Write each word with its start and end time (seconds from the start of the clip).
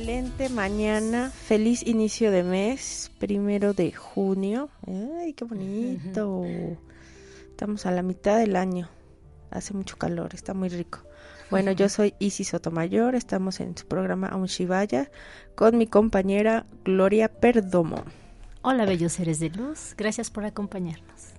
Excelente 0.00 0.48
mañana, 0.48 1.28
feliz 1.28 1.86
inicio 1.86 2.30
de 2.30 2.42
mes, 2.42 3.12
primero 3.18 3.74
de 3.74 3.92
junio. 3.92 4.70
Ay, 4.86 5.34
qué 5.34 5.44
bonito. 5.44 6.42
Estamos 7.50 7.84
a 7.84 7.90
la 7.90 8.00
mitad 8.00 8.38
del 8.38 8.56
año. 8.56 8.88
Hace 9.50 9.74
mucho 9.74 9.98
calor, 9.98 10.30
está 10.32 10.54
muy 10.54 10.70
rico. 10.70 11.00
Bueno, 11.50 11.72
yo 11.72 11.90
soy 11.90 12.14
Isis 12.18 12.48
Sotomayor, 12.48 13.14
estamos 13.14 13.60
en 13.60 13.76
su 13.76 13.86
programa 13.86 14.28
Aun 14.28 14.46
Shivaya 14.46 15.10
con 15.54 15.76
mi 15.76 15.86
compañera 15.86 16.64
Gloria 16.82 17.28
Perdomo. 17.28 18.02
Hola, 18.62 18.86
bellos 18.86 19.12
seres 19.12 19.38
de 19.38 19.50
luz, 19.50 19.92
gracias 19.98 20.30
por 20.30 20.46
acompañarnos. 20.46 21.34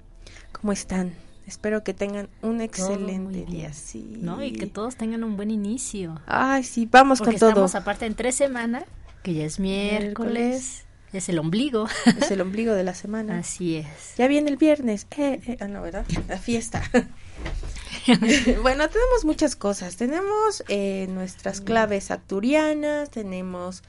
¿Cómo 0.52 0.72
están? 0.72 1.16
Espero 1.48 1.84
que 1.84 1.94
tengan 1.94 2.30
un 2.42 2.62
excelente 2.62 3.46
día. 3.46 3.74
Sí. 3.74 4.18
¿No? 4.20 4.44
Y 4.44 4.54
que 4.54 4.68
todos 4.68 4.96
tengan 4.96 5.24
un 5.24 5.36
buen 5.36 5.52
inicio. 5.52 6.22
Ay, 6.26 6.64
sí, 6.64 6.88
vamos 6.90 7.20
Porque 7.20 7.34
con 7.34 7.40
todo. 7.40 7.50
estamos 7.50 7.76
aparte 7.76 8.06
en 8.06 8.16
tres 8.16 8.36
semanas, 8.36 8.84
que 9.24 9.34
ya 9.34 9.46
es 9.46 9.60
miércoles, 9.60 10.86
es 11.14 11.30
el 11.30 11.40
ombligo. 11.40 11.88
Es 12.06 12.32
el 12.32 12.42
ombligo 12.42 12.74
de 12.74 12.84
la 12.84 12.94
semana. 12.94 13.40
Así 13.40 13.76
es. 13.76 14.16
Ya 14.18 14.28
viene 14.28 14.50
el 14.50 14.58
viernes. 14.58 15.08
Eh, 15.18 15.42
eh, 15.46 15.58
ah, 15.60 15.68
no, 15.68 15.82
¿verdad? 15.82 16.06
La 16.28 16.38
fiesta. 16.38 16.82
bueno, 18.62 18.88
tenemos 18.90 19.26
muchas 19.26 19.56
cosas. 19.56 19.98
Tenemos 19.98 20.64
eh, 20.70 21.08
nuestras 21.10 21.60
claves 21.60 22.12
acturianas, 22.12 23.10
tenemos 23.10 23.84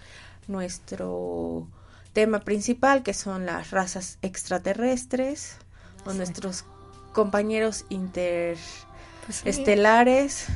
nuestro 0.48 1.68
tema 2.12 2.40
principal, 2.40 3.02
que 3.02 3.14
son 3.14 3.46
las 3.46 3.70
razas 3.70 4.18
extraterrestres, 4.22 5.56
o 6.04 6.12
nuestros 6.12 6.64
compañeros 7.12 7.84
Pues 7.88 7.88
sí, 7.88 9.44
interestelares 9.46 10.46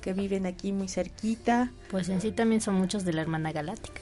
que 0.00 0.12
viven 0.12 0.46
aquí 0.46 0.72
muy 0.72 0.88
cerquita. 0.88 1.72
Pues 1.90 2.08
en 2.08 2.20
sí 2.20 2.32
también 2.32 2.60
son 2.60 2.74
muchos 2.74 3.04
de 3.04 3.12
la 3.12 3.22
hermana 3.22 3.52
galáctica. 3.52 4.00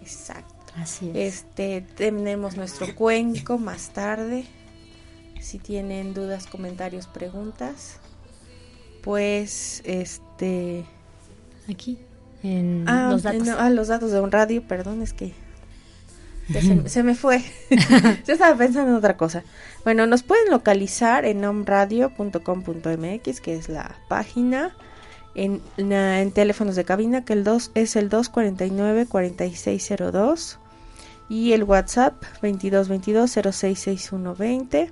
Exacto. 0.00 0.72
Así 0.76 1.10
es. 1.10 1.44
Este, 1.44 1.82
tenemos 1.82 2.56
nuestro 2.56 2.94
cuenco 2.94 3.58
más 3.58 3.90
tarde. 3.90 4.46
Si 5.40 5.58
tienen 5.58 6.14
dudas, 6.14 6.46
comentarios, 6.46 7.06
preguntas, 7.06 7.98
pues 9.02 9.82
este 9.84 10.84
Aquí, 11.68 11.98
en 12.42 12.84
ah, 12.88 13.10
los 13.10 13.22
datos. 13.22 13.46
no, 13.46 13.56
ah, 13.58 13.70
los 13.70 13.88
datos 13.88 14.12
de 14.12 14.20
un 14.20 14.30
radio, 14.30 14.66
perdón, 14.66 15.02
es 15.02 15.12
que 15.12 15.32
se, 16.50 16.88
se 16.88 17.02
me 17.02 17.14
fue. 17.14 17.42
Yo 18.26 18.32
estaba 18.34 18.56
pensando 18.56 18.92
en 18.92 18.96
otra 18.96 19.16
cosa. 19.16 19.42
Bueno, 19.84 20.06
nos 20.06 20.22
pueden 20.22 20.50
localizar 20.50 21.24
en 21.24 21.44
omradio.com.mx, 21.44 23.40
que 23.40 23.54
es 23.54 23.68
la 23.68 23.96
página. 24.08 24.76
En, 25.34 25.62
en 25.78 26.30
teléfonos 26.32 26.76
de 26.76 26.84
cabina, 26.84 27.24
que 27.24 27.32
el 27.32 27.42
2 27.42 27.70
es 27.74 27.96
el 27.96 28.10
249-4602. 28.10 30.58
Y 31.28 31.52
el 31.52 31.64
WhatsApp 31.64 32.22
2222-066120. 32.42 34.90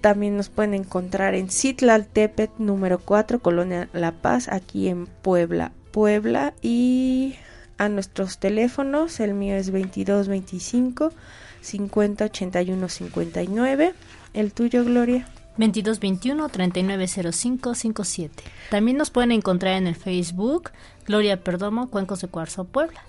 También 0.00 0.36
nos 0.36 0.48
pueden 0.48 0.74
encontrar 0.74 1.34
en 1.34 1.50
Citlaltepet 1.50 2.52
número 2.58 3.00
4, 3.00 3.40
Colonia 3.40 3.88
La 3.92 4.12
Paz, 4.12 4.46
aquí 4.48 4.86
en 4.88 5.06
Puebla, 5.06 5.72
Puebla. 5.90 6.54
Y 6.62 7.34
a 7.80 7.88
nuestros 7.88 8.38
teléfonos, 8.38 9.20
el 9.20 9.32
mío 9.32 9.56
es 9.56 9.72
2225 9.72 11.12
50 11.62 12.24
81 12.26 12.88
59. 12.88 13.94
El 14.34 14.52
tuyo, 14.52 14.84
Gloria. 14.84 15.26
2221 15.56 16.48
390557. 16.50 18.44
También 18.70 18.98
nos 18.98 19.10
pueden 19.10 19.32
encontrar 19.32 19.76
en 19.76 19.86
el 19.86 19.96
Facebook 19.96 20.72
Gloria 21.06 21.42
Perdomo, 21.42 21.88
Cuencos 21.88 22.20
de 22.20 22.28
Cuarzo, 22.28 22.64
Puebla. 22.64 23.02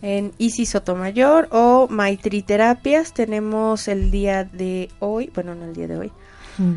En 0.00 0.32
Isis 0.38 0.70
Sotomayor 0.70 1.48
o 1.50 1.86
Maitri 1.90 2.40
Terapias 2.42 3.12
tenemos 3.12 3.88
el 3.88 4.10
día 4.10 4.44
de 4.44 4.88
hoy, 5.00 5.30
bueno, 5.34 5.54
no 5.54 5.66
el 5.66 5.74
día 5.74 5.86
de 5.86 5.98
hoy, 5.98 6.12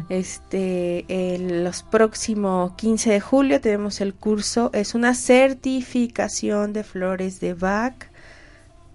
este, 0.09 1.05
el, 1.07 1.63
los 1.63 1.83
próximos 1.83 2.73
15 2.73 3.11
de 3.11 3.19
julio 3.19 3.61
tenemos 3.61 4.01
el 4.01 4.13
curso, 4.13 4.69
es 4.73 4.95
una 4.95 5.13
certificación 5.13 6.73
de 6.73 6.83
flores 6.83 7.39
de 7.39 7.53
Bach, 7.53 7.95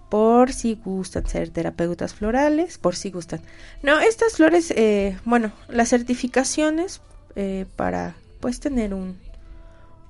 por 0.09 0.53
si 0.53 0.75
gustan 0.75 1.27
ser 1.27 1.49
terapeutas 1.49 2.13
florales, 2.13 2.77
por 2.77 2.95
si 2.95 3.11
gustan. 3.11 3.41
No, 3.81 3.99
estas 3.99 4.33
flores, 4.33 4.71
eh, 4.71 5.17
bueno, 5.25 5.51
las 5.67 5.89
certificaciones 5.89 7.01
eh, 7.35 7.65
para 7.75 8.15
pues 8.39 8.59
tener 8.59 8.93
un, 8.93 9.17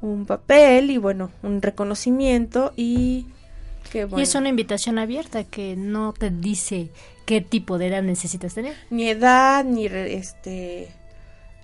un 0.02 0.26
papel 0.26 0.92
y 0.92 0.98
bueno, 0.98 1.32
un 1.42 1.62
reconocimiento 1.62 2.74
y 2.76 3.28
bueno, 3.94 4.20
Y 4.20 4.22
es 4.24 4.36
una 4.36 4.50
invitación 4.50 4.98
abierta 5.00 5.44
que 5.44 5.76
no 5.76 6.14
te 6.14 6.30
dice 6.30 6.90
qué 7.26 7.42
tipo 7.42 7.78
de 7.78 7.88
edad 7.88 8.04
necesitas 8.04 8.54
tener. 8.54 8.76
ni 8.90 9.10
edad, 9.10 9.64
ni 9.66 9.88
re- 9.88 10.16
este 10.16 10.90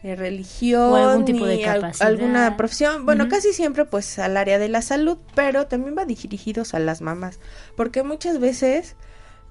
religión, 0.04 0.92
O 0.94 0.96
algún 0.96 1.26
tipo 1.26 1.46
de 1.46 1.58
ni 1.58 1.64
al- 1.64 1.82
capacidad. 1.82 2.08
alguna 2.08 2.58
profesión. 2.58 3.06
Bueno, 3.06 3.28
casi 3.30 3.54
siempre 3.54 3.86
pues 3.86 4.18
al 4.20 4.36
área 4.38 4.58
de 4.58 4.68
la 4.70 4.82
salud, 4.82 5.18
pero 5.36 5.68
también 5.68 5.96
va 5.98 6.06
dirigidos 6.06 6.74
a 6.74 6.80
las 6.80 7.02
mamás, 7.02 7.40
porque 7.76 8.02
muchas 8.04 8.40
veces 8.40 8.96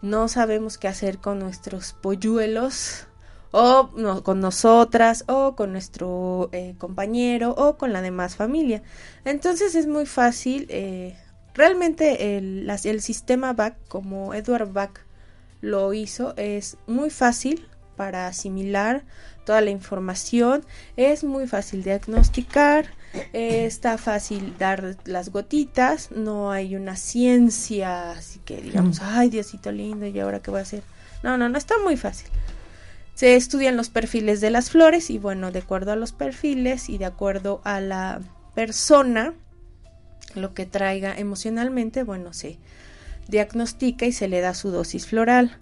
no 0.03 0.27
sabemos 0.29 0.77
qué 0.79 0.89
hacer 0.89 1.19
con 1.19 1.39
nuestros 1.39 1.93
polluelos 1.93 3.07
o 3.53 3.91
no- 3.97 4.23
con 4.25 4.41
nosotras 4.41 5.25
o 5.29 5.55
con 5.55 5.71
nuestro 5.73 6.49
eh, 6.53 6.75
compañero 6.79 7.51
o 7.57 7.77
con 7.77 7.93
la 7.93 8.03
demás 8.03 8.35
familia. 8.35 8.83
Entonces 9.25 9.75
es 9.77 9.87
muy 9.87 10.07
fácil, 10.07 10.67
eh, 10.69 11.17
realmente 11.55 12.37
el, 12.37 13.01
sistema 13.01 13.53
BAC, 13.53 13.77
como 13.89 14.35
Edward 14.35 14.73
Bach 14.73 15.01
lo 15.61 15.93
hizo, 15.93 16.35
es 16.37 16.77
muy 16.87 17.11
fácil 17.11 17.67
para 17.97 18.27
asimilar 18.27 19.03
toda 19.45 19.61
la 19.61 19.71
información, 19.71 20.65
es 20.97 21.25
muy 21.25 21.47
fácil 21.47 21.83
diagnosticar, 21.83 22.87
eh, 23.33 23.67
está 23.67 23.99
fácil 23.99 24.55
dar 24.59 24.97
las 25.05 25.31
gotitas, 25.31 26.11
no 26.11 26.51
hay 26.51 26.77
una 26.77 26.97
ciencia, 26.97 28.13
así 28.13 28.39
que 28.41 28.61
digamos, 28.63 29.01
ay 29.03 29.29
Diosito 29.29 29.73
lindo, 29.73 30.07
¿y 30.07 30.19
ahora 30.21 30.41
qué 30.41 30.51
voy 30.51 30.61
a 30.61 30.63
hacer? 30.63 30.83
No, 31.23 31.37
no, 31.37 31.49
no, 31.49 31.59
está 31.59 31.75
muy 31.83 31.97
fácil. 31.97 32.29
Se 33.15 33.37
estudian 33.37 33.77
los 33.77 33.91
perfiles 33.91 34.41
de 34.41 34.49
las 34.49 34.71
flores 34.71 35.11
y 35.11 35.19
bueno, 35.19 35.51
de 35.51 35.59
acuerdo 35.59 35.93
a 35.93 35.97
los 35.97 36.13
perfiles 36.13 36.89
y 36.89 36.97
de 36.97 37.05
acuerdo 37.05 37.61
a 37.65 37.81
la 37.81 38.23
persona, 38.55 39.35
lo 40.35 40.55
que 40.55 40.67
traiga 40.67 41.15
emocionalmente, 41.17 42.03
bueno, 42.03 42.33
se 42.33 42.59
diagnostica 43.29 44.07
y 44.07 44.13
se 44.13 44.29
le 44.29 44.41
da 44.41 44.55
su 44.55 44.71
dosis 44.71 45.07
floral. 45.07 45.57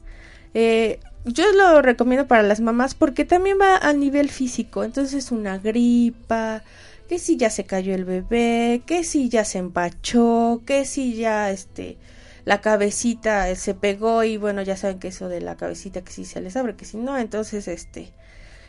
Eh, 0.54 1.00
yo 1.24 1.44
lo 1.52 1.82
recomiendo 1.82 2.26
para 2.26 2.42
las 2.42 2.60
mamás 2.60 2.94
porque 2.94 3.24
también 3.24 3.58
va 3.60 3.76
a 3.76 3.92
nivel 3.92 4.30
físico, 4.30 4.84
entonces 4.84 5.30
una 5.30 5.58
gripa, 5.58 6.62
que 7.08 7.18
si 7.18 7.36
ya 7.36 7.50
se 7.50 7.64
cayó 7.64 7.94
el 7.94 8.04
bebé, 8.04 8.82
que 8.86 9.04
si 9.04 9.28
ya 9.28 9.44
se 9.44 9.58
empachó, 9.58 10.62
que 10.66 10.84
si 10.84 11.14
ya 11.14 11.50
este 11.50 11.96
la 12.44 12.60
cabecita 12.62 13.54
se 13.56 13.74
pegó 13.74 14.24
y 14.24 14.38
bueno, 14.38 14.62
ya 14.62 14.76
saben 14.76 14.98
que 14.98 15.08
eso 15.08 15.28
de 15.28 15.42
la 15.42 15.56
cabecita 15.56 16.02
que 16.02 16.12
si 16.12 16.24
se 16.24 16.40
les 16.40 16.56
abre, 16.56 16.76
que 16.76 16.86
si 16.86 16.96
no, 16.96 17.18
entonces 17.18 17.68
este 17.68 18.10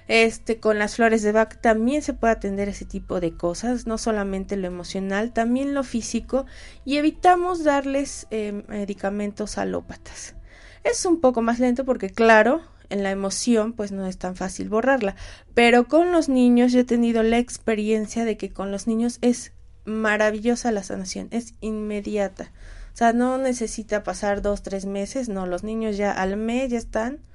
este 0.10 0.60
con 0.60 0.80
las 0.80 0.96
flores 0.96 1.22
de 1.22 1.32
Bach 1.32 1.62
también 1.62 2.02
se 2.02 2.16
puede 2.16 2.34
atender 2.34 2.68
ese 2.68 2.84
tipo 2.84 3.20
de 3.20 3.38
cosas, 3.38 3.86
no 3.86 4.00
solamente 4.00 4.58
lo 4.58 4.66
emocional, 4.66 5.32
también 5.34 5.76
lo 5.76 5.84
físico 5.84 6.48
y 6.84 6.98
evitamos 6.98 7.64
darles 7.64 8.26
eh, 8.32 8.64
medicamentos 8.68 9.60
alópatas. 9.60 10.36
Es 10.84 11.06
un 11.06 11.22
poco 11.22 11.44
más 11.44 11.60
lento 11.60 11.86
porque 11.86 12.10
claro, 12.10 12.62
en 12.90 13.04
la 13.04 13.12
emoción 13.12 13.74
pues 13.74 13.92
no 13.92 14.08
es 14.08 14.18
tan 14.18 14.36
fácil 14.36 14.68
borrarla, 14.68 15.16
pero 15.54 15.88
con 15.88 16.12
los 16.12 16.28
niños 16.28 16.72
yo 16.72 16.80
he 16.80 16.86
tenido 16.86 17.22
la 17.22 17.38
experiencia 17.38 18.26
de 18.26 18.36
que 18.36 18.50
con 18.50 18.72
los 18.72 18.88
niños 18.88 19.20
es 19.22 19.54
maravillosa 19.86 20.72
la 20.72 20.82
sanación, 20.82 21.28
es 21.30 21.54
inmediata. 21.62 22.52
O 22.96 22.98
sea, 23.00 23.14
no 23.14 23.38
necesita 23.38 24.02
pasar 24.02 24.42
dos, 24.42 24.64
tres 24.64 24.88
meses, 24.88 25.30
no, 25.30 25.46
los 25.46 25.64
niños 25.64 25.98
ya 25.98 26.12
al 26.12 26.36
mes 26.36 26.72
ya 26.72 26.80
están 26.80 27.29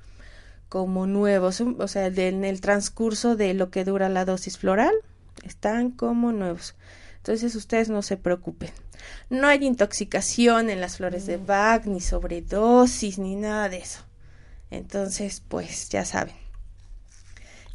como 0.74 1.06
nuevos, 1.06 1.60
o 1.60 1.86
sea, 1.86 2.06
en 2.06 2.44
el 2.44 2.60
transcurso 2.60 3.36
de 3.36 3.54
lo 3.54 3.70
que 3.70 3.84
dura 3.84 4.08
la 4.08 4.24
dosis 4.24 4.58
floral, 4.58 4.92
están 5.44 5.92
como 5.92 6.32
nuevos. 6.32 6.74
Entonces 7.18 7.54
ustedes 7.54 7.90
no 7.90 8.02
se 8.02 8.16
preocupen. 8.16 8.72
No 9.30 9.46
hay 9.46 9.64
intoxicación 9.64 10.70
en 10.70 10.80
las 10.80 10.96
flores 10.96 11.26
de 11.26 11.36
Bach, 11.36 11.84
ni 11.84 12.00
sobredosis, 12.00 13.20
ni 13.20 13.36
nada 13.36 13.68
de 13.68 13.76
eso. 13.76 14.00
Entonces, 14.72 15.44
pues 15.46 15.90
ya 15.90 16.04
saben. 16.04 16.34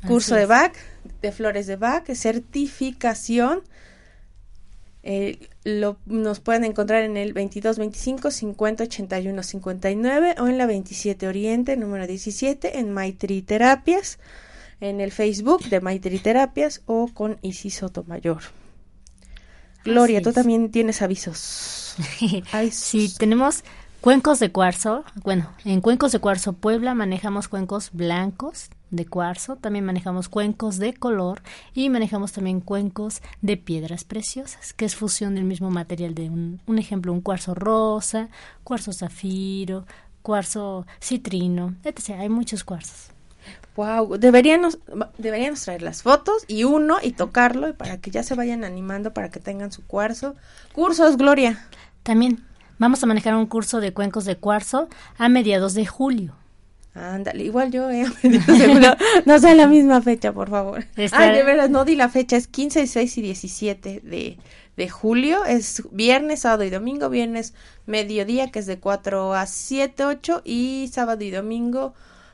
Curso 0.05 0.35
de 0.35 0.45
Bach, 0.45 0.73
de 1.21 1.31
flores 1.31 1.67
de 1.67 1.77
Bach, 1.77 2.05
certificación. 2.13 3.61
Eh, 5.11 5.39
lo, 5.63 5.97
nos 6.05 6.39
pueden 6.39 6.63
encontrar 6.65 7.01
en 7.01 7.17
el 7.17 7.33
22 7.33 7.79
25 7.79 8.29
50 8.29 8.83
81 8.83 9.41
59 9.41 10.35
o 10.37 10.47
en 10.47 10.59
la 10.59 10.67
27 10.67 11.27
Oriente, 11.27 11.75
número 11.77 12.05
17, 12.05 12.77
en 12.77 12.93
Maitri 12.93 13.41
Terapias, 13.41 14.19
en 14.79 15.01
el 15.01 15.11
Facebook 15.11 15.63
de 15.63 15.81
Maitri 15.81 16.19
Terapias 16.19 16.83
o 16.85 17.09
con 17.11 17.39
Isis 17.41 17.77
Sotomayor. 17.77 18.43
Gloria, 19.83 20.21
tú 20.21 20.31
también 20.31 20.69
tienes 20.69 21.01
avisos. 21.01 21.95
sí, 22.71 23.11
tenemos 23.17 23.63
cuencos 24.01 24.39
de 24.39 24.51
cuarzo. 24.51 25.03
Bueno, 25.23 25.49
en 25.65 25.81
cuencos 25.81 26.11
de 26.11 26.19
cuarzo 26.19 26.53
Puebla 26.53 26.93
manejamos 26.93 27.47
cuencos 27.47 27.89
blancos 27.91 28.69
de 28.91 29.05
cuarzo, 29.05 29.55
también 29.55 29.85
manejamos 29.85 30.29
cuencos 30.29 30.77
de 30.77 30.93
color 30.93 31.41
y 31.73 31.89
manejamos 31.89 32.31
también 32.31 32.59
cuencos 32.59 33.21
de 33.41 33.57
piedras 33.57 34.03
preciosas, 34.03 34.73
que 34.73 34.85
es 34.85 34.95
fusión 34.95 35.35
del 35.35 35.43
mismo 35.43 35.69
material 35.69 36.15
de 36.15 36.29
un, 36.29 36.61
un 36.65 36.79
ejemplo, 36.79 37.13
un 37.13 37.21
cuarzo 37.21 37.53
rosa, 37.53 38.29
cuarzo 38.63 38.91
zafiro, 38.91 39.85
cuarzo 40.21 40.87
citrino, 41.01 41.75
etc. 41.83 42.11
Hay 42.19 42.29
muchos 42.29 42.63
cuarzos. 42.63 43.11
Wow, 43.75 44.17
deberíamos, 44.17 44.79
deberíamos 45.17 45.61
traer 45.61 45.81
las 45.81 46.01
fotos 46.01 46.43
y 46.47 46.65
uno 46.65 46.97
y 47.01 47.11
tocarlo 47.11 47.69
y 47.69 47.73
para 47.73 48.01
que 48.01 48.11
ya 48.11 48.23
se 48.23 48.35
vayan 48.35 48.63
animando 48.63 49.13
para 49.13 49.29
que 49.29 49.39
tengan 49.39 49.71
su 49.71 49.85
cuarzo. 49.85 50.35
Cursos, 50.73 51.15
Gloria. 51.15 51.65
También 52.03 52.43
vamos 52.79 53.03
a 53.03 53.05
manejar 53.05 53.35
un 53.35 53.45
curso 53.45 53.79
de 53.79 53.93
cuencos 53.93 54.25
de 54.25 54.37
cuarzo 54.37 54.89
a 55.17 55.29
mediados 55.29 55.75
de 55.75 55.85
julio. 55.85 56.33
Ándale, 56.95 57.43
igual 57.43 57.71
yo, 57.71 57.89
eh, 57.91 58.05
no 59.25 59.39
sé 59.39 59.55
la 59.55 59.67
misma 59.67 60.01
fecha, 60.01 60.33
por 60.33 60.49
favor. 60.49 60.85
Ay, 61.11 61.31
de 61.33 61.43
veras, 61.43 61.69
no 61.69 61.85
di 61.85 61.95
la 61.95 62.09
fecha, 62.09 62.35
es 62.35 62.47
15, 62.47 62.79
16 62.79 63.17
y 63.17 63.21
17 63.21 64.01
de, 64.03 64.37
de 64.75 64.89
julio, 64.89 65.45
es 65.45 65.83
viernes, 65.91 66.41
sábado 66.41 66.63
y 66.63 66.71
domingo, 66.71 67.09
viernes 67.09 67.53
mediodía, 67.85 68.49
que 68.51 68.59
es 68.59 68.65
de 68.65 68.79
4 68.79 69.35
a 69.35 69.45
7, 69.45 70.03
8, 70.03 70.41
y 70.43 70.89
sábado 70.91 71.23
y 71.23 71.29
domingo 71.29 71.93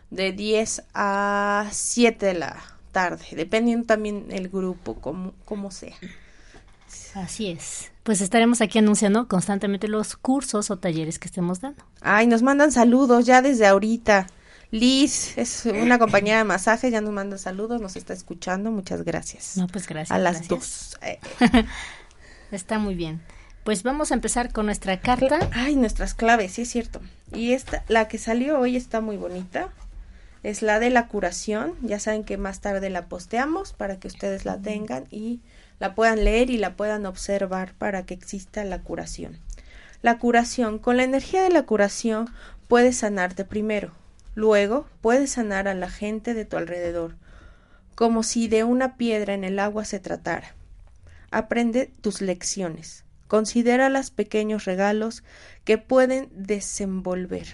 de 0.09 0.31
10 0.31 0.83
a 0.94 1.68
7 1.71 2.25
de 2.25 2.33
la 2.33 2.63
tarde, 2.91 3.25
dependiendo 3.31 3.86
también 3.86 4.27
el 4.30 4.48
grupo, 4.48 4.95
como, 4.95 5.33
como 5.44 5.69
sea. 5.69 5.95
Así 7.15 7.50
es. 7.50 7.91
Pues 8.03 8.19
estaremos 8.19 8.59
aquí 8.59 8.77
anunciando 8.77 9.27
constantemente 9.29 9.88
los 9.88 10.17
cursos 10.17 10.69
o 10.69 10.77
talleres 10.77 11.17
que 11.17 11.27
estemos 11.27 11.62
dando. 11.62 11.83
Ay, 12.01 12.27
nos 12.27 12.44
mandan 12.44 12.73
saludos 12.73 13.25
ya 13.25 13.41
desde 13.41 13.65
ahorita. 13.65 14.27
Liz 14.69 15.38
es 15.38 15.65
una 15.65 15.97
compañera 15.97 16.39
de 16.39 16.44
masaje, 16.44 16.91
ya 16.91 17.00
nos 17.00 17.13
manda 17.13 17.38
saludos, 17.38 17.79
nos 17.79 17.95
está 17.95 18.12
escuchando, 18.12 18.69
muchas 18.69 19.03
gracias. 19.03 19.56
No, 19.56 19.67
pues 19.67 19.88
gracias. 19.88 20.12
A 20.12 20.19
las 20.19 20.50
dos. 20.50 21.00
está 22.51 22.79
muy 22.79 22.95
bien. 22.95 23.21
Pues 23.63 23.83
vamos 23.83 24.12
a 24.12 24.15
empezar 24.15 24.51
con 24.51 24.65
nuestra 24.65 25.00
carta. 25.00 25.39
Ay, 25.53 25.77
nuestras 25.77 26.13
claves, 26.13 26.51
sí 26.51 26.63
es 26.63 26.69
cierto. 26.69 27.00
Y 27.33 27.53
esta, 27.53 27.85
la 27.88 28.09
que 28.09 28.17
salió 28.17 28.59
hoy 28.59 28.75
está 28.75 29.00
muy 29.00 29.15
bonita. 29.15 29.69
Es 30.44 30.62
la 30.62 30.79
de 30.79 30.89
la 30.89 31.07
curación. 31.07 31.75
Ya 31.81 32.00
saben 32.00 32.25
que 32.25 32.38
más 32.38 32.59
tarde 32.59 32.89
la 32.89 33.06
posteamos 33.06 33.71
para 33.71 34.00
que 34.00 34.09
ustedes 34.09 34.44
la 34.44 34.62
tengan 34.62 35.06
y 35.09 35.39
la 35.80 35.95
puedan 35.95 36.24
leer 36.24 36.50
y 36.50 36.57
la 36.57 36.75
puedan 36.75 37.06
observar 37.06 37.74
para 37.77 38.06
que 38.06 38.13
exista 38.13 38.63
la 38.63 38.81
curación. 38.81 39.39
La 40.01 40.18
curación. 40.19 40.80
Con 40.80 40.98
la 40.98 41.04
energía 41.04 41.44
de 41.44 41.50
la 41.50 41.63
curación 41.63 42.30
puedes 42.68 42.98
sanarte 42.98 43.45
primero. 43.45 43.92
Luego 44.36 44.88
puedes 45.01 45.31
sanar 45.31 45.68
a 45.68 45.74
la 45.74 45.89
gente 45.89 46.33
de 46.33 46.45
tu 46.45 46.57
alrededor, 46.57 47.16
como 47.95 48.22
si 48.22 48.48
de 48.48 48.63
una 48.63 48.98
piedra 48.98 49.33
en 49.33 49.44
el 49.44 49.60
agua 49.60 49.86
se 49.86 50.00
tratara. 50.00 50.56
Aprende 51.31 51.92
tus 52.01 52.22
lecciones. 52.22 53.06
Considera 53.27 53.89
los 53.89 54.12
pequeños 54.12 54.66
regalos 54.66 55.24
que 55.63 55.77
pueden 55.77 56.30
desenvolver. 56.31 57.48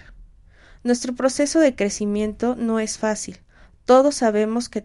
Nuestro 0.84 1.14
proceso 1.14 1.60
de 1.60 1.74
crecimiento 1.74 2.56
no 2.56 2.80
es 2.80 2.98
fácil. 2.98 3.38
Todos 3.84 4.16
sabemos 4.16 4.68
que, 4.68 4.84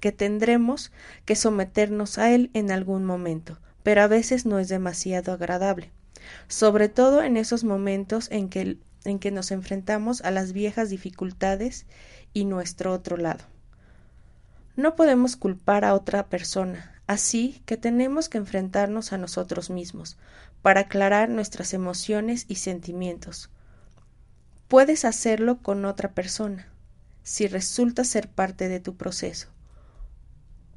que 0.00 0.12
tendremos 0.12 0.92
que 1.24 1.36
someternos 1.36 2.18
a 2.18 2.32
él 2.32 2.50
en 2.54 2.70
algún 2.70 3.04
momento, 3.04 3.58
pero 3.82 4.02
a 4.02 4.06
veces 4.06 4.46
no 4.46 4.58
es 4.58 4.68
demasiado 4.68 5.32
agradable, 5.32 5.92
sobre 6.48 6.88
todo 6.88 7.22
en 7.22 7.36
esos 7.36 7.64
momentos 7.64 8.28
en 8.30 8.48
que, 8.48 8.78
en 9.04 9.18
que 9.18 9.30
nos 9.30 9.50
enfrentamos 9.50 10.22
a 10.22 10.30
las 10.30 10.52
viejas 10.52 10.90
dificultades 10.90 11.86
y 12.32 12.44
nuestro 12.44 12.92
otro 12.92 13.16
lado. 13.16 13.44
No 14.76 14.96
podemos 14.96 15.36
culpar 15.36 15.84
a 15.84 15.94
otra 15.94 16.28
persona, 16.28 17.00
así 17.06 17.62
que 17.66 17.76
tenemos 17.76 18.28
que 18.28 18.38
enfrentarnos 18.38 19.12
a 19.12 19.18
nosotros 19.18 19.70
mismos, 19.70 20.16
para 20.62 20.80
aclarar 20.80 21.28
nuestras 21.28 21.72
emociones 21.72 22.44
y 22.48 22.56
sentimientos, 22.56 23.50
Puedes 24.70 25.04
hacerlo 25.04 25.58
con 25.58 25.84
otra 25.84 26.12
persona, 26.12 26.68
si 27.24 27.48
resulta 27.48 28.04
ser 28.04 28.28
parte 28.28 28.68
de 28.68 28.78
tu 28.78 28.94
proceso. 28.94 29.48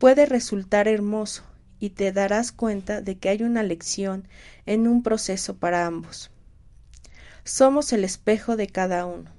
Puede 0.03 0.25
resultar 0.25 0.89
hermoso 0.89 1.43
y 1.79 1.91
te 1.91 2.11
darás 2.11 2.51
cuenta 2.51 2.99
de 2.99 3.17
que 3.17 3.29
hay 3.29 3.41
una 3.41 3.63
lección 3.63 4.27
en 4.65 4.85
un 4.85 5.01
proceso 5.01 5.55
para 5.55 5.85
ambos. 5.85 6.29
Somos 7.45 7.93
el 7.93 8.03
espejo 8.03 8.57
de 8.57 8.67
cada 8.67 9.05
uno. 9.05 9.31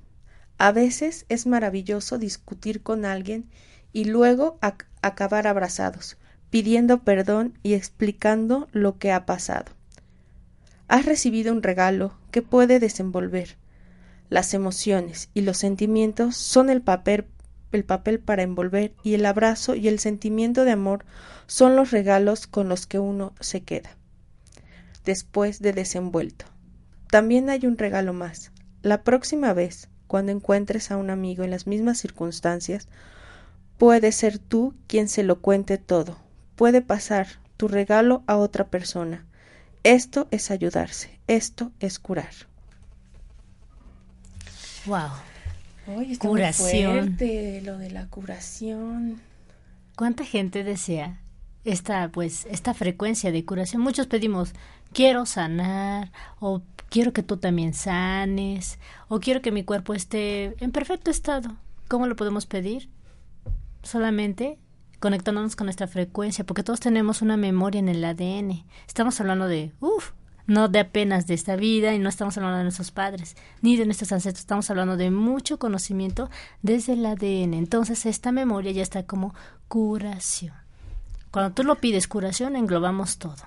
A 0.56 0.72
veces 0.72 1.26
es 1.28 1.46
maravilloso 1.46 2.16
discutir 2.16 2.82
con 2.82 3.04
alguien 3.04 3.50
y 3.92 4.06
luego 4.06 4.58
acabar 5.02 5.46
abrazados, 5.46 6.16
pidiendo 6.48 7.02
perdón 7.02 7.58
y 7.62 7.74
explicando 7.74 8.66
lo 8.72 8.96
que 8.96 9.12
ha 9.12 9.26
pasado. 9.26 9.70
Has 10.88 11.04
recibido 11.04 11.52
un 11.52 11.62
regalo 11.62 12.16
que 12.30 12.40
puede 12.40 12.80
desenvolver, 12.80 13.58
las 14.30 14.54
emociones 14.54 15.28
y 15.34 15.42
los 15.42 15.58
sentimientos 15.58 16.38
son 16.38 16.70
el 16.70 16.80
papel, 16.80 17.26
el 17.76 17.84
papel 17.84 18.20
para 18.20 18.42
envolver 18.42 18.94
y 19.02 19.14
el 19.14 19.26
abrazo 19.26 19.74
y 19.74 19.88
el 19.88 19.98
sentimiento 19.98 20.64
de 20.64 20.72
amor 20.72 21.04
son 21.46 21.76
los 21.76 21.90
regalos 21.90 22.46
con 22.46 22.68
los 22.68 22.86
que 22.86 22.98
uno 22.98 23.34
se 23.40 23.62
queda 23.62 23.96
después 25.04 25.60
de 25.60 25.72
desenvuelto. 25.72 26.46
También 27.10 27.50
hay 27.50 27.66
un 27.66 27.78
regalo 27.78 28.12
más. 28.12 28.50
La 28.82 29.02
próxima 29.02 29.52
vez, 29.52 29.88
cuando 30.06 30.32
encuentres 30.32 30.90
a 30.90 30.96
un 30.96 31.10
amigo 31.10 31.44
en 31.44 31.50
las 31.50 31.66
mismas 31.66 31.98
circunstancias, 31.98 32.88
puede 33.78 34.12
ser 34.12 34.38
tú 34.38 34.74
quien 34.86 35.08
se 35.08 35.22
lo 35.22 35.40
cuente 35.40 35.78
todo. 35.78 36.18
Puede 36.56 36.82
pasar 36.82 37.26
tu 37.56 37.68
regalo 37.68 38.22
a 38.26 38.36
otra 38.36 38.68
persona. 38.68 39.24
Esto 39.82 40.28
es 40.30 40.50
ayudarse. 40.50 41.20
Esto 41.26 41.72
es 41.80 41.98
curar. 41.98 42.32
Wow. 44.86 45.33
Curación. 46.18 47.16
lo 47.62 47.78
de 47.78 47.90
la 47.90 48.06
curación. 48.08 49.20
¿Cuánta 49.96 50.24
gente 50.24 50.64
desea 50.64 51.20
esta 51.64 52.10
pues 52.10 52.46
esta 52.50 52.74
frecuencia 52.74 53.32
de 53.32 53.44
curación? 53.44 53.82
Muchos 53.82 54.06
pedimos 54.06 54.52
quiero 54.92 55.26
sanar 55.26 56.12
o 56.40 56.62
quiero 56.88 57.12
que 57.12 57.22
tú 57.22 57.36
también 57.36 57.74
sanes 57.74 58.78
o 59.08 59.20
quiero 59.20 59.42
que 59.42 59.52
mi 59.52 59.64
cuerpo 59.64 59.94
esté 59.94 60.54
en 60.62 60.72
perfecto 60.72 61.10
estado. 61.10 61.56
¿Cómo 61.88 62.06
lo 62.06 62.16
podemos 62.16 62.46
pedir? 62.46 62.88
Solamente 63.82 64.58
conectándonos 65.00 65.54
con 65.54 65.66
nuestra 65.66 65.86
frecuencia, 65.86 66.44
porque 66.44 66.62
todos 66.62 66.80
tenemos 66.80 67.20
una 67.20 67.36
memoria 67.36 67.78
en 67.78 67.90
el 67.90 68.02
ADN. 68.02 68.64
Estamos 68.86 69.20
hablando 69.20 69.48
de, 69.48 69.70
uff, 69.80 70.12
no 70.46 70.68
de 70.68 70.80
apenas 70.80 71.26
de 71.26 71.34
esta 71.34 71.56
vida 71.56 71.94
y 71.94 71.98
no 71.98 72.08
estamos 72.08 72.36
hablando 72.36 72.58
de 72.58 72.64
nuestros 72.64 72.90
padres 72.90 73.36
ni 73.62 73.76
de 73.76 73.86
nuestros 73.86 74.12
ancestros, 74.12 74.40
estamos 74.40 74.68
hablando 74.70 74.96
de 74.96 75.10
mucho 75.10 75.58
conocimiento 75.58 76.30
desde 76.62 76.94
el 76.94 77.06
ADN. 77.06 77.54
Entonces 77.54 78.06
esta 78.06 78.32
memoria 78.32 78.72
ya 78.72 78.82
está 78.82 79.04
como 79.04 79.34
curación. 79.68 80.54
Cuando 81.30 81.52
tú 81.54 81.64
lo 81.64 81.76
pides 81.76 82.06
curación, 82.06 82.56
englobamos 82.56 83.18
todo. 83.18 83.42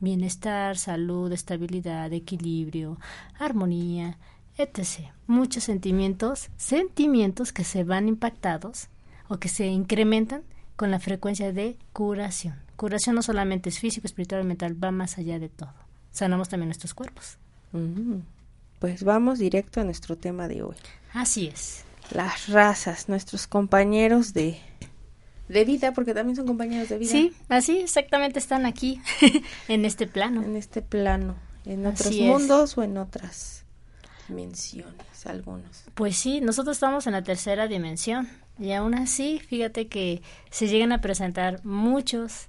Bienestar, 0.00 0.76
salud, 0.76 1.32
estabilidad, 1.32 2.12
equilibrio, 2.12 2.98
armonía, 3.38 4.18
etc. 4.58 5.12
Muchos 5.26 5.64
sentimientos, 5.64 6.50
sentimientos 6.56 7.52
que 7.52 7.64
se 7.64 7.84
van 7.84 8.08
impactados 8.08 8.88
o 9.28 9.38
que 9.38 9.48
se 9.48 9.66
incrementan 9.66 10.42
con 10.76 10.90
la 10.90 10.98
frecuencia 10.98 11.52
de 11.52 11.78
curación. 11.92 12.56
Curación 12.76 13.14
no 13.14 13.22
solamente 13.22 13.70
es 13.70 13.78
físico, 13.78 14.06
espiritual 14.06 14.44
mental, 14.44 14.76
va 14.82 14.90
más 14.90 15.16
allá 15.16 15.38
de 15.38 15.48
todo 15.48 15.83
sanamos 16.14 16.48
también 16.48 16.68
nuestros 16.68 16.94
cuerpos. 16.94 17.36
Mm. 17.72 18.20
Pues 18.78 19.02
vamos 19.04 19.38
directo 19.38 19.80
a 19.80 19.84
nuestro 19.84 20.16
tema 20.16 20.48
de 20.48 20.62
hoy. 20.62 20.76
Así 21.12 21.48
es. 21.48 21.84
las 22.12 22.48
razas, 22.48 23.08
nuestros 23.08 23.46
compañeros 23.46 24.32
de, 24.32 24.58
de 25.48 25.64
vida, 25.64 25.92
porque 25.92 26.14
también 26.14 26.36
son 26.36 26.46
compañeros 26.46 26.88
de 26.88 26.98
vida. 26.98 27.10
Sí, 27.10 27.32
así 27.48 27.78
exactamente 27.80 28.38
están 28.38 28.64
aquí, 28.64 29.00
en 29.68 29.84
este 29.84 30.06
plano. 30.06 30.42
En 30.42 30.56
este 30.56 30.82
plano, 30.82 31.36
en 31.64 31.84
otros 31.86 32.06
Así 32.08 32.22
es. 32.22 32.26
mundos 32.28 32.78
o 32.78 32.82
en 32.82 32.96
otras 32.98 33.64
dimensiones, 34.28 35.26
algunos. 35.26 35.84
Pues 35.94 36.16
sí, 36.16 36.40
nosotros 36.40 36.76
estamos 36.76 37.06
en 37.06 37.12
la 37.14 37.22
tercera 37.22 37.66
dimensión 37.68 38.28
y 38.58 38.72
aún 38.72 38.94
así, 38.94 39.40
fíjate 39.40 39.88
que 39.88 40.22
se 40.50 40.68
llegan 40.68 40.92
a 40.92 41.00
presentar 41.00 41.64
muchos, 41.64 42.48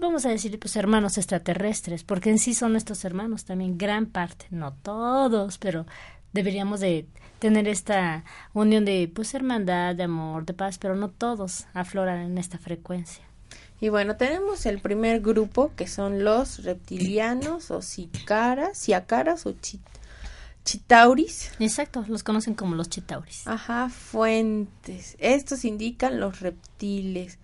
vamos 0.00 0.24
a 0.26 0.30
decir, 0.30 0.58
pues 0.58 0.74
hermanos 0.76 1.18
extraterrestres, 1.18 2.02
porque 2.04 2.30
en 2.30 2.38
sí 2.38 2.54
son 2.54 2.72
nuestros 2.72 3.04
hermanos 3.04 3.44
también, 3.44 3.78
gran 3.78 4.06
parte, 4.06 4.46
no 4.50 4.72
todos, 4.72 5.58
pero 5.58 5.86
deberíamos 6.32 6.80
de 6.80 7.06
tener 7.38 7.68
esta 7.68 8.24
unión 8.52 8.84
de 8.84 9.10
pues 9.14 9.34
hermandad, 9.34 9.94
de 9.94 10.02
amor, 10.04 10.44
de 10.46 10.54
paz, 10.54 10.78
pero 10.78 10.94
no 10.96 11.08
todos 11.10 11.66
afloran 11.74 12.20
en 12.20 12.38
esta 12.38 12.58
frecuencia. 12.58 13.24
Y 13.80 13.88
bueno, 13.88 14.16
tenemos 14.16 14.66
el 14.66 14.78
primer 14.80 15.20
grupo 15.20 15.72
que 15.74 15.86
son 15.88 16.22
los 16.22 16.64
reptilianos 16.64 17.70
o 17.70 17.80
sicaras, 17.80 18.76
siacaras 18.76 19.46
o 19.46 19.52
chi- 19.52 19.80
chitauris. 20.64 21.52
Exacto, 21.58 22.04
los 22.08 22.22
conocen 22.22 22.54
como 22.54 22.74
los 22.74 22.90
chitauris. 22.90 23.46
Ajá, 23.46 23.88
fuentes. 23.88 25.16
Estos 25.18 25.64
indican 25.64 26.20
los 26.20 26.40
reptiles. 26.40 27.38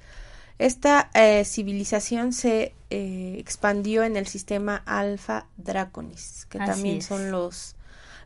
Esta 0.58 1.10
eh, 1.14 1.44
civilización 1.44 2.32
se 2.32 2.75
eh, 2.90 3.36
expandió 3.38 4.04
en 4.04 4.16
el 4.16 4.26
sistema 4.26 4.82
Alpha 4.86 5.46
Draconis, 5.56 6.46
que 6.48 6.58
Así 6.58 6.70
también 6.72 6.96
es. 6.98 7.06
son 7.06 7.30
los 7.30 7.75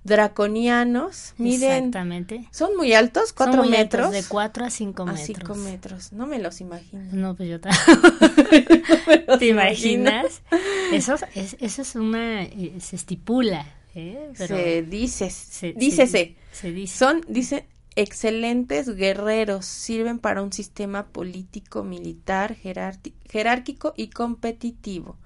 draconianos. 0.04 1.34
Exactamente. 1.38 2.46
son 2.52 2.76
muy 2.76 2.92
altos, 2.94 3.32
cuatro 3.32 3.56
Son 3.62 3.66
muy 3.68 3.76
altos, 3.76 4.00
metros. 4.00 4.12
de 4.12 4.24
4 4.28 4.64
a 4.64 4.70
5 4.70 5.02
a 5.02 5.06
metros. 5.06 5.26
cinco 5.26 5.54
metros. 5.56 6.12
No 6.12 6.26
me 6.26 6.38
los 6.38 6.60
imagino. 6.60 7.02
No, 7.12 7.34
pues 7.34 7.48
yo 7.48 7.58
los 7.60 7.60
también. 7.60 9.38
¿Te 9.38 9.46
imaginas? 9.46 10.42
Eso 10.92 11.14
es, 11.34 11.56
eso 11.60 11.82
es 11.82 11.94
una, 11.94 12.42
eh, 12.42 12.74
se 12.80 12.96
estipula, 12.96 13.64
¿eh? 13.94 14.30
Pero 14.36 14.56
se 14.56 14.82
dice, 14.82 15.30
se- 15.30 15.72
dícese. 15.72 16.36
Se, 16.50 16.60
se 16.62 16.72
dice. 16.72 16.96
Son, 16.98 17.24
dice, 17.28 17.66
excelentes 17.96 18.94
guerreros, 18.96 19.66
sirven 19.66 20.18
para 20.18 20.42
un 20.42 20.52
sistema 20.52 21.08
político, 21.08 21.84
militar, 21.84 22.56
jerárquico 22.56 23.94
y 23.96 24.10
competitivo. 24.10 25.16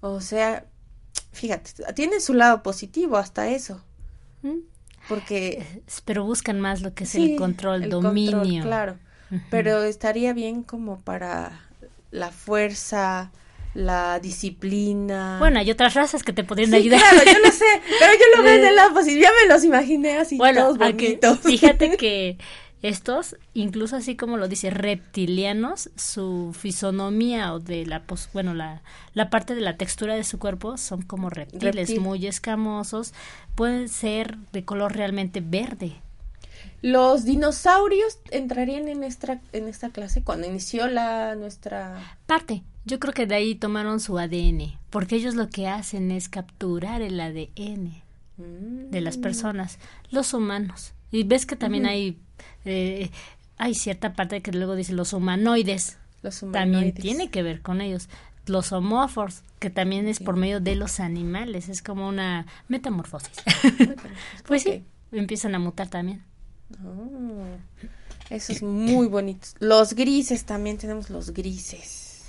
O 0.00 0.20
sea, 0.20 0.66
fíjate, 1.32 1.72
tiene 1.94 2.20
su 2.20 2.34
lado 2.34 2.62
positivo 2.62 3.16
hasta 3.18 3.48
eso, 3.50 3.82
¿Mm? 4.42 4.60
porque 5.06 5.82
Pero 6.04 6.24
buscan 6.24 6.60
más 6.60 6.80
lo 6.82 6.94
que 6.94 7.04
es 7.04 7.14
sí, 7.14 7.24
el 7.32 7.36
control, 7.36 7.82
el 7.84 7.90
dominio. 7.90 8.30
control, 8.34 8.60
claro, 8.60 8.98
pero 9.50 9.82
estaría 9.82 10.32
bien 10.32 10.62
como 10.62 11.00
para 11.00 11.60
la 12.10 12.30
fuerza, 12.30 13.32
la 13.74 14.18
disciplina. 14.20 15.38
Bueno, 15.38 15.58
hay 15.58 15.70
otras 15.70 15.94
razas 15.94 16.22
que 16.22 16.32
te 16.32 16.44
podrían 16.44 16.70
Sí, 16.70 16.76
ayudar. 16.76 17.00
claro, 17.00 17.24
yo 17.24 17.38
lo 17.38 17.50
sé, 17.52 17.64
lo 18.36 18.48
en 18.48 18.64
el 18.66 18.76
lado 18.76 18.94
positivo, 18.94 19.22
ya 19.22 19.30
me 19.42 19.52
los 19.54 19.64
imaginé 19.64 20.18
así 20.18 20.36
bueno, 20.36 20.62
todos 20.62 20.78
bonitos. 20.78 21.38
fíjate 21.40 21.96
que 21.98 22.38
estos, 22.82 23.36
incluso 23.52 23.96
así 23.96 24.16
como 24.16 24.38
lo 24.38 24.48
dice, 24.48 24.70
reptilianos, 24.70 25.90
su 25.96 26.54
fisonomía 26.58 27.52
o 27.52 27.60
de 27.60 27.84
la, 27.84 28.04
pos- 28.06 28.30
bueno, 28.32 28.54
la, 28.54 28.82
la 29.12 29.28
parte 29.28 29.54
de 29.54 29.60
la 29.60 29.76
textura 29.76 30.14
de 30.14 30.24
su 30.24 30.38
cuerpo 30.38 30.78
son 30.78 31.02
como 31.02 31.28
reptiles, 31.28 31.74
Reptil. 31.74 32.00
muy 32.00 32.26
escamosos, 32.26 33.12
pueden 33.54 33.88
ser 33.90 34.38
de 34.52 34.64
color 34.64 34.94
realmente 34.96 35.42
verde. 35.44 35.92
Los 36.82 37.24
dinosaurios 37.26 38.18
entrarían 38.30 38.88
en 38.88 39.04
esta, 39.04 39.40
en 39.52 39.68
esta 39.68 39.90
clase 39.90 40.22
cuando 40.22 40.46
inició 40.46 40.86
la 40.88 41.34
nuestra... 41.34 42.16
Parte, 42.26 42.62
yo 42.86 42.98
creo 42.98 43.12
que 43.12 43.26
de 43.26 43.34
ahí 43.34 43.54
tomaron 43.54 44.00
su 44.00 44.18
ADN, 44.18 44.78
porque 44.88 45.16
ellos 45.16 45.34
lo 45.34 45.50
que 45.50 45.68
hacen 45.68 46.10
es 46.10 46.30
capturar 46.30 47.02
el 47.02 47.20
ADN 47.20 48.02
de 48.90 49.00
las 49.00 49.16
personas, 49.16 49.78
los 50.10 50.34
humanos. 50.34 50.92
Y 51.10 51.24
ves 51.24 51.46
que 51.46 51.56
también 51.56 51.86
hay, 51.86 52.20
eh, 52.64 53.10
hay 53.56 53.74
cierta 53.74 54.14
parte 54.14 54.42
que 54.42 54.52
luego 54.52 54.74
dice 54.74 54.92
los 54.92 55.12
humanoides, 55.12 55.98
Los 56.22 56.44
también 56.52 56.92
tiene 56.94 57.30
que 57.30 57.42
ver 57.42 57.62
con 57.62 57.80
ellos. 57.80 58.08
Los 58.46 58.72
homóforos, 58.72 59.42
que 59.58 59.70
también 59.70 60.08
es 60.08 60.18
por 60.18 60.36
medio 60.36 60.60
de 60.60 60.74
los 60.74 60.98
animales, 60.98 61.68
es 61.68 61.82
como 61.82 62.08
una 62.08 62.46
metamorfosis. 62.68 63.32
pues 64.46 64.62
sí, 64.62 64.84
empiezan 65.12 65.54
a 65.54 65.58
mutar 65.58 65.88
también. 65.88 66.22
Oh, 66.84 67.44
eso 68.30 68.52
es 68.52 68.62
muy 68.62 69.08
bonito. 69.08 69.48
Los 69.58 69.94
grises, 69.94 70.44
también 70.44 70.78
tenemos 70.78 71.10
los 71.10 71.32
grises. 71.32 72.24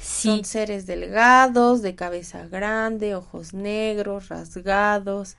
Sí, 0.00 0.28
Son 0.28 0.44
seres 0.44 0.86
delgados, 0.86 1.80
de 1.80 1.94
cabeza 1.94 2.46
grande, 2.46 3.14
ojos 3.14 3.54
negros, 3.54 4.28
rasgados. 4.28 5.36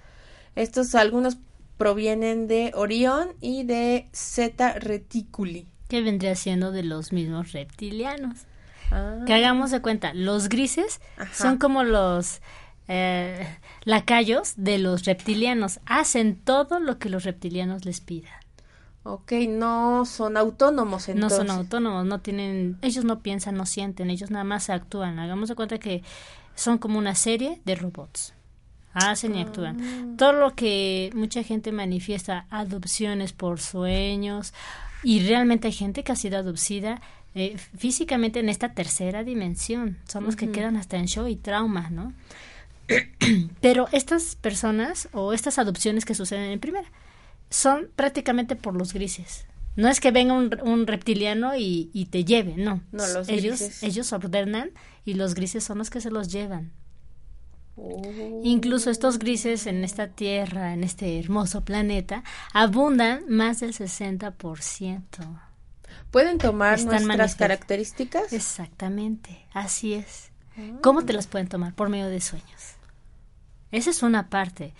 Estos 0.56 0.96
algunos 0.96 1.38
provienen 1.78 2.48
de 2.48 2.72
Orión 2.76 3.30
y 3.42 3.64
de 3.64 4.08
Zeta 4.14 4.74
Reticuli. 4.74 5.68
que 5.90 6.02
vendría 6.02 6.36
siendo 6.36 6.72
de 6.72 6.84
los 6.84 7.12
mismos 7.14 7.52
reptilianos. 7.52 8.40
Ah, 8.92 9.20
Que 9.28 9.34
hagamos 9.34 9.72
de 9.72 9.82
cuenta, 9.82 10.14
los 10.14 10.50
grises 10.50 11.02
Ajá. 11.18 11.34
son 11.34 11.58
como 11.58 11.84
los 11.84 12.42
eh, 12.88 13.48
lacayos 13.84 14.54
de 14.58 14.78
los 14.80 15.06
reptilianos. 15.06 15.80
Hacen 15.86 16.36
todo 16.38 16.80
lo 16.80 16.98
que 17.00 17.10
los 17.10 17.24
reptilianos 17.24 17.84
les 17.86 18.00
pidan. 18.02 18.32
ok, 19.04 19.32
no 19.50 20.06
son 20.06 20.38
autónomos 20.38 21.10
entonces. 21.10 21.40
No 21.40 21.46
son 21.46 21.56
autónomos, 21.56 22.06
no 22.06 22.22
tienen, 22.22 22.78
ellos 22.82 23.04
no 23.06 23.20
piensan, 23.22 23.56
no 23.56 23.66
sienten, 23.66 24.10
ellos 24.10 24.32
nada 24.32 24.44
más 24.46 24.70
actúan. 24.70 25.20
Hagamos 25.20 25.50
de 25.50 25.56
cuenta 25.56 25.78
que 25.78 26.02
son 26.56 26.78
como 26.80 26.98
una 26.98 27.14
serie 27.16 27.62
de 27.66 27.76
robots. 27.76 28.34
Hacen 28.96 29.36
y 29.36 29.42
actúan. 29.42 29.78
Ah. 29.80 30.16
Todo 30.18 30.34
lo 30.34 30.56
que 30.56 31.12
mucha 31.14 31.44
gente 31.44 31.72
manifiesta, 31.72 32.48
adopciones 32.50 33.34
por 33.34 33.60
sueños, 33.60 34.54
y 35.04 35.20
realmente 35.28 35.68
hay 35.68 35.74
gente 35.74 36.04
que 36.04 36.12
ha 36.12 36.16
sido 36.16 36.40
adopcida 36.40 37.00
eh, 37.36 37.58
físicamente 37.78 38.40
en 38.40 38.50
esta 38.50 38.74
tercera 38.74 39.24
dimensión. 39.24 39.98
Son 40.08 40.24
los 40.24 40.36
que 40.36 40.50
quedan 40.50 40.78
hasta 40.78 40.98
en 40.98 41.08
show 41.08 41.28
y 41.28 41.36
trauma, 41.36 41.90
¿no? 41.92 42.14
Pero 43.62 43.88
estas 43.92 44.36
personas 44.36 45.10
o 45.12 45.34
estas 45.34 45.60
adopciones 45.60 46.06
que 46.06 46.16
suceden 46.16 46.50
en 46.52 46.60
primera 46.60 46.88
son 47.50 47.90
prácticamente 47.96 48.56
por 48.56 48.76
los 48.76 48.94
grises. 48.94 49.46
No 49.76 49.90
es 49.90 50.00
que 50.00 50.12
venga 50.12 50.34
un, 50.34 50.58
un 50.64 50.88
reptiliano 50.88 51.56
y, 51.56 51.90
y 51.94 52.06
te 52.06 52.24
lleve, 52.24 52.56
no. 52.56 52.82
No, 52.92 53.06
los 53.08 53.28
ellos, 53.28 53.60
grises. 53.60 53.84
ellos 53.84 54.14
ordenan 54.14 54.72
y 55.04 55.16
los 55.16 55.36
grises 55.36 55.64
son 55.64 55.78
los 55.78 55.90
que 55.90 56.02
se 56.02 56.10
los 56.10 56.32
llevan. 56.32 56.72
Oh. 57.78 58.42
Incluso 58.44 58.90
estos 58.90 59.20
grises 59.20 59.68
en 59.68 59.84
esta 59.84 60.08
tierra, 60.08 60.74
en 60.74 60.84
este 60.84 61.20
hermoso 61.20 61.62
planeta, 61.62 62.24
abundan 62.54 63.24
más 63.28 63.60
del 63.60 63.74
60%. 63.74 65.02
¿Pueden 66.12 66.38
tomar 66.38 66.80
Están 66.80 67.06
nuestras 67.06 67.36
características? 67.36 68.32
Exactamente, 68.32 69.46
así 69.54 69.94
es. 69.94 70.32
¿Cómo 70.82 71.04
te 71.04 71.12
las 71.12 71.28
pueden 71.28 71.50
tomar? 71.50 71.74
Por 71.74 71.90
medio 71.90 72.08
de 72.08 72.22
sueños. 72.22 72.76
Esa 73.72 73.90
es 73.90 74.04
una 74.04 74.30
parte. 74.30 74.74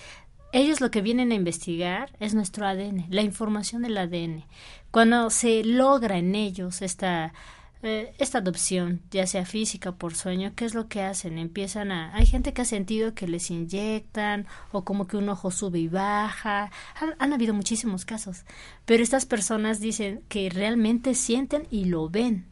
Ellos 0.54 0.80
lo 0.80 0.90
que 0.90 1.02
vienen 1.02 1.34
a 1.34 1.36
investigar 1.36 2.16
es 2.22 2.34
nuestro 2.34 2.66
ADN, 2.66 3.08
la 3.10 3.22
información 3.22 3.82
del 3.82 3.98
ADN. 3.98 4.46
Cuando 4.90 5.30
se 5.30 5.66
logra 5.66 6.18
en 6.18 6.34
ellos 6.34 6.82
esta, 6.82 7.34
eh, 7.84 8.14
esta 8.18 8.40
adopción, 8.40 9.02
ya 9.12 9.28
sea 9.28 9.46
física 9.46 9.90
o 9.92 9.96
por 9.96 10.16
sueño, 10.16 10.54
¿qué 10.56 10.66
es 10.66 10.74
lo 10.74 10.88
que 10.88 11.02
hacen? 11.04 11.38
Empiezan 11.38 11.92
a... 11.92 12.16
Hay 12.16 12.26
gente 12.26 12.54
que 12.54 12.62
ha 12.64 12.66
sentido 12.66 13.14
que 13.14 13.28
les 13.28 13.52
inyectan 13.52 14.48
o 14.72 14.84
como 14.84 15.08
que 15.08 15.18
un 15.18 15.30
ojo 15.30 15.52
sube 15.52 15.80
y 15.80 15.88
baja. 15.88 16.72
Han, 17.00 17.14
han 17.20 17.34
habido 17.34 17.54
muchísimos 17.54 18.06
casos. 18.06 18.44
Pero 18.86 19.04
estas 19.04 19.26
personas 19.26 19.80
dicen 19.80 20.22
que 20.30 20.50
realmente 20.50 21.14
sienten 21.14 21.68
y 21.70 21.86
lo 21.86 22.10
ven. 22.10 22.46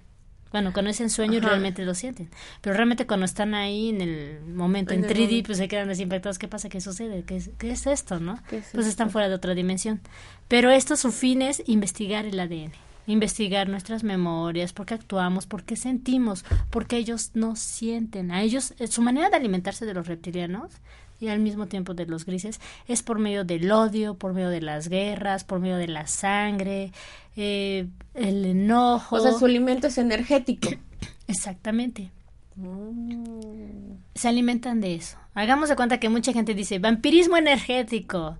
Bueno, 0.52 0.72
cuando 0.72 0.92
es 0.92 1.02
en 1.02 1.10
sueño 1.10 1.40
Ajá. 1.40 1.50
realmente 1.50 1.84
lo 1.84 1.96
sienten. 1.96 2.30
Pero 2.62 2.76
realmente 2.76 3.08
cuando 3.08 3.26
están 3.26 3.56
ahí 3.56 3.90
en 3.90 4.02
el 4.02 4.40
momento, 4.46 4.94
en, 4.94 5.04
En 5.04 5.10
el 5.10 5.12
3D, 5.18 5.22
momento. 5.22 5.48
pues 5.48 5.58
se 5.58 5.68
quedan 5.68 5.90
así 5.90 6.04
impactados. 6.04 6.38
¿Qué 6.38 6.48
pasa? 6.48 6.70
¿Qué 6.70 6.80
sucede? 6.80 7.24
¿Qué 7.24 7.38
es, 7.38 7.50
qué 7.58 7.72
es 7.72 7.88
esto, 7.88 8.20
no? 8.20 8.38
¿Qué 8.52 8.58
es 8.58 8.70
pues 8.72 8.86
están 8.86 9.10
fuera 9.10 9.28
de 9.30 9.34
otra 9.34 9.56
dimensión. 9.56 10.00
Pero 10.48 10.70
esto 10.70 10.96
su 10.96 11.12
fin 11.12 11.42
es 11.42 11.64
investigar 11.66 12.28
el 12.28 12.40
ADN. 12.40 12.72
Investigar 13.06 13.68
nuestras 13.68 14.04
memorias, 14.04 14.74
por 14.74 14.86
qué 14.86 14.94
actuamos, 14.94 15.46
por 15.46 15.64
qué 15.64 15.76
sentimos, 15.76 16.46
porque 16.70 16.98
ellos 16.98 17.32
no 17.34 17.56
sienten. 17.56 18.32
A 18.32 18.42
ellos, 18.42 18.74
eh, 18.80 18.88
su 18.88 19.02
manera 19.02 19.30
de 19.30 19.36
alimentarse 19.36 19.86
de 19.86 19.94
los 19.94 20.08
reptilianos 20.08 20.72
y 21.20 21.30
al 21.30 21.40
mismo 21.40 21.68
tiempo 21.68 21.94
de 21.94 22.06
los 22.06 22.26
grises 22.26 22.60
es 22.88 23.04
por 23.04 23.20
medio 23.20 23.44
del 23.44 23.72
odio, 23.72 24.16
por 24.16 24.34
medio 24.34 24.50
de 24.50 24.62
las 24.62 24.88
guerras, 24.90 25.44
por 25.44 25.60
medio 25.60 25.78
de 25.78 25.88
la 25.88 26.08
sangre, 26.08 26.92
eh, 27.36 27.88
el 28.14 28.46
enojo. 28.46 29.16
O 29.16 29.20
sea, 29.20 29.34
su 29.34 29.46
alimento 29.46 29.88
es 29.88 29.98
energético. 29.98 30.70
Exactamente. 31.28 32.12
Mm. 32.56 33.94
Se 34.16 34.28
alimentan 34.28 34.82
de 34.82 34.96
eso. 34.96 35.18
Hagamos 35.34 35.70
de 35.70 35.76
cuenta 35.76 36.00
que 36.00 36.10
mucha 36.10 36.34
gente 36.34 36.54
dice 36.54 36.80
vampirismo 36.80 37.38
energético. 37.38 38.38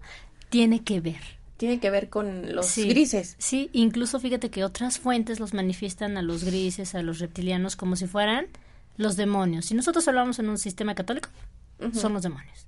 Tiene 0.50 0.84
que 0.84 1.02
ver. 1.02 1.43
Tiene 1.64 1.80
que 1.80 1.90
ver 1.90 2.10
con 2.10 2.54
los 2.54 2.76
grises. 2.76 3.38
Sí, 3.38 3.70
incluso 3.72 4.20
fíjate 4.20 4.50
que 4.50 4.66
otras 4.66 5.00
fuentes 5.00 5.40
los 5.40 5.54
manifiestan 5.54 6.18
a 6.18 6.22
los 6.22 6.44
grises, 6.44 6.94
a 6.94 7.02
los 7.02 7.20
reptilianos, 7.20 7.78
como 7.78 7.96
si 7.96 8.06
fueran 8.06 8.48
los 8.98 9.16
demonios. 9.16 9.68
Si 9.68 9.74
nosotros 9.74 10.06
hablamos 10.10 10.40
en 10.40 10.50
un 10.50 10.58
sistema 10.58 10.94
católico, 10.94 11.30
son 11.94 12.12
los 12.12 12.24
demonios. 12.24 12.68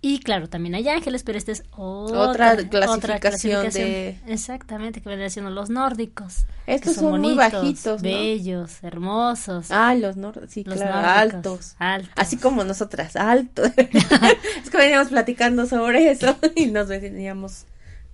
Y 0.00 0.20
claro, 0.20 0.48
también 0.48 0.76
hay 0.76 0.88
ángeles, 0.88 1.24
pero 1.24 1.38
esta 1.38 1.50
es 1.50 1.64
otra, 1.76 2.56
clasificación, 2.56 3.70
de... 3.70 4.16
Exactamente, 4.28 5.00
que 5.00 5.08
vendrían 5.08 5.32
siendo 5.32 5.50
los 5.50 5.68
nórdicos. 5.68 6.46
Estos 6.68 6.94
son, 6.94 7.20
muy 7.20 7.34
bajitos, 7.34 8.00
Bellos, 8.00 8.80
hermosos. 8.84 9.72
Ah, 9.72 9.96
los 9.96 10.16
nórdicos, 10.16 10.52
sí, 10.52 10.62
claro, 10.62 11.08
altos. 11.08 11.74
Así 12.14 12.36
como 12.36 12.62
nosotras, 12.62 13.16
altos. 13.16 13.72
es 13.76 14.70
que 14.70 14.76
veníamos 14.76 15.08
platicando 15.08 15.66
sobre 15.66 16.12
eso 16.12 16.36
y 16.54 16.66
nos 16.66 16.86
veníamos 16.86 17.66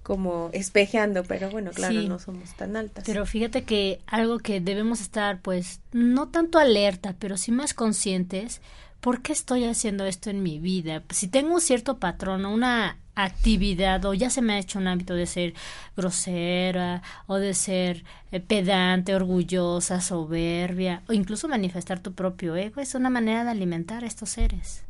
como 0.09 0.49
espejeando, 0.55 1.23
pero 1.23 1.51
bueno, 1.51 1.71
claro, 1.71 2.01
no 2.01 2.19
somos 2.19 2.55
tan 2.55 2.79
altas. 2.79 3.05
Pero 3.05 3.27
fíjate 3.27 3.65
que 3.65 4.01
algo 4.07 4.39
que 4.39 4.59
debemos 4.59 5.03
estar, 5.03 5.43
pues, 5.43 5.81
no 5.93 6.29
tanto 6.29 6.59
alerta, 6.59 7.15
pero 7.19 7.37
sí 7.37 7.53
más 7.53 7.75
conscientes, 7.75 8.63
¿por 9.03 9.21
qué 9.21 9.35
estoy 9.35 9.67
haciendo 9.67 10.07
esto 10.07 10.31
en 10.31 10.43
mi 10.43 10.61
vida? 10.61 11.03
Si 11.11 11.29
tengo 11.29 11.53
un 11.53 11.61
cierto 11.61 11.99
patrón, 11.99 12.47
una 12.47 12.97
actividad 13.17 14.03
o 14.07 14.15
ya 14.15 14.31
se 14.31 14.41
me 14.41 14.55
ha 14.55 14.59
hecho 14.59 14.79
un 14.79 14.87
hábito 14.87 15.13
de 15.13 15.27
ser 15.27 15.53
grosera 15.95 17.03
o 17.27 17.37
de 17.37 17.53
ser 17.53 18.03
eh, 18.33 18.41
pedante, 18.41 19.15
orgullosa, 19.15 20.01
soberbia 20.01 21.03
o 21.07 21.13
incluso 21.13 21.49
manifestar 21.49 22.01
tu 22.01 22.15
propio 22.15 22.57
ego, 22.57 22.81
es 22.81 22.95
una 22.95 23.11
manera 23.11 23.45
de 23.45 23.51
alimentar 23.51 24.05
a 24.05 24.07
estos 24.07 24.31
seres. 24.31 24.88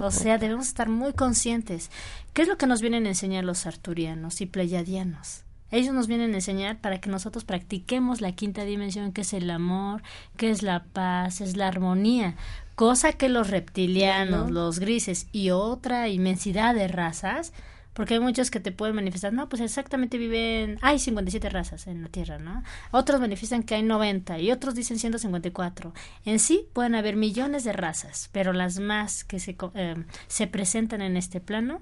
O 0.00 0.10
sea, 0.10 0.38
debemos 0.38 0.68
estar 0.68 0.88
muy 0.88 1.12
conscientes. 1.12 1.90
¿Qué 2.32 2.42
es 2.42 2.48
lo 2.48 2.56
que 2.56 2.66
nos 2.66 2.80
vienen 2.80 3.06
a 3.06 3.10
enseñar 3.10 3.44
los 3.44 3.66
arturianos 3.66 4.40
y 4.40 4.46
pleiadianos? 4.46 5.44
Ellos 5.70 5.94
nos 5.94 6.06
vienen 6.06 6.32
a 6.32 6.36
enseñar 6.36 6.80
para 6.80 7.00
que 7.00 7.08
nosotros 7.08 7.44
practiquemos 7.44 8.20
la 8.20 8.32
quinta 8.32 8.64
dimensión, 8.64 9.12
que 9.12 9.22
es 9.22 9.32
el 9.32 9.50
amor, 9.50 10.02
que 10.36 10.50
es 10.50 10.62
la 10.62 10.84
paz, 10.84 11.40
es 11.40 11.56
la 11.56 11.66
armonía, 11.68 12.36
cosa 12.74 13.14
que 13.14 13.30
los 13.30 13.48
reptilianos, 13.48 14.50
los 14.50 14.78
grises 14.78 15.28
y 15.32 15.50
otra 15.50 16.08
inmensidad 16.08 16.74
de 16.74 16.88
razas, 16.88 17.54
porque 17.94 18.14
hay 18.14 18.20
muchos 18.20 18.50
que 18.50 18.60
te 18.60 18.72
pueden 18.72 18.94
manifestar, 18.94 19.32
no, 19.32 19.48
pues 19.48 19.62
exactamente 19.62 20.18
viven, 20.18 20.78
hay 20.82 20.98
57 20.98 21.48
razas 21.50 21.86
en 21.86 22.02
la 22.02 22.08
Tierra, 22.08 22.38
¿no? 22.38 22.62
Otros 22.90 23.20
manifiestan 23.20 23.62
que 23.62 23.74
hay 23.74 23.82
90 23.82 24.38
y 24.38 24.50
otros 24.50 24.74
dicen 24.74 24.98
154. 24.98 25.92
En 26.24 26.38
sí 26.38 26.66
pueden 26.72 26.94
haber 26.94 27.16
millones 27.16 27.64
de 27.64 27.72
razas, 27.72 28.28
pero 28.32 28.52
las 28.52 28.78
más 28.80 29.24
que 29.24 29.38
se, 29.38 29.56
eh, 29.74 30.04
se 30.26 30.46
presentan 30.46 31.02
en 31.02 31.16
este 31.16 31.40
plano 31.40 31.80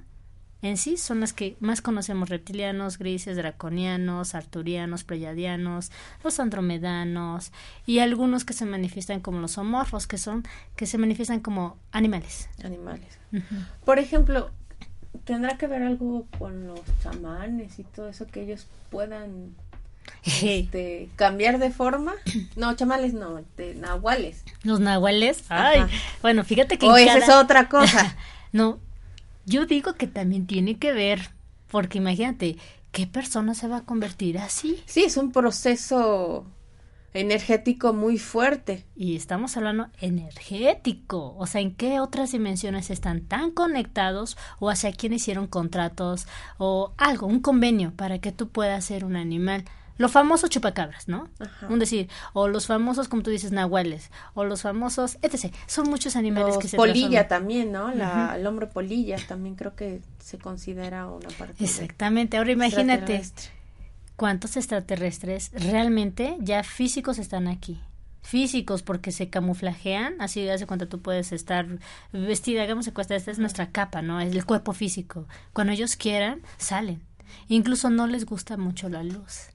en 0.62 0.76
sí 0.76 0.98
son 0.98 1.20
las 1.20 1.32
que 1.32 1.56
más 1.60 1.80
conocemos 1.80 2.28
reptilianos, 2.28 2.98
grises, 2.98 3.36
draconianos, 3.36 4.34
arturianos, 4.34 5.04
pleyadianos, 5.04 5.90
los 6.22 6.38
andromedanos 6.38 7.50
y 7.86 8.00
algunos 8.00 8.44
que 8.44 8.52
se 8.52 8.66
manifiestan 8.66 9.20
como 9.20 9.40
los 9.40 9.56
homorfos, 9.56 10.06
que 10.06 10.18
son 10.18 10.44
que 10.76 10.84
se 10.84 10.98
manifiestan 10.98 11.40
como 11.40 11.78
animales. 11.92 12.50
Animales. 12.62 13.18
Por 13.86 13.98
ejemplo, 13.98 14.50
tendrá 15.24 15.56
que 15.56 15.66
ver 15.66 15.82
algo 15.82 16.26
con 16.38 16.66
los 16.66 16.80
chamanes 17.02 17.78
y 17.78 17.84
todo 17.84 18.08
eso 18.08 18.26
que 18.26 18.42
ellos 18.42 18.66
puedan 18.90 19.54
este, 20.42 21.08
cambiar 21.16 21.58
de 21.58 21.70
forma. 21.70 22.14
No, 22.56 22.74
chamales 22.74 23.12
no, 23.14 23.42
de 23.56 23.74
nahuales. 23.74 24.44
Los 24.62 24.80
nahuales. 24.80 25.44
Ay, 25.48 25.82
bueno, 26.22 26.44
fíjate 26.44 26.78
que. 26.78 26.86
O 26.86 26.96
esa 26.96 27.18
es 27.18 27.28
otra 27.30 27.68
cosa. 27.68 28.16
no, 28.52 28.78
yo 29.46 29.66
digo 29.66 29.94
que 29.94 30.06
también 30.06 30.46
tiene 30.46 30.78
que 30.78 30.92
ver, 30.92 31.30
porque 31.70 31.98
imagínate, 31.98 32.56
¿qué 32.92 33.06
persona 33.06 33.54
se 33.54 33.68
va 33.68 33.78
a 33.78 33.84
convertir 33.84 34.38
así? 34.38 34.82
Sí, 34.86 35.04
es 35.04 35.16
un 35.16 35.32
proceso 35.32 36.46
energético 37.12 37.92
muy 37.92 38.18
fuerte. 38.18 38.84
Y 38.94 39.16
estamos 39.16 39.56
hablando 39.56 39.88
energético, 40.00 41.34
o 41.36 41.46
sea, 41.46 41.60
¿en 41.60 41.74
qué 41.74 42.00
otras 42.00 42.32
dimensiones 42.32 42.90
están 42.90 43.22
tan 43.22 43.50
conectados 43.50 44.36
o 44.58 44.70
hacia 44.70 44.92
quién 44.92 45.12
hicieron 45.12 45.46
contratos 45.46 46.26
o 46.58 46.92
algo, 46.96 47.26
un 47.26 47.40
convenio 47.40 47.92
para 47.96 48.18
que 48.18 48.32
tú 48.32 48.48
puedas 48.48 48.84
ser 48.84 49.04
un 49.04 49.16
animal? 49.16 49.64
Lo 50.00 50.08
famoso 50.08 50.48
chupacabras, 50.48 51.08
¿no? 51.08 51.28
Un 51.68 51.78
decir, 51.78 52.08
o 52.32 52.48
los 52.48 52.66
famosos, 52.66 53.06
como 53.06 53.22
tú 53.22 53.28
dices, 53.28 53.52
nahuales, 53.52 54.10
o 54.32 54.44
los 54.44 54.62
famosos, 54.62 55.18
etc. 55.20 55.54
Son 55.66 55.90
muchos 55.90 56.16
animales 56.16 56.56
que 56.56 56.68
se 56.68 56.78
Polilla 56.78 57.28
también, 57.28 57.70
¿no? 57.70 57.92
La, 57.94 58.34
El 58.34 58.46
hombre 58.46 58.66
polilla 58.66 59.18
también 59.28 59.56
creo 59.56 59.76
que 59.76 60.00
se 60.18 60.38
considera 60.38 61.06
una 61.06 61.28
parte. 61.28 61.62
Exactamente. 61.62 62.38
Ahora 62.38 62.50
imagínate 62.50 63.22
cuántos 64.20 64.58
extraterrestres 64.58 65.50
realmente 65.54 66.36
ya 66.40 66.62
físicos 66.62 67.18
están 67.18 67.48
aquí 67.48 67.80
físicos 68.20 68.82
porque 68.82 69.12
se 69.12 69.30
camuflajean, 69.30 70.20
así 70.20 70.46
hace 70.46 70.66
cuando 70.66 70.88
tú 70.88 71.00
puedes 71.00 71.32
estar 71.32 71.66
vestida, 72.12 72.64
hagamos 72.64 72.84
de 72.84 72.92
cuesta, 72.92 73.16
esta 73.16 73.30
es 73.30 73.38
nuestra 73.38 73.70
capa, 73.70 74.02
¿no? 74.02 74.20
Es 74.20 74.34
el 74.34 74.44
cuerpo 74.44 74.74
físico. 74.74 75.26
Cuando 75.54 75.72
ellos 75.72 75.96
quieran, 75.96 76.42
salen. 76.58 77.00
Incluso 77.48 77.88
no 77.88 78.06
les 78.06 78.26
gusta 78.26 78.58
mucho 78.58 78.90
la 78.90 79.02
luz. 79.02 79.46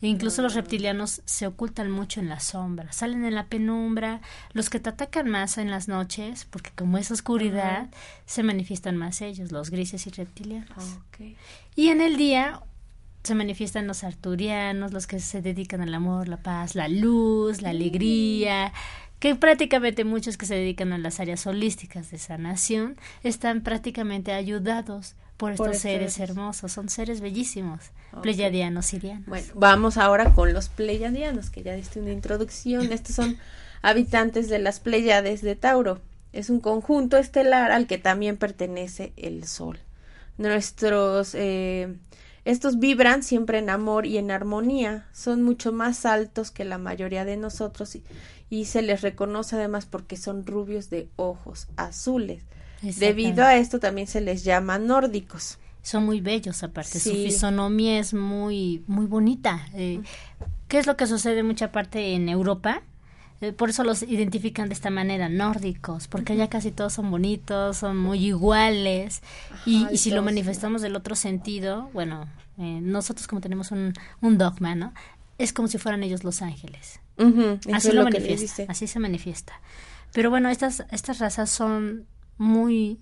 Incluso 0.00 0.42
los 0.42 0.54
reptilianos 0.54 1.22
se 1.24 1.46
ocultan 1.46 1.88
mucho 1.88 2.18
en 2.18 2.28
la 2.28 2.40
sombra, 2.40 2.90
salen 2.90 3.24
en 3.24 3.36
la 3.36 3.46
penumbra. 3.46 4.20
Los 4.52 4.68
que 4.68 4.80
te 4.80 4.90
atacan 4.90 5.30
más 5.30 5.58
en 5.58 5.70
las 5.70 5.86
noches, 5.86 6.44
porque 6.50 6.72
como 6.74 6.98
es 6.98 7.12
oscuridad, 7.12 7.88
se 8.26 8.42
manifiestan 8.42 8.96
más 8.96 9.22
ellos, 9.22 9.52
los 9.52 9.70
grises 9.70 10.08
y 10.08 10.10
reptilianos. 10.10 10.98
Y 11.76 11.90
en 11.90 12.00
el 12.00 12.16
día 12.16 12.62
se 13.22 13.34
manifiestan 13.34 13.86
los 13.86 14.04
arturianos, 14.04 14.92
los 14.92 15.06
que 15.06 15.20
se 15.20 15.42
dedican 15.42 15.80
al 15.80 15.94
amor, 15.94 16.28
la 16.28 16.38
paz, 16.38 16.74
la 16.74 16.88
luz, 16.88 17.62
la 17.62 17.70
alegría, 17.70 18.72
que 19.18 19.34
prácticamente 19.34 20.04
muchos 20.04 20.36
que 20.36 20.46
se 20.46 20.54
dedican 20.54 20.92
a 20.92 20.98
las 20.98 21.20
áreas 21.20 21.46
holísticas 21.46 22.10
de 22.10 22.18
sanación 22.18 22.96
están 23.22 23.62
prácticamente 23.62 24.32
ayudados 24.32 25.16
por 25.36 25.52
estos 25.52 25.78
seres 25.78 26.18
hermosos, 26.18 26.72
son 26.72 26.88
seres 26.88 27.20
bellísimos, 27.20 27.90
pleyadianos, 28.22 28.86
sirianos. 28.86 29.26
Bueno, 29.26 29.46
vamos 29.54 29.96
ahora 29.96 30.34
con 30.34 30.52
los 30.52 30.68
pleyadianos, 30.68 31.50
que 31.50 31.62
ya 31.62 31.74
diste 31.74 32.00
una 32.00 32.10
introducción. 32.10 32.92
Estos 32.92 33.14
son 33.14 33.38
habitantes 33.80 34.48
de 34.48 34.58
las 34.58 34.80
Pleiades 34.80 35.40
de 35.42 35.54
Tauro. 35.54 36.00
Es 36.32 36.50
un 36.50 36.60
conjunto 36.60 37.16
estelar 37.16 37.70
al 37.70 37.86
que 37.86 37.98
también 37.98 38.36
pertenece 38.36 39.12
el 39.16 39.46
Sol. 39.46 39.78
Nuestros 40.38 41.34
eh, 41.34 41.94
estos 42.48 42.78
vibran 42.78 43.22
siempre 43.22 43.58
en 43.58 43.68
amor 43.68 44.06
y 44.06 44.16
en 44.16 44.30
armonía, 44.30 45.06
son 45.12 45.42
mucho 45.42 45.70
más 45.70 46.06
altos 46.06 46.50
que 46.50 46.64
la 46.64 46.78
mayoría 46.78 47.26
de 47.26 47.36
nosotros 47.36 47.94
y, 47.94 48.02
y 48.48 48.64
se 48.64 48.80
les 48.80 49.02
reconoce 49.02 49.56
además 49.56 49.84
porque 49.84 50.16
son 50.16 50.46
rubios 50.46 50.88
de 50.88 51.10
ojos 51.16 51.68
azules. 51.76 52.42
Debido 52.80 53.44
a 53.44 53.56
esto 53.56 53.80
también 53.80 54.06
se 54.06 54.22
les 54.22 54.44
llama 54.44 54.78
nórdicos. 54.78 55.58
Son 55.82 56.06
muy 56.06 56.22
bellos 56.22 56.62
aparte, 56.62 57.00
su 57.00 57.10
fisonomía 57.10 57.98
es 57.98 58.14
muy 58.14 58.82
muy 58.86 59.04
bonita. 59.04 59.68
Eh, 59.74 60.00
¿Qué 60.68 60.78
es 60.78 60.86
lo 60.86 60.96
que 60.96 61.06
sucede 61.06 61.40
en 61.40 61.46
mucha 61.46 61.70
parte 61.70 62.14
en 62.14 62.30
Europa? 62.30 62.82
Eh, 63.40 63.52
por 63.52 63.70
eso 63.70 63.84
los 63.84 64.02
identifican 64.02 64.68
de 64.68 64.74
esta 64.74 64.90
manera, 64.90 65.28
nórdicos, 65.28 66.08
porque 66.08 66.32
allá 66.32 66.48
casi 66.48 66.72
todos 66.72 66.92
son 66.92 67.10
bonitos, 67.10 67.78
son 67.78 67.96
muy 67.96 68.26
iguales. 68.26 69.22
y, 69.64 69.96
si 69.96 70.10
lo 70.10 70.22
manifestamos 70.22 70.82
del 70.82 70.96
otro 70.96 71.14
sentido, 71.14 71.90
bueno, 71.92 72.28
eh, 72.58 72.80
nosotros 72.82 73.28
como 73.28 73.40
tenemos 73.40 73.70
un, 73.70 73.92
un 74.20 74.38
dogma, 74.38 74.74
¿no? 74.74 74.92
Es 75.38 75.52
como 75.52 75.68
si 75.68 75.78
fueran 75.78 76.02
ellos 76.02 76.24
los 76.24 76.42
ángeles. 76.42 77.00
así 77.72 77.92
lo, 77.92 78.02
manifiesta, 78.04 78.64
así 78.68 78.86
se 78.88 78.98
manifiesta. 78.98 79.60
Pero 80.12 80.30
bueno, 80.30 80.48
estas, 80.48 80.84
estas 80.90 81.18
razas 81.20 81.50
son 81.50 82.06
muy 82.38 82.98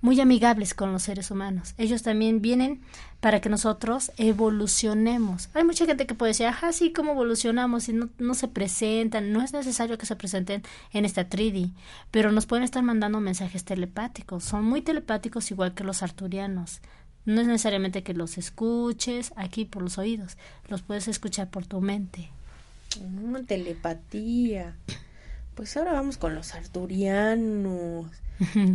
muy 0.00 0.20
amigables 0.20 0.74
con 0.74 0.92
los 0.92 1.02
seres 1.04 1.30
humanos. 1.30 1.74
Ellos 1.78 2.02
también 2.02 2.42
vienen 2.42 2.82
para 3.20 3.40
que 3.40 3.48
nosotros 3.48 4.12
evolucionemos. 4.18 5.48
Hay 5.54 5.64
mucha 5.64 5.86
gente 5.86 6.06
que 6.06 6.14
puede 6.14 6.30
decir, 6.30 6.46
ajá, 6.46 6.72
sí, 6.72 6.92
¿cómo 6.92 7.12
evolucionamos? 7.12 7.88
Y 7.88 7.92
no, 7.92 8.08
no 8.18 8.34
se 8.34 8.48
presentan, 8.48 9.32
no 9.32 9.42
es 9.42 9.52
necesario 9.52 9.98
que 9.98 10.06
se 10.06 10.16
presenten 10.16 10.62
en 10.92 11.04
esta 11.04 11.28
3 11.28 11.46
pero 12.10 12.32
nos 12.32 12.46
pueden 12.46 12.64
estar 12.64 12.82
mandando 12.82 13.20
mensajes 13.20 13.64
telepáticos. 13.64 14.44
Son 14.44 14.64
muy 14.64 14.82
telepáticos 14.82 15.50
igual 15.50 15.74
que 15.74 15.84
los 15.84 16.02
arturianos. 16.02 16.80
No 17.24 17.40
es 17.40 17.46
necesariamente 17.46 18.02
que 18.02 18.14
los 18.14 18.38
escuches 18.38 19.32
aquí 19.36 19.64
por 19.64 19.82
los 19.82 19.98
oídos, 19.98 20.36
los 20.68 20.82
puedes 20.82 21.08
escuchar 21.08 21.50
por 21.50 21.66
tu 21.66 21.80
mente. 21.80 22.30
Telepatía. 23.46 24.76
Pues 25.56 25.76
ahora 25.76 25.92
vamos 25.92 26.18
con 26.18 26.34
los 26.34 26.54
arturianos. 26.54 28.06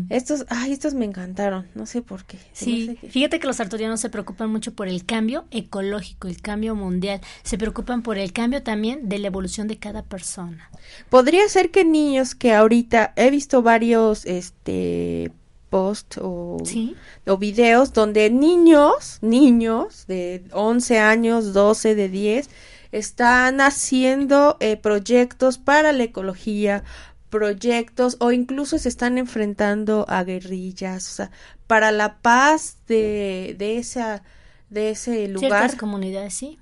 Estos, 0.10 0.46
ay, 0.50 0.72
estos 0.74 0.96
me 0.96 1.06
encantaron, 1.06 1.68
no 1.76 1.86
sé 1.86 2.02
por 2.02 2.26
qué. 2.26 2.40
Sí, 2.52 2.98
fíjate 3.10 3.40
que 3.40 3.46
los 3.46 3.60
arturianos 3.60 4.00
se 4.00 4.10
preocupan 4.10 4.50
mucho 4.50 4.74
por 4.74 4.88
el 4.88 5.06
cambio 5.06 5.46
ecológico, 5.52 6.28
el 6.28 6.42
cambio 6.42 6.74
mundial, 6.74 7.22
se 7.44 7.60
preocupan 7.60 8.02
por 8.02 8.18
el 8.18 8.34
cambio 8.34 8.64
también 8.64 9.08
de 9.08 9.20
la 9.20 9.28
evolución 9.28 9.68
de 9.68 9.78
cada 9.78 10.02
persona. 10.02 10.72
Podría 11.12 11.48
ser 11.48 11.70
que 11.70 11.86
niños 11.86 12.34
que 12.34 12.54
ahorita 12.56 13.14
he 13.16 13.30
visto 13.30 13.62
varios, 13.62 14.26
este, 14.26 15.32
posts 15.70 16.18
o, 16.20 16.58
Sí. 16.66 16.96
o 17.28 17.38
videos 17.38 17.94
donde 17.94 18.32
niños, 18.32 19.20
niños 19.22 20.06
de 20.08 20.44
11 20.54 20.98
años, 20.98 21.54
12, 21.54 21.94
de 21.94 22.10
10, 22.10 22.50
están 22.92 23.62
haciendo 23.62 24.58
eh, 24.60 24.78
proyectos 24.78 25.58
para 25.58 25.92
la 25.94 26.04
ecología, 26.04 26.84
proyectos 27.30 28.18
o 28.20 28.32
incluso 28.32 28.78
se 28.78 28.90
están 28.90 29.18
enfrentando 29.18 30.06
a 30.10 30.24
guerrillas, 30.24 31.08
o 31.08 31.16
sea, 31.16 31.32
para 31.68 31.92
la 31.92 32.18
paz 32.18 32.78
de, 32.88 33.56
de 33.58 33.78
esa 33.78 34.24
de 34.70 34.92
ese 34.92 35.28
lugar. 35.28 35.52
Ciertas 35.52 35.76
comunidades, 35.76 36.34
sí. 36.34 36.58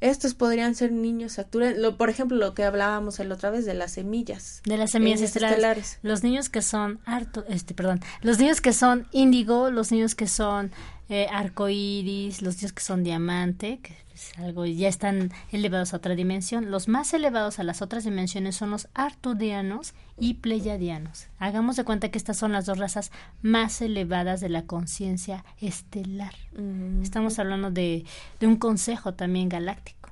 Estos 0.00 0.34
podrían 0.34 0.74
ser 0.74 0.90
niños 0.90 1.38
actuales, 1.38 1.78
lo, 1.78 1.96
por 1.96 2.10
ejemplo, 2.10 2.36
lo 2.36 2.54
que 2.54 2.64
hablábamos 2.64 3.20
el 3.20 3.30
otra 3.30 3.50
vez 3.50 3.64
de 3.64 3.74
las 3.74 3.92
semillas. 3.92 4.60
De 4.64 4.76
las 4.76 4.90
semillas 4.90 5.20
Semillas 5.20 5.36
estelares. 5.36 5.56
estelares. 5.58 5.98
Los 6.02 6.24
niños 6.24 6.48
que 6.48 6.60
son 6.60 6.98
harto, 7.04 7.44
este, 7.48 7.72
perdón, 7.72 8.00
los 8.20 8.40
niños 8.40 8.60
que 8.60 8.72
son 8.72 9.06
índigo, 9.12 9.70
los 9.70 9.92
niños 9.92 10.16
que 10.16 10.26
son 10.26 10.72
eh, 11.12 11.26
arcoíris, 11.30 12.42
los 12.42 12.56
niños 12.56 12.72
que 12.72 12.82
son 12.82 13.04
diamante, 13.04 13.80
que 13.82 13.94
es 14.14 14.38
algo 14.38 14.64
ya 14.66 14.88
están 14.88 15.30
elevados 15.52 15.92
a 15.92 15.98
otra 15.98 16.14
dimensión. 16.14 16.70
Los 16.70 16.88
más 16.88 17.12
elevados 17.14 17.58
a 17.58 17.64
las 17.64 17.82
otras 17.82 18.04
dimensiones 18.04 18.56
son 18.56 18.70
los 18.70 18.88
arturianos 18.94 19.94
y 20.18 20.34
pleiadianos. 20.34 21.26
Hagamos 21.38 21.76
de 21.76 21.84
cuenta 21.84 22.10
que 22.10 22.18
estas 22.18 22.36
son 22.36 22.52
las 22.52 22.66
dos 22.66 22.78
razas 22.78 23.10
más 23.42 23.80
elevadas 23.82 24.40
de 24.40 24.48
la 24.48 24.62
conciencia 24.62 25.44
estelar. 25.60 26.34
Mm. 26.56 27.02
Estamos 27.02 27.38
hablando 27.38 27.70
de, 27.70 28.04
de 28.40 28.46
un 28.46 28.56
consejo 28.56 29.14
también 29.14 29.48
galáctico. 29.48 30.10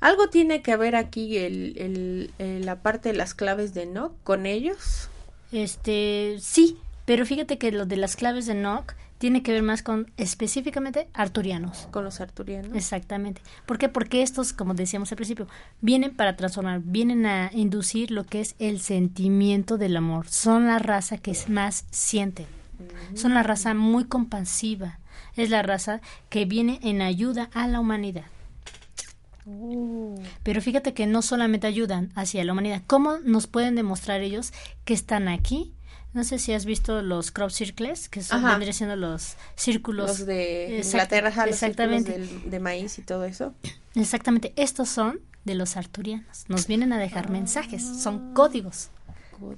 ¿Algo 0.00 0.28
tiene 0.28 0.62
que 0.62 0.76
ver 0.76 0.94
aquí 0.94 1.38
el, 1.38 1.76
el- 1.76 2.30
el- 2.38 2.66
la 2.66 2.82
parte 2.82 3.10
de 3.10 3.16
las 3.18 3.34
claves 3.34 3.74
de 3.74 3.86
no 3.86 4.14
con 4.22 4.46
ellos? 4.46 5.08
Este, 5.50 6.36
sí, 6.40 6.76
pero 7.04 7.24
fíjate 7.26 7.58
que 7.58 7.72
lo 7.72 7.84
de 7.86 7.96
las 7.96 8.14
claves 8.16 8.46
de 8.46 8.54
Nock 8.54 8.94
tiene 9.18 9.42
que 9.42 9.52
ver 9.52 9.62
más 9.62 9.82
con 9.82 10.10
específicamente 10.16 11.08
arturianos. 11.12 11.88
Con 11.90 12.04
los 12.04 12.20
arturianos. 12.20 12.74
Exactamente. 12.74 13.42
¿Por 13.66 13.78
qué? 13.78 13.88
Porque 13.88 14.22
estos, 14.22 14.52
como 14.52 14.74
decíamos 14.74 15.12
al 15.12 15.16
principio, 15.16 15.48
vienen 15.80 16.14
para 16.14 16.36
transformar, 16.36 16.80
vienen 16.82 17.26
a 17.26 17.50
inducir 17.52 18.10
lo 18.10 18.24
que 18.24 18.40
es 18.40 18.54
el 18.58 18.80
sentimiento 18.80 19.76
del 19.76 19.96
amor. 19.96 20.28
Son 20.28 20.66
la 20.66 20.78
raza 20.78 21.18
que 21.18 21.32
es 21.32 21.48
más 21.48 21.84
siente. 21.90 22.46
Son 23.14 23.34
la 23.34 23.42
raza 23.42 23.74
muy 23.74 24.04
compasiva. 24.04 25.00
Es 25.36 25.50
la 25.50 25.62
raza 25.62 26.00
que 26.28 26.44
viene 26.44 26.78
en 26.82 27.02
ayuda 27.02 27.50
a 27.52 27.66
la 27.66 27.80
humanidad. 27.80 28.24
Pero 30.42 30.60
fíjate 30.60 30.92
que 30.92 31.06
no 31.06 31.22
solamente 31.22 31.66
ayudan 31.66 32.12
hacia 32.14 32.44
la 32.44 32.52
humanidad. 32.52 32.82
¿Cómo 32.86 33.18
nos 33.24 33.46
pueden 33.46 33.74
demostrar 33.74 34.20
ellos 34.20 34.52
que 34.84 34.94
están 34.94 35.26
aquí? 35.28 35.72
No 36.14 36.24
sé 36.24 36.38
si 36.38 36.52
has 36.52 36.64
visto 36.64 37.02
los 37.02 37.30
crop 37.30 37.50
circles, 37.50 38.08
que 38.08 38.22
son, 38.22 38.38
Ajá. 38.38 38.50
vendrían 38.52 38.72
siendo 38.74 38.96
los 38.96 39.36
círculos. 39.56 40.08
Los 40.08 40.26
de 40.26 40.80
Inglaterra, 40.84 41.28
ajá, 41.28 41.46
los 41.46 41.54
exactamente. 41.54 42.12
círculos 42.14 42.42
del- 42.42 42.50
de 42.50 42.60
maíz 42.60 42.98
y 42.98 43.02
todo 43.02 43.24
eso. 43.24 43.54
Exactamente. 43.94 44.52
Estos 44.56 44.88
son 44.88 45.20
de 45.44 45.54
los 45.54 45.76
arturianos. 45.76 46.44
Nos 46.48 46.66
vienen 46.66 46.92
a 46.92 46.98
dejar 46.98 47.30
mensajes. 47.30 47.84
Ah. 47.88 47.94
Son 47.98 48.34
códigos. 48.34 48.90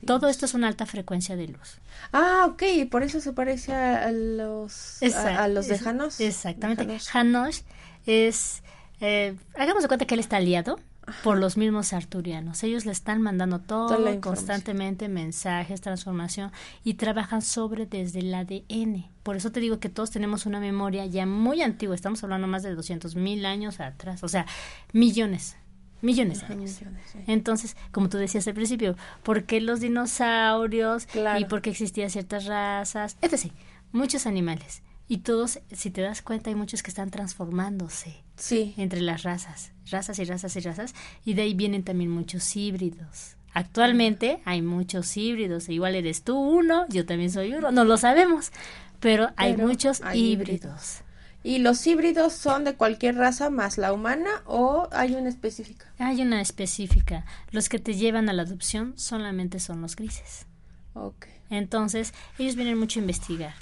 Todo 0.05 0.29
esto 0.29 0.45
es 0.45 0.53
una 0.53 0.69
alta 0.69 0.85
frecuencia 0.85 1.37
de 1.37 1.49
luz. 1.49 1.79
Ah, 2.13 2.47
ok, 2.51 2.63
por 2.91 3.03
eso 3.03 3.19
se 3.21 3.33
parece 3.33 3.73
a, 3.73 4.11
los 4.13 5.03
a, 5.03 5.45
a 5.45 5.49
los 5.49 5.69
de 5.69 5.79
Janos. 5.79 6.21
Exactamente. 6.21 6.99
Janosh 6.99 7.61
es. 8.05 8.63
eh, 9.01 9.37
hagamos 9.57 9.83
de 9.83 9.89
cuenta 9.89 10.05
que 10.05 10.13
él 10.15 10.21
está 10.21 10.37
aliado 10.37 10.79
por 11.23 11.39
los 11.39 11.57
mismos 11.57 11.93
arturianos. 11.93 12.63
Ellos 12.63 12.87
le 12.87 12.93
están 12.93 13.21
mandando 13.23 13.59
todo 13.61 14.21
constantemente 14.21 15.09
mensajes, 15.09 15.81
transformación 15.81 16.53
y 16.85 16.95
trabajan 16.95 17.43
sobre 17.43 17.87
desde 17.87 18.21
el 18.21 18.35
ADN. 18.35 19.11
Por 19.23 19.37
eso 19.37 19.53
te 19.53 19.61
digo 19.61 19.81
que 19.81 19.89
todos 19.89 20.11
tenemos 20.11 20.47
una 20.47 20.61
memoria 20.61 21.07
ya 21.07 21.27
muy 21.27 21.63
antigua. 21.63 21.95
Estamos 21.95 22.23
hablando 22.25 22.47
más 22.47 22.63
de 22.63 22.75
200 22.75 23.17
mil 23.17 23.45
años 23.47 23.81
atrás. 23.81 24.23
O 24.23 24.29
sea, 24.29 24.47
millones. 24.93 25.57
Millones 26.03 26.41
de 26.41 26.55
años. 26.55 26.81
millones, 26.81 27.03
sí. 27.13 27.19
Entonces, 27.27 27.77
como 27.93 28.09
tú 28.09 28.17
decías 28.17 28.47
al 28.49 28.55
principio, 28.55 28.97
¿por 29.23 29.45
qué 29.45 29.61
los 29.61 29.81
dinosaurios? 29.81 31.07
Claro. 31.07 31.39
Y 31.39 31.45
por 31.45 31.61
qué 31.61 31.71
existían 31.71 32.09
ciertas 32.09 32.47
razas, 32.47 33.19
etc. 33.21 33.53
Muchos 33.93 34.27
animales. 34.27 34.83
Y 35.09 35.19
todos, 35.19 35.61
si 35.73 35.91
te 35.91 36.01
das 36.01 36.23
cuenta, 36.23 36.51
hay 36.51 36.57
muchos 36.57 36.83
que 36.83 36.91
están 36.91 37.11
transformándose 37.11 38.23
Sí. 38.41 38.75
entre 38.77 39.01
las 39.01 39.23
razas, 39.23 39.73
razas 39.91 40.19
y 40.19 40.25
razas 40.25 40.57
y 40.57 40.61
razas, 40.61 40.95
y 41.25 41.35
de 41.35 41.43
ahí 41.43 41.55
vienen 41.55 41.85
también 41.85 42.11
muchos 42.11 42.57
híbridos. 42.57 43.37
Actualmente 43.53 44.41
hay 44.45 44.63
muchos 44.63 45.17
híbridos, 45.17 45.69
igual 45.69 45.95
eres 45.95 46.23
tú 46.23 46.39
uno, 46.39 46.87
yo 46.89 47.05
también 47.05 47.31
soy 47.31 47.53
uno, 47.53 47.71
no 47.71 47.85
lo 47.85 47.97
sabemos, 47.97 48.51
pero 49.01 49.31
hay 49.37 49.57
muchos 49.57 50.01
hay 50.03 50.33
híbridos. 50.33 51.03
¿Y 51.43 51.59
los 51.59 51.87
híbridos 51.87 52.35
son 52.35 52.65
de 52.65 52.75
cualquier 52.75 53.17
raza 53.17 53.49
más 53.49 53.79
la 53.79 53.93
humana 53.93 54.43
o 54.45 54.89
hay 54.93 55.15
una 55.15 55.31
específica? 55.31 55.87
Hay 55.99 56.21
una 56.21 56.41
específica, 56.41 57.25
los 57.51 57.69
que 57.69 57.79
te 57.79 57.95
llevan 57.95 58.29
a 58.29 58.33
la 58.33 58.43
adopción 58.43 58.93
solamente 58.97 59.59
son 59.59 59.81
los 59.81 59.97
grises. 59.97 60.47
Ok. 60.95 61.27
Entonces, 61.49 62.15
ellos 62.39 62.57
vienen 62.57 62.79
mucho 62.79 63.01
a 63.01 63.03
investigar, 63.03 63.55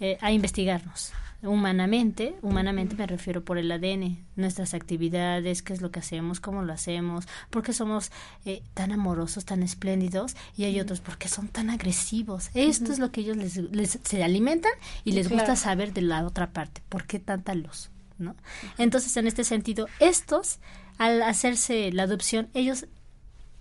eh, 0.00 0.16
a 0.20 0.30
investigarnos. 0.32 1.12
Humanamente, 1.44 2.34
humanamente 2.42 2.94
me 2.96 3.06
refiero 3.06 3.44
por 3.44 3.58
el 3.58 3.70
ADN, 3.70 4.18
nuestras 4.36 4.74
actividades, 4.74 5.62
qué 5.62 5.72
es 5.72 5.80
lo 5.82 5.90
que 5.90 6.00
hacemos, 6.00 6.40
cómo 6.40 6.62
lo 6.62 6.72
hacemos, 6.72 7.26
por 7.50 7.62
qué 7.62 7.72
somos 7.72 8.10
eh, 8.44 8.62
tan 8.74 8.92
amorosos, 8.92 9.44
tan 9.44 9.62
espléndidos, 9.62 10.36
y 10.56 10.64
hay 10.64 10.80
otros 10.80 11.00
porque 11.00 11.28
son 11.28 11.48
tan 11.48 11.70
agresivos. 11.70 12.50
Esto 12.54 12.92
es 12.92 12.98
lo 12.98 13.10
que 13.10 13.20
ellos 13.20 13.36
les, 13.36 13.56
les- 13.56 13.98
se 14.02 14.24
alimentan 14.24 14.72
y 15.04 15.12
les 15.12 15.28
gusta 15.28 15.54
saber 15.56 15.92
de 15.92 16.02
la 16.02 16.26
otra 16.26 16.50
parte, 16.50 16.82
por 16.88 17.04
qué 17.06 17.18
tanta 17.18 17.54
luz, 17.54 17.90
¿no? 18.18 18.34
Entonces, 18.78 19.16
en 19.16 19.26
este 19.26 19.44
sentido, 19.44 19.86
estos, 20.00 20.58
al 20.98 21.22
hacerse 21.22 21.92
la 21.92 22.04
adopción, 22.04 22.48
ellos, 22.54 22.86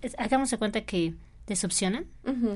es- 0.02 0.16
hagamos 0.18 0.50
de 0.52 0.58
cuenta 0.58 0.82
que 0.82 1.14
te 1.46 1.56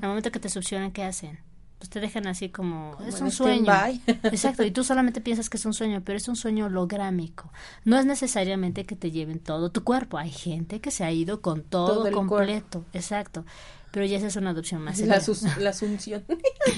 al 0.02 0.08
momento 0.10 0.32
que 0.32 0.40
te 0.40 0.48
¿qué 0.92 1.04
hacen? 1.04 1.40
Pues 1.80 1.90
te 1.92 2.00
dejan 2.00 2.26
así 2.26 2.50
como, 2.50 2.94
Como 2.98 3.08
es 3.08 3.22
un 3.22 3.30
sueño. 3.32 3.72
Exacto, 4.24 4.64
y 4.64 4.72
tú 4.72 4.84
solamente 4.84 5.22
piensas 5.22 5.48
que 5.50 5.58
es 5.58 5.66
un 5.66 5.74
sueño, 5.76 6.02
pero 6.04 6.18
es 6.18 6.28
un 6.28 6.36
sueño 6.36 6.66
holográmico. 6.66 7.52
No 7.86 8.00
es 8.00 8.06
necesariamente 8.06 8.86
que 8.86 8.96
te 8.96 9.12
lleven 9.12 9.40
todo 9.40 9.70
tu 9.72 9.84
cuerpo. 9.84 10.18
Hay 10.18 10.32
gente 10.32 10.82
que 10.82 10.90
se 10.90 11.04
ha 11.04 11.12
ido 11.12 11.42
con 11.42 11.62
todo, 11.64 12.12
completo. 12.12 12.84
Exacto. 12.94 13.46
Pero 13.92 14.06
ya 14.06 14.18
esa 14.18 14.28
es 14.28 14.36
una 14.36 14.50
adopción 14.50 14.82
más 14.82 14.98
La, 15.00 15.20
severa. 15.20 15.22
sus- 15.22 15.58
la 15.60 15.70
asunción. 15.70 16.26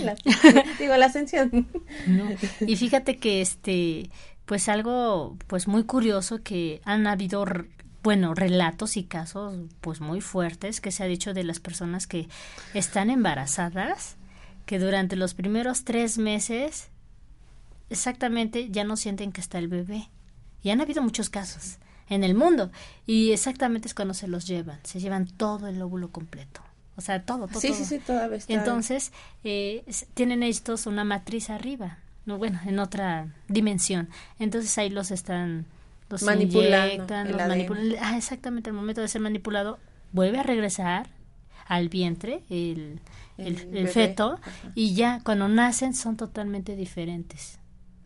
La- 0.04 0.16
digo, 0.78 0.98
la 0.98 1.06
ascensión. 1.06 1.68
¿no? 2.06 2.26
Y 2.68 2.76
fíjate 2.76 3.18
que 3.18 3.42
este, 3.42 4.10
pues 4.46 4.68
algo 4.68 5.38
pues 5.48 5.68
muy 5.70 5.86
curioso 5.86 6.44
que 6.44 6.82
han 6.84 7.08
habido 7.08 7.46
bueno, 8.04 8.34
relatos 8.34 8.96
y 8.98 9.04
casos 9.04 9.56
pues 9.82 10.02
muy 10.02 10.22
fuertes 10.22 10.80
que 10.82 10.92
se 10.92 11.04
ha 11.04 11.08
dicho 11.08 11.34
de 11.34 11.44
las 11.44 11.60
personas 11.60 12.06
que 12.08 12.28
están 12.74 13.10
embarazadas, 13.10 14.16
que 14.70 14.78
durante 14.78 15.16
los 15.16 15.34
primeros 15.34 15.84
tres 15.84 16.20
meses 16.20 16.90
exactamente 17.90 18.70
ya 18.70 18.84
no 18.84 18.98
sienten 18.98 19.32
que 19.32 19.42
está 19.42 19.58
el 19.58 19.68
bebé. 19.68 20.10
Y 20.62 20.70
han 20.70 20.80
habido 20.80 21.02
muchos 21.02 21.32
casos 21.32 21.80
en 22.08 22.24
el 22.24 22.36
mundo. 22.36 22.70
Y 23.08 23.32
exactamente 23.32 23.88
es 23.88 23.96
cuando 23.96 24.14
se 24.14 24.28
los 24.28 24.46
llevan. 24.46 24.80
Se 24.84 25.00
llevan 25.00 25.26
todo 25.26 25.66
el 25.66 25.82
óvulo 25.82 26.12
completo. 26.12 26.62
O 26.98 27.02
sea, 27.02 27.26
todo, 27.26 27.48
todo. 27.48 27.60
Sí, 27.60 27.70
todo. 27.70 27.78
sí, 27.78 27.86
sí, 27.86 27.96
está. 27.96 28.30
Entonces, 28.48 29.12
eh, 29.44 29.84
tienen 30.14 30.44
estos 30.44 30.86
una 30.86 31.04
matriz 31.04 31.50
arriba, 31.50 31.98
no, 32.28 32.38
bueno, 32.38 32.60
en 32.68 32.78
otra 32.78 33.34
dimensión. 33.48 34.08
Entonces 34.38 34.78
ahí 34.78 34.92
los 34.92 35.10
están, 35.10 35.66
los 36.10 36.22
Manipulando 36.22 36.94
inyectan, 36.94 37.26
el 37.26 37.32
los 37.32 37.42
ADN. 37.42 37.50
manipulan. 37.50 37.96
Ah, 38.04 38.18
exactamente, 38.18 38.70
al 38.70 38.76
momento 38.76 39.02
de 39.02 39.08
ser 39.08 39.22
manipulado, 39.22 39.80
vuelve 40.12 40.38
a 40.38 40.44
regresar 40.44 41.10
al 41.66 41.90
vientre 41.90 42.44
el, 42.52 43.00
el, 43.42 43.70
El 43.78 43.88
feto 43.88 44.40
ajá. 44.42 44.72
y 44.76 44.94
ya 44.94 45.22
cuando 45.24 45.48
nacen 45.48 45.94
son 45.94 46.18
totalmente 46.18 46.76
diferentes. 46.76 47.60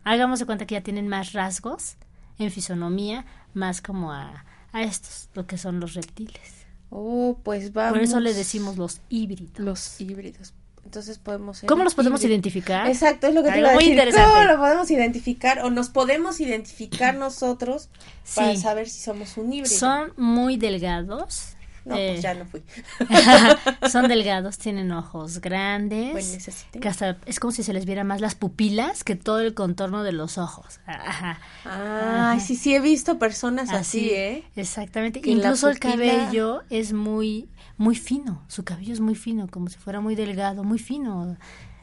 Hagamos 0.04 0.38
de 0.38 0.46
cuenta 0.46 0.66
que 0.66 0.74
ya 0.74 0.82
tienen 0.82 1.08
más 1.08 1.32
rasgos 1.32 1.96
en 2.38 2.50
fisonomía, 2.50 3.24
más 3.54 3.80
como 3.80 4.12
a, 4.12 4.44
a 4.72 4.82
estos, 4.82 5.28
lo 5.34 5.46
que 5.46 5.56
son 5.58 5.80
los 5.80 5.94
reptiles. 5.94 6.64
Oh, 6.90 7.38
pues 7.42 7.72
vamos. 7.72 7.94
Por 7.94 8.02
eso 8.02 8.20
le 8.20 8.34
decimos 8.34 8.76
los 8.76 9.00
híbridos. 9.08 9.58
los 9.58 10.00
híbridos. 10.00 10.52
Entonces 10.84 11.16
podemos 11.18 11.62
¿Cómo 11.66 11.82
los 11.82 11.94
podemos 11.94 12.22
identificar? 12.24 12.86
Exacto, 12.86 13.26
es 13.26 13.34
lo 13.34 13.42
que 13.42 13.50
te 13.50 13.58
iba 13.58 13.70
a 13.70 13.72
muy 13.74 13.84
decir. 13.84 13.92
interesante. 13.98 14.30
¿Cómo 14.30 14.44
lo 14.44 14.58
podemos 14.58 14.90
identificar 14.90 15.60
o 15.64 15.70
nos 15.70 15.88
podemos 15.88 16.40
identificar 16.40 17.14
nosotros 17.16 17.88
para 18.34 18.54
saber 18.56 18.88
si 18.88 19.00
somos 19.00 19.38
un 19.38 19.52
híbrido? 19.52 19.74
Son 19.74 20.12
muy 20.16 20.56
delgados. 20.58 21.53
No, 21.84 21.96
eh, 21.96 22.12
pues 22.12 22.22
ya 22.22 22.34
no 22.34 22.46
fui. 22.46 22.62
son 23.90 24.08
delgados, 24.08 24.58
tienen 24.58 24.90
ojos 24.92 25.40
grandes. 25.40 26.14
Necesité. 26.14 26.80
que 26.80 26.88
hasta 26.88 27.18
es 27.26 27.38
como 27.38 27.52
si 27.52 27.62
se 27.62 27.74
les 27.74 27.84
viera 27.84 28.04
más 28.04 28.20
las 28.20 28.34
pupilas 28.34 29.04
que 29.04 29.16
todo 29.16 29.40
el 29.40 29.54
contorno 29.54 30.02
de 30.02 30.12
los 30.12 30.38
ojos. 30.38 30.80
Ajá. 30.86 31.38
Ay, 31.64 32.40
sí, 32.40 32.56
sí 32.56 32.74
he 32.74 32.80
visto 32.80 33.18
personas 33.18 33.70
así, 33.70 34.10
¿eh? 34.10 34.44
Exactamente. 34.56 35.20
Que 35.20 35.30
Incluso 35.30 35.68
el 35.68 35.78
cabello 35.78 36.62
es 36.70 36.92
muy, 36.94 37.48
muy 37.76 37.96
fino. 37.96 38.42
Su 38.48 38.64
cabello 38.64 38.94
es 38.94 39.00
muy 39.00 39.14
fino, 39.14 39.46
como 39.48 39.68
si 39.68 39.76
fuera 39.76 40.00
muy 40.00 40.14
delgado, 40.14 40.64
muy 40.64 40.78
fino. 40.78 41.36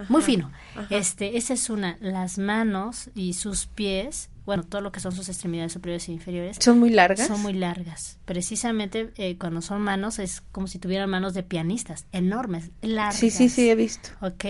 muy 0.09 0.23
fino. 0.23 0.51
Este, 0.89 1.37
esa 1.37 1.53
es 1.53 1.69
una. 1.69 1.97
Las 1.99 2.39
manos 2.39 3.11
y 3.13 3.33
sus 3.33 3.67
pies, 3.67 4.30
bueno, 4.51 4.65
todo 4.65 4.81
lo 4.81 4.91
que 4.91 4.99
son 4.99 5.13
sus 5.13 5.29
extremidades 5.29 5.71
superiores 5.71 6.09
e 6.09 6.11
inferiores. 6.11 6.57
¿Son 6.59 6.77
muy 6.77 6.89
largas? 6.89 7.25
Son 7.25 7.41
muy 7.41 7.53
largas. 7.53 8.19
Precisamente 8.25 9.13
eh, 9.15 9.37
cuando 9.37 9.61
son 9.61 9.81
manos 9.81 10.19
es 10.19 10.41
como 10.51 10.67
si 10.67 10.77
tuvieran 10.77 11.09
manos 11.09 11.33
de 11.33 11.41
pianistas, 11.41 12.05
enormes, 12.11 12.71
largas. 12.81 13.15
Sí, 13.15 13.31
sí, 13.31 13.47
sí, 13.47 13.69
he 13.69 13.75
visto. 13.75 14.09
Ok. 14.19 14.43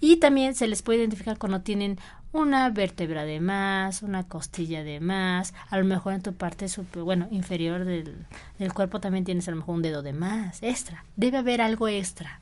Y 0.00 0.16
también 0.16 0.54
se 0.54 0.66
les 0.68 0.80
puede 0.80 1.00
identificar 1.00 1.36
cuando 1.36 1.60
tienen 1.60 1.98
una 2.32 2.70
vértebra 2.70 3.26
de 3.26 3.40
más, 3.40 4.00
una 4.00 4.26
costilla 4.26 4.82
de 4.84 5.00
más, 5.00 5.52
a 5.68 5.76
lo 5.76 5.84
mejor 5.84 6.14
en 6.14 6.22
tu 6.22 6.32
parte 6.32 6.66
super, 6.70 7.02
bueno, 7.02 7.28
inferior 7.30 7.84
del, 7.84 8.24
del 8.58 8.72
cuerpo 8.72 9.00
también 9.00 9.26
tienes 9.26 9.46
a 9.48 9.50
lo 9.50 9.58
mejor 9.58 9.74
un 9.74 9.82
dedo 9.82 10.00
de 10.00 10.14
más, 10.14 10.62
extra. 10.62 11.04
Debe 11.16 11.36
haber 11.36 11.60
algo 11.60 11.88
extra. 11.88 12.40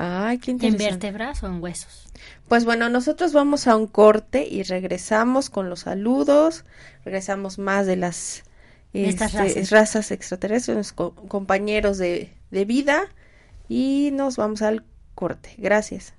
Ay, 0.00 0.38
qué 0.38 0.52
¿En 0.52 0.76
vértebras 0.76 1.42
o 1.42 1.46
en 1.48 1.60
huesos? 1.62 2.06
Pues 2.46 2.64
bueno, 2.64 2.88
nosotros 2.88 3.32
vamos 3.32 3.66
a 3.66 3.76
un 3.76 3.86
corte 3.88 4.46
y 4.48 4.62
regresamos 4.62 5.50
con 5.50 5.68
los 5.68 5.80
saludos, 5.80 6.64
regresamos 7.04 7.58
más 7.58 7.86
de 7.86 7.96
las 7.96 8.44
Estas 8.92 9.34
este, 9.34 9.38
razas. 9.60 9.70
razas 9.70 10.10
extraterrestres, 10.12 10.92
co- 10.92 11.14
compañeros 11.14 11.98
de, 11.98 12.32
de 12.52 12.64
vida 12.64 13.02
y 13.68 14.10
nos 14.12 14.36
vamos 14.36 14.62
al 14.62 14.84
corte. 15.16 15.54
Gracias. 15.58 16.14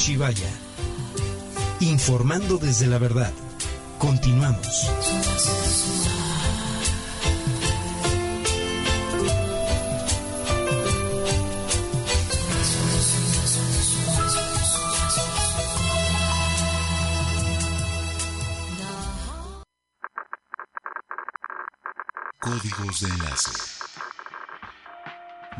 Om 0.00 0.06
Shivaya. 0.06 0.50
Informando 1.80 2.56
desde 2.56 2.86
la 2.86 2.96
verdad. 2.96 3.34
Continuamos. 3.98 4.86
Códigos 22.40 23.00
de 23.00 23.08
enlace. 23.08 23.79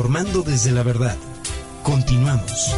Informando 0.00 0.40
desde 0.40 0.72
la 0.72 0.82
verdad. 0.82 1.14
Continuamos. 1.82 2.74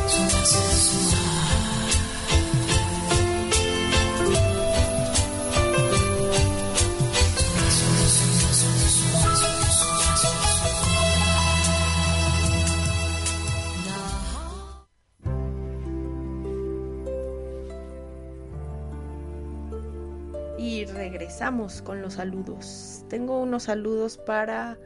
Y 20.58 20.86
regresamos 20.86 21.82
con 21.82 22.02
los 22.02 22.14
saludos. 22.14 23.04
Tengo 23.08 23.40
unos 23.40 23.62
saludos 23.62 24.18
para 24.18 24.76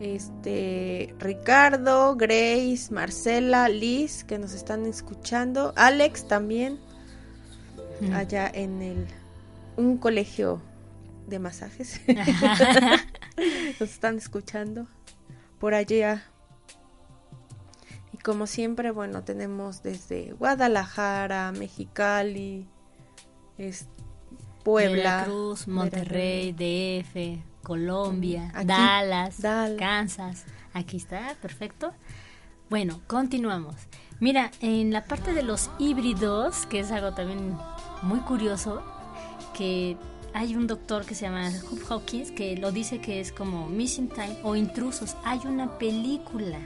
este 0.00 1.14
Ricardo, 1.18 2.14
Grace, 2.16 2.88
Marcela, 2.90 3.68
Liz 3.68 4.24
que 4.24 4.38
nos 4.38 4.52
están 4.52 4.86
escuchando, 4.86 5.72
Alex 5.76 6.28
también 6.28 6.78
Mm. 8.00 8.12
allá 8.12 8.50
en 8.52 8.82
el 8.82 9.06
un 9.76 9.98
colegio 9.98 10.60
de 11.26 11.38
masajes. 11.38 12.00
nos 13.80 13.90
están 13.90 14.18
escuchando 14.18 14.86
por 15.58 15.74
allá 15.74 16.24
Y 18.12 18.18
como 18.18 18.46
siempre, 18.46 18.90
bueno, 18.90 19.22
tenemos 19.24 19.82
desde 19.82 20.32
Guadalajara, 20.32 21.52
Mexicali, 21.52 22.66
es, 23.58 23.86
Puebla, 24.64 25.18
Veracruz, 25.18 25.68
Monterrey, 25.68 26.52
DF, 26.52 27.42
Colombia, 27.62 28.50
Aquí, 28.54 28.66
Dallas, 28.66 29.40
Dallas. 29.40 29.78
Kansas. 29.78 30.44
Aquí 30.74 30.96
está, 30.96 31.34
perfecto. 31.40 31.92
Bueno, 32.70 33.00
continuamos. 33.06 33.74
Mira, 34.20 34.50
en 34.60 34.92
la 34.92 35.04
parte 35.04 35.32
de 35.32 35.42
los 35.42 35.70
híbridos, 35.78 36.66
que 36.66 36.80
es 36.80 36.90
algo 36.90 37.12
también 37.12 37.56
muy 38.02 38.20
curioso, 38.20 38.82
que 39.54 39.96
hay 40.34 40.54
un 40.54 40.66
doctor 40.66 41.04
que 41.06 41.14
se 41.14 41.22
llama 41.26 41.50
Hugh 41.70 41.82
Hawkins 41.90 42.30
que 42.32 42.56
lo 42.56 42.70
dice 42.70 43.00
que 43.00 43.20
es 43.20 43.32
como 43.32 43.68
Missing 43.68 44.08
Time 44.08 44.38
o 44.42 44.54
Intrusos. 44.56 45.16
Hay 45.24 45.40
una 45.46 45.78
película 45.78 46.58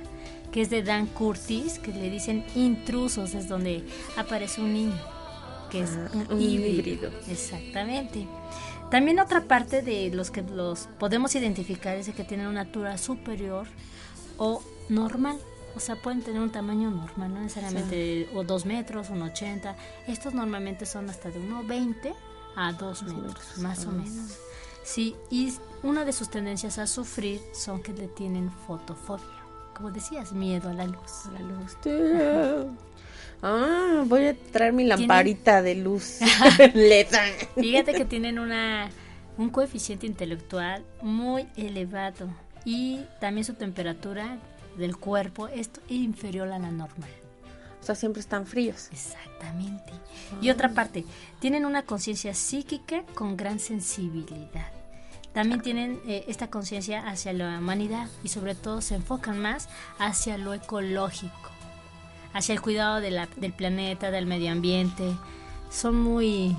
que 0.50 0.62
es 0.62 0.70
de 0.70 0.82
Dan 0.82 1.06
Curtis 1.06 1.78
que 1.78 1.92
le 1.92 2.10
dicen 2.10 2.44
Intrusos, 2.54 3.34
es 3.34 3.48
donde 3.48 3.84
aparece 4.16 4.60
un 4.60 4.74
niño 4.74 4.94
que 5.70 5.80
es 5.82 5.90
Ah, 5.96 6.10
un, 6.12 6.32
un 6.36 6.42
híbrido. 6.42 6.68
híbrido. 6.68 7.10
Exactamente. 7.28 8.26
También 8.92 9.18
otra 9.20 9.44
parte 9.44 9.80
de 9.80 10.10
los 10.10 10.30
que 10.30 10.42
los 10.42 10.86
podemos 10.98 11.34
identificar 11.34 11.96
es 11.96 12.04
de 12.04 12.12
que 12.12 12.24
tienen 12.24 12.46
una 12.46 12.60
altura 12.60 12.98
superior 12.98 13.66
o 14.36 14.62
normal. 14.90 15.38
O 15.74 15.80
sea, 15.80 15.96
pueden 15.96 16.20
tener 16.20 16.42
un 16.42 16.52
tamaño 16.52 16.90
normal, 16.90 17.32
no 17.32 17.40
necesariamente 17.40 18.28
o 18.34 18.44
dos 18.44 18.66
metros, 18.66 19.08
un 19.08 19.22
80. 19.22 19.74
Estos 20.08 20.34
normalmente 20.34 20.84
son 20.84 21.08
hasta 21.08 21.30
de 21.30 21.40
1,20 21.40 22.14
a 22.54 22.74
2 22.74 23.02
metros, 23.04 23.56
más 23.60 23.86
o 23.86 23.92
menos. 23.92 24.36
Sí, 24.82 25.16
y 25.30 25.54
una 25.82 26.04
de 26.04 26.12
sus 26.12 26.28
tendencias 26.28 26.76
a 26.76 26.86
sufrir 26.86 27.40
son 27.54 27.82
que 27.82 27.94
le 27.94 28.08
tienen 28.08 28.50
fotofobia. 28.50 29.24
Como 29.74 29.90
decías, 29.90 30.34
miedo 30.34 30.68
a 30.68 30.74
la 30.74 30.84
luz. 30.84 31.30
la 31.32 31.40
luz. 31.40 31.78
Ah, 33.42 34.04
voy 34.06 34.26
a 34.26 34.34
traer 34.34 34.72
mi 34.72 34.84
lamparita 34.84 35.62
de 35.62 35.74
luz 35.74 36.20
LED. 36.74 37.08
Fíjate 37.56 37.92
que 37.92 38.04
tienen 38.04 38.38
una 38.38 38.88
un 39.38 39.50
coeficiente 39.50 40.06
intelectual 40.06 40.84
muy 41.00 41.48
elevado 41.56 42.28
y 42.64 43.00
también 43.20 43.44
su 43.44 43.54
temperatura 43.54 44.38
del 44.76 44.96
cuerpo 44.96 45.48
es 45.48 45.70
inferior 45.88 46.48
a 46.52 46.58
la 46.58 46.70
normal. 46.70 47.10
O 47.80 47.84
sea, 47.84 47.94
siempre 47.94 48.20
están 48.20 48.46
fríos. 48.46 48.88
Exactamente. 48.92 49.92
Y 50.40 50.50
otra 50.50 50.68
parte, 50.68 51.04
tienen 51.40 51.66
una 51.66 51.82
conciencia 51.82 52.32
psíquica 52.32 53.02
con 53.14 53.36
gran 53.36 53.58
sensibilidad. 53.58 54.70
También 55.32 55.62
tienen 55.62 55.98
eh, 56.06 56.24
esta 56.28 56.48
conciencia 56.48 57.08
hacia 57.08 57.32
la 57.32 57.58
humanidad 57.58 58.06
y 58.22 58.28
sobre 58.28 58.54
todo 58.54 58.82
se 58.82 58.94
enfocan 58.94 59.40
más 59.40 59.68
hacia 59.98 60.36
lo 60.36 60.52
ecológico, 60.52 61.50
hacia 62.32 62.52
el 62.52 62.60
cuidado 62.60 63.00
del 63.00 63.52
planeta, 63.56 64.10
del 64.10 64.26
medio 64.26 64.50
ambiente. 64.50 65.04
Son 65.70 65.96
muy, 65.96 66.56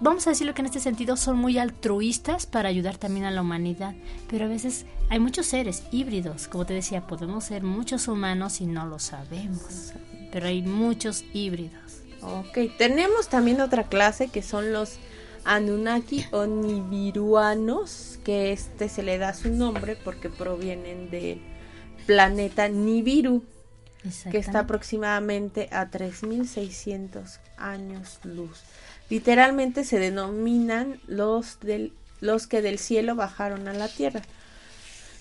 vamos 0.00 0.26
a 0.26 0.30
decirlo 0.30 0.54
que 0.54 0.62
en 0.62 0.66
este 0.66 0.80
sentido 0.80 1.16
son 1.16 1.36
muy 1.38 1.58
altruistas 1.58 2.46
para 2.46 2.68
ayudar 2.68 2.96
también 2.96 3.26
a 3.26 3.30
la 3.30 3.42
humanidad. 3.42 3.94
Pero 4.28 4.46
a 4.46 4.48
veces 4.48 4.86
hay 5.08 5.18
muchos 5.18 5.46
seres 5.46 5.84
híbridos, 5.90 6.48
como 6.48 6.66
te 6.66 6.74
decía, 6.74 7.06
podemos 7.06 7.44
ser 7.44 7.62
muchos 7.62 8.08
humanos 8.08 8.60
y 8.60 8.66
no 8.66 8.86
lo 8.86 8.98
sabemos. 8.98 9.92
Pero 10.32 10.46
hay 10.46 10.62
muchos 10.62 11.24
híbridos. 11.32 12.02
Ok, 12.22 12.58
tenemos 12.78 13.28
también 13.28 13.60
otra 13.60 13.84
clase 13.84 14.28
que 14.28 14.42
son 14.42 14.72
los 14.72 14.98
Anunnaki 15.44 16.24
o 16.32 16.46
Nibiruanos, 16.46 18.18
que 18.24 18.52
este 18.52 18.88
se 18.88 19.04
le 19.04 19.16
da 19.16 19.32
su 19.32 19.50
nombre 19.50 19.96
porque 20.02 20.28
provienen 20.28 21.08
del 21.08 21.40
planeta 22.04 22.68
Nibiru, 22.68 23.44
que 24.30 24.38
está 24.38 24.60
aproximadamente 24.60 25.68
a 25.72 25.90
3600 25.90 27.40
años 27.56 28.18
luz. 28.24 28.62
Literalmente 29.08 29.84
se 29.84 29.98
denominan 29.98 31.00
los 31.06 31.60
del 31.60 31.92
los 32.20 32.46
que 32.46 32.62
del 32.62 32.78
cielo 32.78 33.14
bajaron 33.14 33.68
a 33.68 33.72
la 33.72 33.88
tierra. 33.88 34.22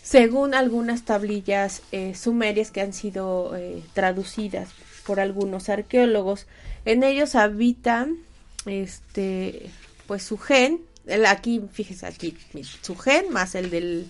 Según 0.04 0.54
algunas 0.54 1.04
tablillas 1.04 1.82
eh, 1.92 2.14
sumerias 2.16 2.72
que 2.72 2.82
han 2.82 2.94
sido 2.94 3.56
eh, 3.56 3.84
traducidas 3.94 4.70
por 5.06 5.20
algunos 5.20 5.70
arqueólogos, 5.70 6.46
en 6.86 7.04
ellos 7.04 7.36
habitan 7.36 8.18
este 8.66 9.70
pues 10.08 10.24
su 10.24 10.38
gen, 10.38 10.82
el 11.08 11.26
aquí 11.26 11.62
fíjese 11.72 12.06
aquí, 12.06 12.38
su 12.82 12.96
gen 12.96 13.32
más 13.32 13.56
el 13.56 13.72
del 13.72 14.08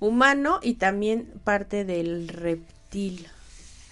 humano 0.00 0.58
y 0.62 0.74
también 0.74 1.28
parte 1.44 1.84
del 1.84 2.28
reptil. 2.28 3.28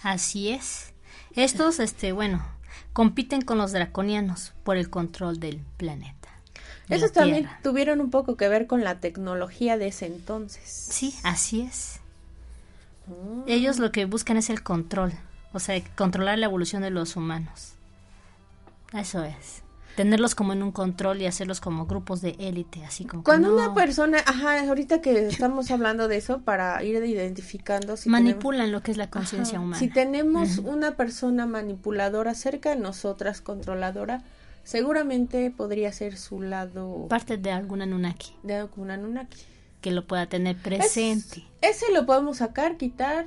Así 0.02 0.50
es. 0.50 0.92
Estos, 1.34 1.80
este, 1.80 2.12
bueno, 2.12 2.44
compiten 2.92 3.42
con 3.42 3.58
los 3.58 3.72
draconianos 3.72 4.54
por 4.64 4.76
el 4.76 4.88
control 4.90 5.38
del 5.38 5.60
planeta. 5.76 6.28
de 6.88 6.96
Esos 6.96 7.12
también 7.12 7.44
Tierra. 7.44 7.60
tuvieron 7.62 8.00
un 8.00 8.10
poco 8.10 8.36
que 8.36 8.48
ver 8.48 8.66
con 8.66 8.84
la 8.84 9.00
tecnología 9.00 9.76
de 9.76 9.88
ese 9.88 10.06
entonces. 10.06 10.62
Sí, 10.64 11.14
así 11.22 11.62
es. 11.62 12.00
Mm. 13.06 13.42
Ellos 13.46 13.78
lo 13.78 13.92
que 13.92 14.04
buscan 14.04 14.36
es 14.36 14.50
el 14.50 14.62
control, 14.62 15.12
o 15.52 15.60
sea, 15.60 15.80
controlar 15.94 16.38
la 16.38 16.46
evolución 16.46 16.82
de 16.82 16.90
los 16.90 17.16
humanos. 17.16 17.74
Eso 18.92 19.24
es. 19.24 19.62
Tenerlos 19.96 20.34
como 20.34 20.52
en 20.52 20.62
un 20.62 20.72
control 20.72 21.22
y 21.22 21.26
hacerlos 21.26 21.60
como 21.60 21.86
grupos 21.86 22.20
de 22.20 22.36
élite, 22.38 22.84
así 22.84 23.06
como 23.06 23.24
Cuando 23.24 23.48
no, 23.48 23.54
una 23.54 23.74
persona, 23.74 24.18
ajá, 24.26 24.60
ahorita 24.68 25.00
que 25.00 25.26
estamos 25.26 25.70
hablando 25.70 26.06
de 26.06 26.18
eso 26.18 26.42
para 26.42 26.82
ir 26.84 27.02
identificando 27.02 27.96
si 27.96 28.10
manipulan 28.10 28.72
lo 28.72 28.82
que 28.82 28.90
es 28.90 28.98
la 28.98 29.08
conciencia 29.08 29.58
humana. 29.58 29.78
Si 29.78 29.88
tenemos 29.88 30.58
una 30.58 30.96
persona 30.96 31.46
manipuladora 31.46 32.34
cerca 32.34 32.70
de 32.70 32.76
nosotras, 32.76 33.40
controladora, 33.40 34.22
seguramente 34.64 35.50
podría 35.50 35.92
ser 35.92 36.16
su 36.16 36.42
lado 36.42 37.06
parte 37.08 37.36
de 37.36 37.52
alguna 37.52 37.84
Anunnaki 37.84 38.34
de 38.42 38.56
alguna 38.56 38.94
Anunnaki. 38.94 39.38
que 39.80 39.92
lo 39.92 40.06
pueda 40.06 40.26
tener 40.26 40.56
presente. 40.56 41.44
Ese 41.62 41.92
lo 41.92 42.04
podemos 42.04 42.38
sacar, 42.38 42.76
quitar. 42.76 43.26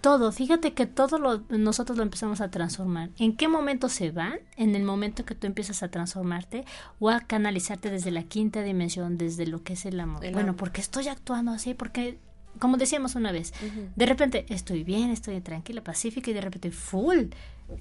Todo, 0.00 0.32
fíjate 0.32 0.74
que 0.74 0.86
todo 0.86 1.18
lo, 1.18 1.44
nosotros 1.48 1.96
lo 1.96 2.02
empezamos 2.02 2.40
a 2.40 2.50
transformar. 2.50 3.10
¿En 3.18 3.36
qué 3.36 3.46
momento 3.46 3.88
se 3.88 4.10
van? 4.10 4.40
En 4.56 4.74
el 4.74 4.82
momento 4.82 5.24
que 5.24 5.36
tú 5.36 5.46
empiezas 5.46 5.84
a 5.84 5.90
transformarte 5.90 6.64
o 6.98 7.08
a 7.08 7.20
canalizarte 7.20 7.88
desde 7.90 8.10
la 8.10 8.24
quinta 8.24 8.62
dimensión, 8.62 9.16
desde 9.16 9.46
lo 9.46 9.62
que 9.62 9.74
es 9.74 9.86
el 9.86 10.00
amor. 10.00 10.24
El 10.24 10.32
bueno, 10.32 10.50
amor. 10.50 10.58
porque 10.58 10.80
estoy 10.80 11.06
actuando 11.06 11.52
así, 11.52 11.74
porque, 11.74 12.18
como 12.58 12.78
decíamos 12.78 13.14
una 13.14 13.30
vez, 13.30 13.54
de 13.94 14.06
repente 14.06 14.44
estoy 14.48 14.82
bien, 14.82 15.10
estoy 15.10 15.40
tranquila, 15.40 15.84
pacífica 15.84 16.32
y 16.32 16.34
de 16.34 16.40
repente 16.40 16.72
full. 16.72 17.26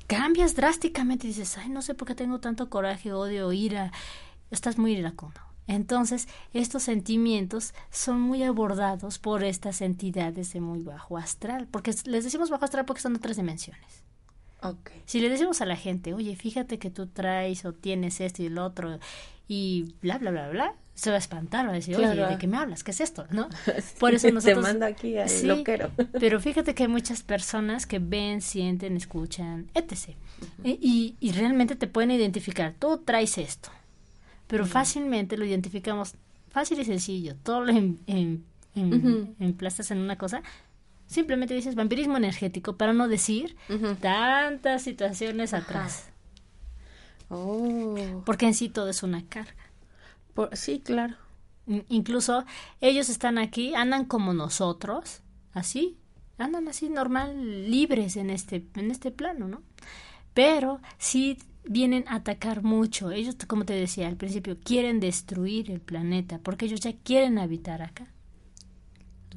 Cambias 0.06 0.56
drásticamente 0.56 1.26
y 1.26 1.30
dices, 1.30 1.58
ay, 1.58 1.70
no 1.70 1.82
sé 1.82 1.96
por 1.96 2.08
qué 2.08 2.14
tengo 2.14 2.40
tanto 2.40 2.70
coraje, 2.70 3.14
odio, 3.14 3.52
ira. 3.52 3.92
Estás 4.52 4.78
muy 4.78 4.94
iracundo. 4.94 5.42
Entonces, 5.68 6.28
estos 6.54 6.84
sentimientos 6.84 7.74
son 7.92 8.20
muy 8.20 8.44
abordados 8.44 9.20
por 9.20 9.44
estas 9.44 9.82
entidades 9.82 10.54
de 10.54 10.62
muy 10.62 10.82
bajo 10.84 11.18
astral, 11.18 11.68
porque 11.70 11.94
les 12.06 12.24
decimos 12.24 12.50
bajo 12.50 12.66
astral 12.66 12.86
porque 12.86 13.02
son 13.02 13.14
de 13.14 13.18
otras 13.20 13.38
dimensiones. 13.38 14.04
Ok. 14.64 14.92
Si 15.06 15.20
le 15.22 15.30
decimos 15.30 15.62
a 15.62 15.66
la 15.66 15.76
gente, 15.76 16.14
oye, 16.14 16.36
fíjate 16.36 16.78
que 16.78 16.90
tú 16.92 17.08
traes 17.08 17.66
o 17.66 17.74
tienes 17.74 18.22
esto 18.22 18.44
y 18.44 18.48
el 18.48 18.58
otro, 18.58 19.00
y 19.48 19.96
bla, 20.02 20.18
bla, 20.20 20.30
bla, 20.32 20.50
bla, 20.50 20.76
se 20.94 21.10
va 21.10 21.16
a 21.16 21.20
espantar, 21.20 21.66
va 21.68 21.72
a 21.72 21.76
decir, 21.76 21.96
oye. 21.96 22.08
¿de 22.28 22.38
qué 22.38 22.48
me 22.48 22.58
hablas? 22.58 22.84
¿Qué 22.84 22.92
es 22.92 23.02
esto? 23.02 23.26
¿No? 23.32 23.50
Por 24.00 24.14
eso 24.14 24.28
Te 24.28 24.34
nosotros... 24.34 24.62
manda 24.62 24.86
aquí 24.88 25.18
al 25.18 25.30
Sí, 25.30 25.48
loquero. 25.48 25.90
Pero 26.20 26.40
fíjate 26.40 26.76
que 26.76 26.84
hay 26.84 26.90
muchas 26.90 27.24
personas 27.24 27.86
que 27.88 27.98
ven, 28.00 28.42
sienten, 28.42 28.98
escuchan, 28.98 29.70
etc. 29.74 30.16
Y- 30.64 30.78
y, 30.82 31.16
y 31.20 31.32
realmente 31.32 31.76
te 31.76 31.88
pueden 31.88 32.12
identificar, 32.12 32.76
tú 32.78 33.00
traes 33.00 33.38
esto, 33.40 33.70
pero 34.52 34.66
fácilmente 34.66 35.38
lo 35.38 35.46
identificamos, 35.46 36.14
fácil 36.50 36.80
y 36.80 36.86
sencillo, 36.86 37.36
todo 37.42 37.62
lo 37.66 37.72
em- 37.72 37.98
em- 38.08 38.44
Ujú. 38.76 39.36
emplastas 39.40 39.92
en 39.92 39.98
una 40.00 40.18
cosa, 40.18 40.44
simplemente 41.08 41.54
dices 41.54 41.76
vampirismo 41.76 42.18
energético, 42.18 42.76
para 42.78 42.94
no 42.94 43.08
decir 43.08 43.56
tantas 44.02 44.82
situaciones 44.84 45.54
atrás, 45.54 46.08
Oh. 47.30 48.24
porque 48.26 48.46
en 48.46 48.54
sí 48.54 48.70
todo 48.70 48.90
es 48.90 49.04
una 49.04 49.26
carga. 49.26 49.56
Por- 50.34 50.56
sí, 50.58 50.80
claro. 50.80 51.16
In- 51.68 51.86
Incluso 51.90 52.46
ellos 52.82 53.10
están 53.10 53.38
aquí, 53.38 53.74
andan 53.76 54.06
como 54.06 54.34
nosotros, 54.34 55.22
así, 55.54 55.98
andan 56.38 56.68
así 56.68 56.90
normal, 56.90 57.70
libres 57.72 58.18
en 58.18 58.30
este, 58.30 58.66
en 58.76 58.92
este 58.92 59.12
plano, 59.12 59.48
¿no? 59.48 59.62
Pero 60.34 60.82
sí 60.98 61.38
vienen 61.64 62.06
a 62.08 62.16
atacar 62.16 62.64
mucho. 62.64 63.12
Ellos, 63.12 63.36
como 63.48 63.66
te 63.66 63.74
decía 63.74 64.08
al 64.08 64.18
principio, 64.18 64.58
quieren 64.64 65.00
destruir 65.00 65.72
el 65.72 65.82
planeta 65.82 66.40
porque 66.40 66.66
ellos 66.66 66.80
ya 66.80 66.94
quieren 66.94 67.38
habitar 67.38 67.82
acá. 67.82 68.08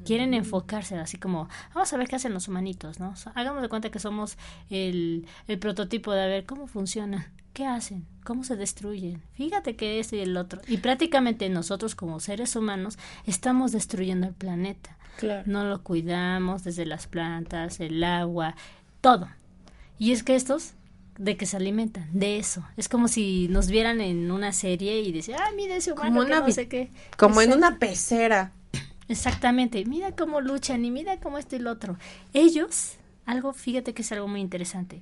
Quieren 0.03 0.33
enfocarse 0.33 0.97
así 0.97 1.17
como, 1.17 1.47
vamos 1.73 1.91
a 1.91 1.97
ver 1.97 2.07
qué 2.07 2.17
hacen 2.17 2.33
los 2.33 2.47
humanitos, 2.47 2.99
¿no? 2.99 3.15
Hagamos 3.33 3.61
de 3.61 3.69
cuenta 3.69 3.89
que 3.89 3.99
somos 3.99 4.37
el, 4.69 5.25
el 5.47 5.57
prototipo 5.57 6.11
de 6.11 6.21
a 6.21 6.27
ver 6.27 6.45
cómo 6.45 6.67
funciona, 6.67 7.31
qué 7.53 7.65
hacen, 7.65 8.05
cómo 8.23 8.43
se 8.43 8.55
destruyen. 8.55 9.23
Fíjate 9.33 9.75
que 9.75 9.99
esto 9.99 10.15
y 10.17 10.19
el 10.19 10.35
otro. 10.37 10.61
Y 10.67 10.77
prácticamente 10.77 11.49
nosotros 11.49 11.95
como 11.95 12.19
seres 12.19 12.55
humanos 12.55 12.99
estamos 13.25 13.71
destruyendo 13.71 14.27
el 14.27 14.33
planeta. 14.33 14.97
Claro. 15.17 15.43
No 15.47 15.63
lo 15.63 15.81
cuidamos 15.81 16.63
desde 16.65 16.85
las 16.85 17.07
plantas, 17.07 17.79
el 17.79 18.03
agua, 18.03 18.55
todo. 19.01 19.29
Y 19.97 20.11
es 20.11 20.23
que 20.23 20.35
estos, 20.35 20.73
¿de 21.17 21.37
que 21.37 21.45
se 21.45 21.57
alimentan? 21.57 22.07
De 22.11 22.37
eso. 22.37 22.65
Es 22.77 22.89
como 22.89 23.07
si 23.07 23.47
nos 23.49 23.67
vieran 23.67 24.01
en 24.01 24.31
una 24.31 24.51
serie 24.53 24.99
y 25.01 25.11
decían, 25.11 25.39
ah, 25.41 25.49
mira 25.55 25.75
ese 25.75 25.91
humano 25.93 26.09
Como 26.09 26.21
que 26.25 26.31
una 26.31 26.39
no 26.41 26.51
sé 26.51 26.67
qué. 26.67 26.89
Como 27.17 27.41
en 27.41 27.53
una 27.53 27.77
pecera. 27.79 28.51
Exactamente, 29.07 29.85
mira 29.85 30.15
cómo 30.15 30.41
luchan 30.41 30.83
y 30.83 30.91
mira 30.91 31.19
cómo 31.19 31.37
esto 31.37 31.55
y 31.55 31.59
lo 31.59 31.71
otro. 31.71 31.97
Ellos, 32.33 32.93
algo, 33.25 33.53
fíjate 33.53 33.93
que 33.93 34.01
es 34.01 34.11
algo 34.11 34.27
muy 34.27 34.41
interesante. 34.41 35.01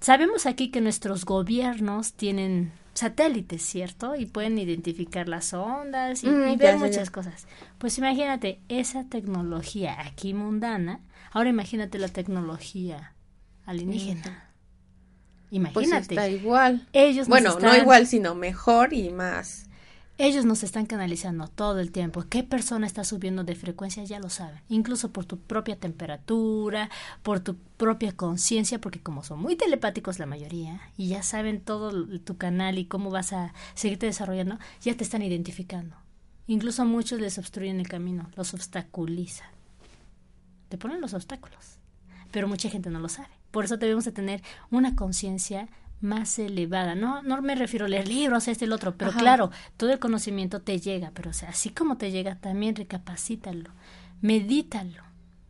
Sabemos 0.00 0.46
aquí 0.46 0.70
que 0.70 0.80
nuestros 0.80 1.24
gobiernos 1.24 2.12
tienen 2.12 2.72
satélites, 2.94 3.62
¿cierto? 3.62 4.14
Y 4.16 4.26
pueden 4.26 4.58
identificar 4.58 5.28
las 5.28 5.54
ondas 5.54 6.24
y, 6.24 6.28
Mm, 6.28 6.48
y 6.50 6.56
ver 6.56 6.76
muchas 6.76 7.06
ya. 7.08 7.12
cosas. 7.12 7.46
Pues 7.78 7.96
imagínate 7.98 8.60
esa 8.68 9.04
tecnología 9.08 9.96
aquí 10.00 10.34
mundana, 10.34 11.00
ahora 11.32 11.48
imagínate 11.48 11.98
la 11.98 12.08
tecnología 12.08 13.14
alienígena. 13.64 14.47
Imagínate. 15.50 16.14
está 16.14 16.28
igual. 16.28 16.86
Ellos 16.92 17.28
bueno, 17.28 17.58
no 17.58 17.76
igual, 17.76 18.06
sino 18.06 18.34
mejor 18.34 18.92
y 18.92 19.10
más. 19.10 19.68
Ellos 20.20 20.44
nos 20.44 20.64
están 20.64 20.86
canalizando 20.86 21.46
todo 21.46 21.78
el 21.78 21.92
tiempo. 21.92 22.24
¿Qué 22.28 22.42
persona 22.42 22.88
está 22.88 23.04
subiendo 23.04 23.44
de 23.44 23.54
frecuencia? 23.54 24.02
Ya 24.02 24.18
lo 24.18 24.30
saben. 24.30 24.60
Incluso 24.68 25.12
por 25.12 25.26
tu 25.26 25.38
propia 25.38 25.76
temperatura, 25.76 26.90
por 27.22 27.38
tu 27.38 27.54
propia 27.76 28.10
conciencia, 28.10 28.80
porque 28.80 29.00
como 29.00 29.22
son 29.22 29.38
muy 29.38 29.54
telepáticos 29.54 30.18
la 30.18 30.26
mayoría 30.26 30.80
y 30.96 31.06
ya 31.06 31.22
saben 31.22 31.60
todo 31.60 32.04
tu 32.18 32.36
canal 32.36 32.78
y 32.78 32.86
cómo 32.86 33.10
vas 33.10 33.32
a 33.32 33.54
seguirte 33.74 34.06
desarrollando, 34.06 34.58
ya 34.82 34.96
te 34.96 35.04
están 35.04 35.22
identificando. 35.22 35.94
Incluso 36.48 36.82
a 36.82 36.84
muchos 36.84 37.20
les 37.20 37.38
obstruyen 37.38 37.78
el 37.78 37.86
camino, 37.86 38.28
los 38.34 38.54
obstaculizan. 38.54 39.48
Te 40.68 40.78
ponen 40.78 41.00
los 41.00 41.14
obstáculos. 41.14 41.78
Pero 42.32 42.48
mucha 42.48 42.68
gente 42.68 42.90
no 42.90 42.98
lo 42.98 43.08
sabe. 43.08 43.37
Por 43.50 43.64
eso 43.64 43.76
debemos 43.76 44.04
de 44.04 44.12
tener 44.12 44.42
una 44.70 44.94
conciencia 44.96 45.68
más 46.00 46.38
elevada. 46.38 46.94
No, 46.94 47.22
no 47.22 47.42
me 47.42 47.54
refiero 47.54 47.86
a 47.86 47.88
leer 47.88 48.08
libros, 48.08 48.48
este 48.48 48.64
y 48.64 48.66
el 48.66 48.72
otro, 48.72 48.96
pero 48.96 49.10
Ajá. 49.10 49.18
claro, 49.18 49.50
todo 49.76 49.90
el 49.90 49.98
conocimiento 49.98 50.60
te 50.60 50.78
llega, 50.78 51.10
pero 51.14 51.30
o 51.30 51.32
sea, 51.34 51.50
así 51.50 51.70
como 51.70 51.96
te 51.96 52.10
llega, 52.10 52.36
también 52.36 52.76
recapacítalo, 52.76 53.70
medítalo, 54.20 55.02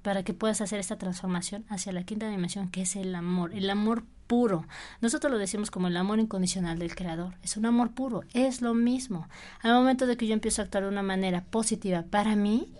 para 0.03 0.23
que 0.23 0.35
puedas 0.35 0.61
hacer 0.61 0.81
esta 0.81 0.97
transformación 0.97 1.65
hacia 1.69 1.93
la 1.93 2.05
quinta 2.05 2.29
dimensión, 2.29 2.71
que 2.71 2.83
es 2.83 2.97
el 2.97 3.15
amor, 3.15 3.53
el 3.53 3.69
amor 3.69 4.05
puro. 4.27 4.67
Nosotros 5.01 5.33
lo 5.33 5.39
decimos 5.39 5.71
como 5.71 5.89
el 5.89 5.97
amor 5.97 6.21
incondicional 6.21 6.79
del 6.79 6.95
Creador. 6.95 7.35
Es 7.43 7.57
un 7.57 7.67
amor 7.67 7.91
puro, 7.91 8.23
es 8.33 8.63
lo 8.63 8.75
mismo. 8.75 9.29
Al 9.61 9.73
momento 9.73 10.07
de 10.07 10.17
que 10.17 10.27
yo 10.27 10.35
empiezo 10.35 10.63
a 10.63 10.67
actuar 10.67 10.85
de 10.85 10.91
una 10.91 11.03
manera 11.03 11.45
positiva 11.45 12.05
para 12.09 12.37
mí, 12.37 12.73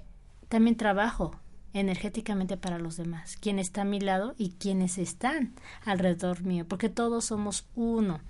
también 0.49 0.77
trabajo 0.77 1.35
energéticamente 1.73 2.57
para 2.57 2.79
los 2.79 2.97
demás, 2.97 3.37
quien 3.37 3.59
está 3.59 3.83
a 3.83 3.85
mi 3.85 4.01
lado 4.01 4.35
y 4.39 4.51
quienes 4.59 4.99
están 4.99 5.55
alrededor 5.85 6.43
mío, 6.43 6.67
porque 6.67 6.89
todos 6.89 7.27
somos 7.27 7.67
uno. 7.75 8.21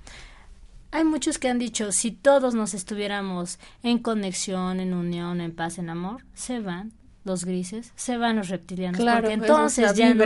Hay 0.90 1.04
muchos 1.04 1.38
que 1.38 1.48
han 1.48 1.58
dicho, 1.58 1.92
si 1.92 2.10
todos 2.10 2.54
nos 2.54 2.74
estuviéramos 2.74 3.58
en 3.82 3.98
conexión, 3.98 4.80
en 4.80 4.94
unión, 4.94 5.40
en 5.40 5.54
paz, 5.54 5.78
en 5.78 5.90
amor, 5.90 6.24
se 6.34 6.60
van 6.60 6.92
los 7.24 7.44
grises, 7.44 7.92
se 7.94 8.16
van 8.16 8.36
los 8.36 8.48
reptilianos, 8.48 8.98
Claro, 8.98 9.20
porque 9.20 9.34
entonces 9.34 9.94
ya 9.94 10.14
no, 10.14 10.24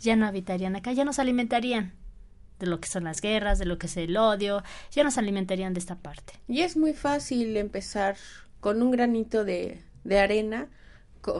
ya 0.00 0.16
no 0.16 0.26
habitarían 0.26 0.76
acá, 0.76 0.92
ya 0.92 1.04
nos 1.04 1.18
alimentarían 1.18 1.92
de 2.58 2.66
lo 2.66 2.78
que 2.78 2.88
son 2.88 3.04
las 3.04 3.20
guerras, 3.20 3.58
de 3.58 3.64
lo 3.64 3.78
que 3.78 3.86
es 3.86 3.96
el 3.96 4.16
odio, 4.16 4.62
ya 4.92 5.02
nos 5.02 5.18
alimentarían 5.18 5.72
de 5.72 5.80
esta 5.80 5.96
parte. 5.96 6.34
Y 6.46 6.60
es 6.60 6.76
muy 6.76 6.92
fácil 6.92 7.56
empezar 7.56 8.16
con 8.60 8.82
un 8.82 8.90
granito 8.92 9.44
de, 9.44 9.82
de 10.04 10.20
arena 10.20 10.68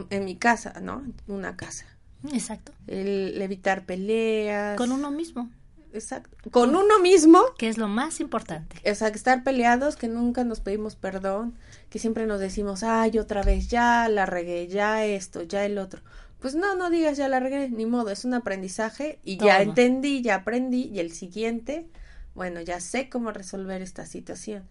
en 0.09 0.25
mi 0.25 0.35
casa, 0.35 0.79
¿no? 0.81 1.03
Una 1.27 1.55
casa. 1.55 1.85
Exacto. 2.31 2.71
El 2.87 3.41
evitar 3.41 3.85
peleas. 3.85 4.77
Con 4.77 4.91
uno 4.91 5.11
mismo. 5.11 5.49
Exacto. 5.93 6.49
Con 6.51 6.75
uno 6.75 6.99
mismo. 6.99 7.41
Que 7.57 7.69
es 7.69 7.77
lo 7.77 7.87
más 7.87 8.19
importante. 8.19 8.77
O 8.89 8.95
sea, 8.95 9.11
que 9.11 9.17
estar 9.17 9.43
peleados, 9.43 9.95
que 9.95 10.07
nunca 10.07 10.43
nos 10.43 10.59
pedimos 10.59 10.95
perdón, 10.95 11.53
que 11.89 11.99
siempre 11.99 12.25
nos 12.25 12.39
decimos, 12.39 12.83
ay, 12.83 13.19
otra 13.19 13.43
vez 13.43 13.67
ya, 13.67 14.09
la 14.09 14.25
regué, 14.25 14.67
ya 14.67 15.05
esto, 15.05 15.43
ya 15.43 15.65
el 15.65 15.77
otro. 15.77 16.01
Pues 16.39 16.55
no, 16.55 16.75
no 16.75 16.89
digas 16.89 17.15
ya 17.15 17.29
la 17.29 17.39
regué, 17.39 17.69
ni 17.69 17.85
modo, 17.85 18.09
es 18.09 18.25
un 18.25 18.33
aprendizaje 18.33 19.19
y 19.23 19.37
ya 19.37 19.61
entendí, 19.61 20.21
ya 20.21 20.35
aprendí 20.35 20.89
y 20.93 20.99
el 20.99 21.13
siguiente, 21.13 21.87
bueno, 22.35 22.59
ya 22.59 22.81
sé 22.81 23.07
cómo 23.07 23.31
resolver 23.31 23.81
esta 23.81 24.05
situación. 24.05 24.63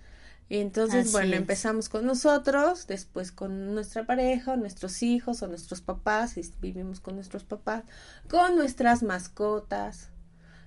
Y 0.52 0.58
entonces, 0.58 1.06
Así 1.06 1.12
bueno, 1.12 1.32
es. 1.32 1.38
empezamos 1.38 1.88
con 1.88 2.04
nosotros, 2.04 2.86
después 2.86 3.32
con 3.32 3.72
nuestra 3.72 4.04
pareja, 4.04 4.52
o 4.52 4.56
nuestros 4.58 5.02
hijos 5.02 5.42
o 5.42 5.48
nuestros 5.48 5.80
papás, 5.80 6.32
si 6.32 6.42
vivimos 6.60 7.00
con 7.00 7.14
nuestros 7.14 7.42
papás, 7.42 7.84
con 8.28 8.56
nuestras 8.56 9.02
mascotas, 9.02 10.10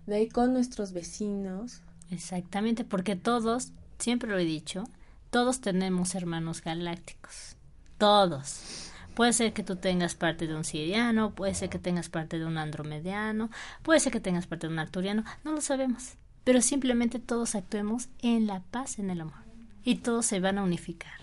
de 0.07 0.15
ahí 0.15 0.27
con 0.27 0.53
nuestros 0.53 0.91
vecinos. 0.91 1.83
Exactamente, 2.09 2.83
porque 2.83 3.15
todos, 3.15 3.73
siempre 3.99 4.27
lo 4.27 4.39
he 4.39 4.43
dicho, 4.43 4.85
todos 5.29 5.61
tenemos 5.61 6.15
hermanos 6.15 6.63
galácticos. 6.63 7.55
Todos. 7.99 8.89
Puede 9.13 9.33
ser 9.33 9.53
que 9.53 9.61
tú 9.61 9.75
tengas 9.75 10.15
parte 10.15 10.47
de 10.47 10.55
un 10.55 10.63
siriano, 10.63 11.35
puede 11.35 11.53
ser 11.53 11.69
que 11.69 11.77
tengas 11.77 12.09
parte 12.09 12.39
de 12.39 12.47
un 12.47 12.57
andromediano, 12.57 13.51
puede 13.83 13.99
ser 13.99 14.11
que 14.11 14.19
tengas 14.19 14.47
parte 14.47 14.65
de 14.65 14.73
un 14.73 14.79
arturiano, 14.79 15.23
no 15.43 15.51
lo 15.51 15.61
sabemos. 15.61 16.13
Pero 16.43 16.63
simplemente 16.63 17.19
todos 17.19 17.53
actuemos 17.53 18.09
en 18.23 18.47
la 18.47 18.61
paz, 18.71 18.97
en 18.97 19.11
el 19.11 19.21
amor. 19.21 19.44
Y 19.85 19.95
todos 19.99 20.25
se 20.25 20.41
van 20.41 20.57
a 20.57 20.63
unificar. 20.63 21.13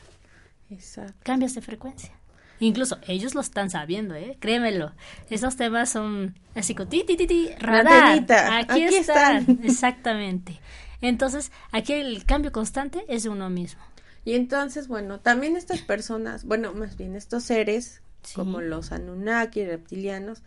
Exacto. 0.70 1.12
Cambias 1.22 1.54
de 1.54 1.60
frecuencia. 1.60 2.12
Incluso 2.60 2.96
ellos 3.08 3.34
lo 3.34 3.40
están 3.40 3.68
sabiendo, 3.70 4.14
¿eh? 4.14 4.36
Créemelo. 4.40 4.92
Esos 5.28 5.56
temas 5.56 5.90
son 5.90 6.38
así 6.54 6.74
como 6.74 6.88
ti, 6.88 7.04
ti, 7.04 7.16
ti, 7.16 7.26
ti, 7.26 7.50
radar. 7.58 8.18
Aquí, 8.20 8.84
aquí 8.84 8.94
están. 8.94 9.36
están. 9.38 9.58
Exactamente. 9.64 10.60
Entonces, 11.00 11.50
aquí 11.72 11.92
el 11.94 12.24
cambio 12.24 12.52
constante 12.52 13.04
es 13.08 13.24
de 13.24 13.28
uno 13.28 13.50
mismo. 13.50 13.82
Y 14.24 14.34
entonces, 14.34 14.86
bueno, 14.86 15.18
también 15.18 15.56
estas 15.56 15.82
personas, 15.82 16.44
bueno, 16.44 16.72
más 16.72 16.96
bien 16.96 17.16
estos 17.16 17.42
seres, 17.42 18.00
Sí. 18.22 18.34
como 18.36 18.60
los 18.60 18.92
Anunnaki, 18.92 19.64
reptilianos, 19.66 20.42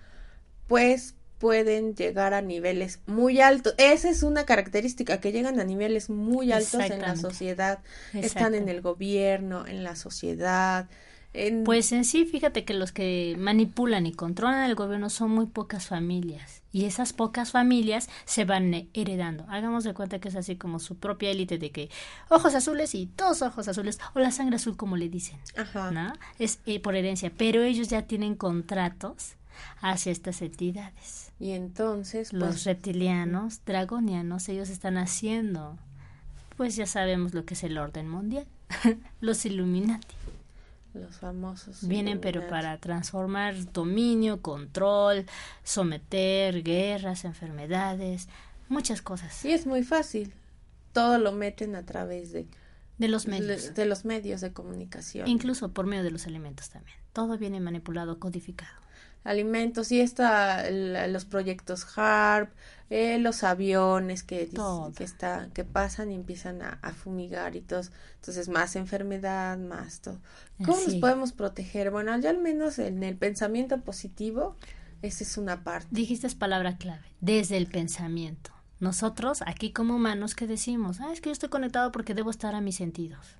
pues 0.67 1.15
pueden 1.37 1.95
llegar 1.95 2.33
a 2.33 2.41
niveles 2.41 2.99
muy 3.07 3.41
altos. 3.41 3.73
Esa 3.77 4.09
es 4.09 4.23
una 4.23 4.45
característica, 4.45 5.19
que 5.19 5.31
llegan 5.31 5.59
a 5.59 5.63
niveles 5.63 6.09
muy 6.09 6.51
altos 6.51 6.81
en 6.89 7.01
la 7.01 7.15
sociedad. 7.15 7.79
Están 8.13 8.55
en 8.55 8.69
el 8.69 8.81
gobierno, 8.81 9.67
en 9.67 9.83
la 9.83 9.95
sociedad. 9.95 10.87
En... 11.33 11.65
Pues 11.65 11.91
en 11.91 12.05
sí, 12.05 12.25
fíjate 12.25 12.63
que 12.63 12.73
los 12.73 12.93
que 12.93 13.35
manipulan 13.37 14.05
y 14.05 14.13
controlan 14.13 14.69
el 14.69 14.75
gobierno 14.75 15.09
son 15.09 15.31
muy 15.31 15.47
pocas 15.47 15.87
familias. 15.87 16.61
Y 16.71 16.85
esas 16.85 17.11
pocas 17.11 17.51
familias 17.51 18.09
se 18.23 18.45
van 18.45 18.73
eh, 18.73 18.87
heredando. 18.93 19.45
Hagamos 19.49 19.83
de 19.83 19.93
cuenta 19.93 20.19
que 20.19 20.29
es 20.29 20.35
así 20.35 20.55
como 20.55 20.79
su 20.79 20.97
propia 20.97 21.31
élite 21.31 21.57
de 21.57 21.71
que 21.71 21.89
ojos 22.29 22.55
azules 22.55 22.95
y 22.95 23.07
todos 23.07 23.41
ojos 23.41 23.67
azules, 23.67 23.99
o 24.13 24.19
la 24.19 24.31
sangre 24.31 24.55
azul 24.55 24.77
como 24.77 24.95
le 24.95 25.09
dicen. 25.09 25.37
Ajá. 25.57 25.91
¿no? 25.91 26.13
Es 26.39 26.59
eh, 26.65 26.79
por 26.79 26.95
herencia. 26.95 27.31
Pero 27.37 27.63
ellos 27.63 27.89
ya 27.89 28.03
tienen 28.03 28.35
contratos 28.35 29.35
hacia 29.81 30.11
estas 30.11 30.41
entidades. 30.41 31.31
Y 31.39 31.51
entonces, 31.51 32.33
Los 32.33 32.49
pues, 32.49 32.63
reptilianos, 32.65 33.63
dragonianos, 33.65 34.47
ellos 34.49 34.69
están 34.69 34.97
haciendo, 34.97 35.77
pues 36.57 36.75
ya 36.75 36.85
sabemos 36.85 37.33
lo 37.33 37.45
que 37.45 37.53
es 37.55 37.63
el 37.63 37.77
orden 37.77 38.07
mundial. 38.09 38.47
Los 39.21 39.45
Illuminati. 39.45 40.15
los 40.93 41.17
famosos. 41.17 41.87
Vienen 41.87 42.19
pero 42.21 42.47
para 42.47 42.77
transformar 42.79 43.71
dominio, 43.73 44.41
control, 44.41 45.25
someter, 45.63 46.63
guerras, 46.63 47.25
enfermedades, 47.25 48.29
muchas 48.69 49.01
cosas. 49.01 49.33
Sí, 49.33 49.51
es 49.51 49.65
muy 49.67 49.83
fácil. 49.83 50.33
Todo 50.93 51.17
lo 51.19 51.33
meten 51.33 51.75
a 51.75 51.85
través 51.85 52.31
de, 52.31 52.47
De 52.97 53.09
los 53.09 53.27
medios. 53.27 53.63
de, 53.65 53.71
de 53.71 53.85
los 53.85 54.05
medios 54.05 54.39
de 54.39 54.53
comunicación. 54.53 55.27
Incluso 55.27 55.73
por 55.73 55.85
medio 55.85 56.03
de 56.03 56.11
los 56.11 56.25
alimentos 56.27 56.69
también. 56.69 56.97
Todo 57.11 57.37
viene 57.37 57.59
manipulado, 57.59 58.17
codificado. 58.17 58.71
Alimentos 59.25 59.91
y 59.91 59.99
está 59.99 60.65
el- 60.67 61.11
los 61.11 61.25
proyectos 61.25 61.85
HARP, 61.97 62.53
eh, 62.89 63.17
los 63.19 63.43
aviones 63.43 64.23
que, 64.23 64.49
que 64.95 65.03
está, 65.03 65.49
que 65.53 65.63
pasan 65.65 66.11
y 66.11 66.15
empiezan 66.15 66.61
a, 66.61 66.79
a 66.81 66.91
fumigar 66.93 67.55
y 67.57 67.61
todo. 67.61 67.81
Entonces 68.15 68.47
más 68.47 68.75
enfermedad, 68.77 69.57
más 69.57 70.01
todo. 70.01 70.19
¿Cómo 70.63 70.77
nos 70.85 70.95
podemos 70.95 71.33
proteger? 71.33 71.91
Bueno, 71.91 72.17
ya 72.19 72.29
al 72.29 72.37
menos 72.37 72.79
en 72.79 73.03
el 73.03 73.17
pensamiento 73.17 73.81
positivo, 73.81 74.55
esa 75.01 75.23
es 75.23 75.37
una 75.37 75.63
parte. 75.63 75.87
Dijiste 75.91 76.27
es 76.27 76.35
palabra 76.35 76.77
clave, 76.77 77.03
desde 77.21 77.57
el 77.57 77.67
pensamiento. 77.67 78.51
Nosotros, 78.79 79.41
aquí 79.47 79.71
como 79.71 79.95
humanos, 79.95 80.35
que 80.35 80.47
decimos, 80.47 80.99
ah, 81.01 81.11
es 81.11 81.21
que 81.21 81.29
yo 81.29 81.33
estoy 81.33 81.49
conectado 81.49 81.91
porque 81.91 82.13
debo 82.13 82.29
estar 82.29 82.55
a 82.55 82.61
mis 82.61 82.75
sentidos. 82.75 83.37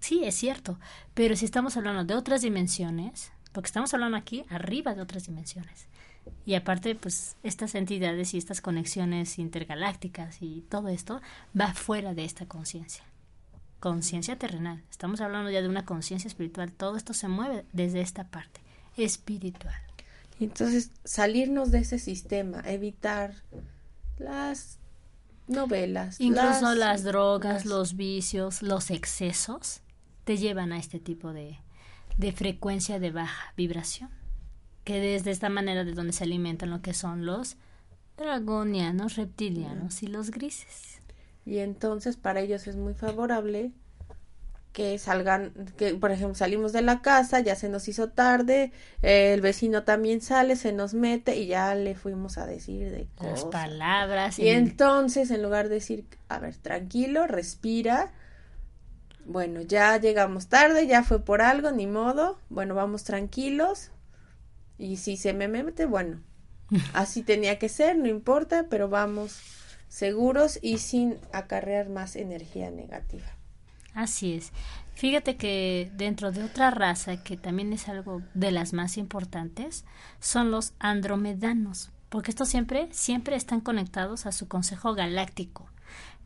Sí, 0.00 0.22
es 0.24 0.36
cierto, 0.36 0.78
pero 1.14 1.34
si 1.36 1.44
estamos 1.44 1.76
hablando 1.76 2.04
de 2.04 2.14
otras 2.14 2.42
dimensiones, 2.42 3.32
porque 3.52 3.66
estamos 3.66 3.92
hablando 3.94 4.16
aquí 4.16 4.44
arriba 4.48 4.94
de 4.94 5.02
otras 5.02 5.26
dimensiones. 5.26 5.88
Y 6.44 6.54
aparte, 6.54 6.94
pues 6.94 7.36
estas 7.42 7.74
entidades 7.74 8.34
y 8.34 8.38
estas 8.38 8.60
conexiones 8.60 9.38
intergalácticas 9.38 10.38
y 10.40 10.62
todo 10.68 10.88
esto 10.88 11.20
va 11.58 11.72
fuera 11.74 12.14
de 12.14 12.24
esta 12.24 12.46
conciencia. 12.46 13.04
Conciencia 13.80 14.36
terrenal. 14.36 14.82
Estamos 14.90 15.20
hablando 15.20 15.50
ya 15.50 15.62
de 15.62 15.68
una 15.68 15.84
conciencia 15.84 16.28
espiritual. 16.28 16.72
Todo 16.72 16.96
esto 16.96 17.14
se 17.14 17.28
mueve 17.28 17.64
desde 17.72 18.00
esta 18.00 18.24
parte 18.24 18.60
espiritual. 18.96 19.80
Entonces 20.40 20.90
salirnos 21.04 21.70
de 21.70 21.78
ese 21.78 21.98
sistema, 21.98 22.60
evitar 22.64 23.34
las 24.18 24.78
novelas. 25.46 26.20
Incluso 26.20 26.74
las, 26.74 27.02
drogas, 27.02 27.64
los 27.64 27.96
vicios, 27.96 28.62
los 28.62 28.90
excesos 28.90 29.80
te 30.24 30.36
llevan 30.36 30.72
a 30.72 30.78
este 30.78 31.00
tipo 31.00 31.32
de, 31.32 31.58
de 32.18 32.32
frecuencia 32.32 32.98
de 32.98 33.10
baja 33.10 33.54
vibración. 33.56 34.10
Que 34.84 35.00
desde 35.00 35.30
esta 35.30 35.48
manera 35.48 35.84
de 35.84 35.92
donde 35.92 36.12
se 36.12 36.24
alimentan 36.24 36.70
lo 36.70 36.82
que 36.82 36.92
son 36.92 37.24
los 37.24 37.56
dragonianos, 38.16 39.16
reptilianos 39.16 40.02
y 40.02 40.08
los 40.08 40.30
grises. 40.30 41.00
Y 41.46 41.58
entonces 41.58 42.16
para 42.16 42.40
ellos 42.40 42.66
es 42.66 42.76
muy 42.76 42.92
favorable 42.92 43.72
que 44.72 44.98
salgan, 44.98 45.52
que 45.76 45.94
por 45.94 46.10
ejemplo 46.10 46.34
salimos 46.34 46.72
de 46.72 46.82
la 46.82 47.00
casa, 47.00 47.40
ya 47.40 47.54
se 47.56 47.68
nos 47.68 47.88
hizo 47.88 48.10
tarde, 48.10 48.72
eh, 49.02 49.32
el 49.32 49.40
vecino 49.40 49.82
también 49.84 50.20
sale, 50.20 50.56
se 50.56 50.72
nos 50.72 50.94
mete 50.94 51.36
y 51.36 51.46
ya 51.46 51.74
le 51.74 51.94
fuimos 51.94 52.38
a 52.38 52.46
decir 52.46 52.90
de 52.90 53.08
Las 53.22 53.44
palabras. 53.44 54.38
Y 54.38 54.48
entonces 54.48 55.30
en 55.30 55.42
lugar 55.42 55.68
de 55.68 55.76
decir, 55.76 56.04
a 56.28 56.38
ver, 56.38 56.56
tranquilo, 56.56 57.26
respira, 57.26 58.12
bueno, 59.28 59.60
ya 59.60 59.98
llegamos 59.98 60.48
tarde, 60.48 60.86
ya 60.86 61.04
fue 61.04 61.22
por 61.22 61.42
algo, 61.42 61.70
ni 61.70 61.86
modo, 61.86 62.38
bueno, 62.48 62.74
vamos 62.74 63.04
tranquilos 63.04 63.90
y 64.78 64.96
si 64.96 65.16
se 65.16 65.34
me 65.34 65.48
mete, 65.48 65.84
bueno, 65.84 66.20
así 66.94 67.22
tenía 67.22 67.58
que 67.58 67.68
ser, 67.68 67.96
no 67.96 68.08
importa, 68.08 68.66
pero 68.70 68.88
vamos 68.88 69.40
seguros 69.88 70.58
y 70.62 70.78
sin 70.78 71.18
acarrear 71.32 71.90
más 71.90 72.16
energía 72.16 72.70
negativa. 72.70 73.26
Así 73.94 74.34
es. 74.34 74.52
Fíjate 74.94 75.36
que 75.36 75.90
dentro 75.94 76.32
de 76.32 76.42
otra 76.42 76.70
raza 76.70 77.22
que 77.22 77.36
también 77.36 77.72
es 77.72 77.88
algo 77.88 78.22
de 78.34 78.50
las 78.50 78.72
más 78.72 78.96
importantes 78.96 79.84
son 80.20 80.50
los 80.50 80.72
andromedanos, 80.78 81.90
porque 82.08 82.30
estos 82.30 82.48
siempre 82.48 82.88
siempre 82.92 83.36
están 83.36 83.60
conectados 83.60 84.26
a 84.26 84.32
su 84.32 84.48
consejo 84.48 84.94
galáctico. 84.94 85.68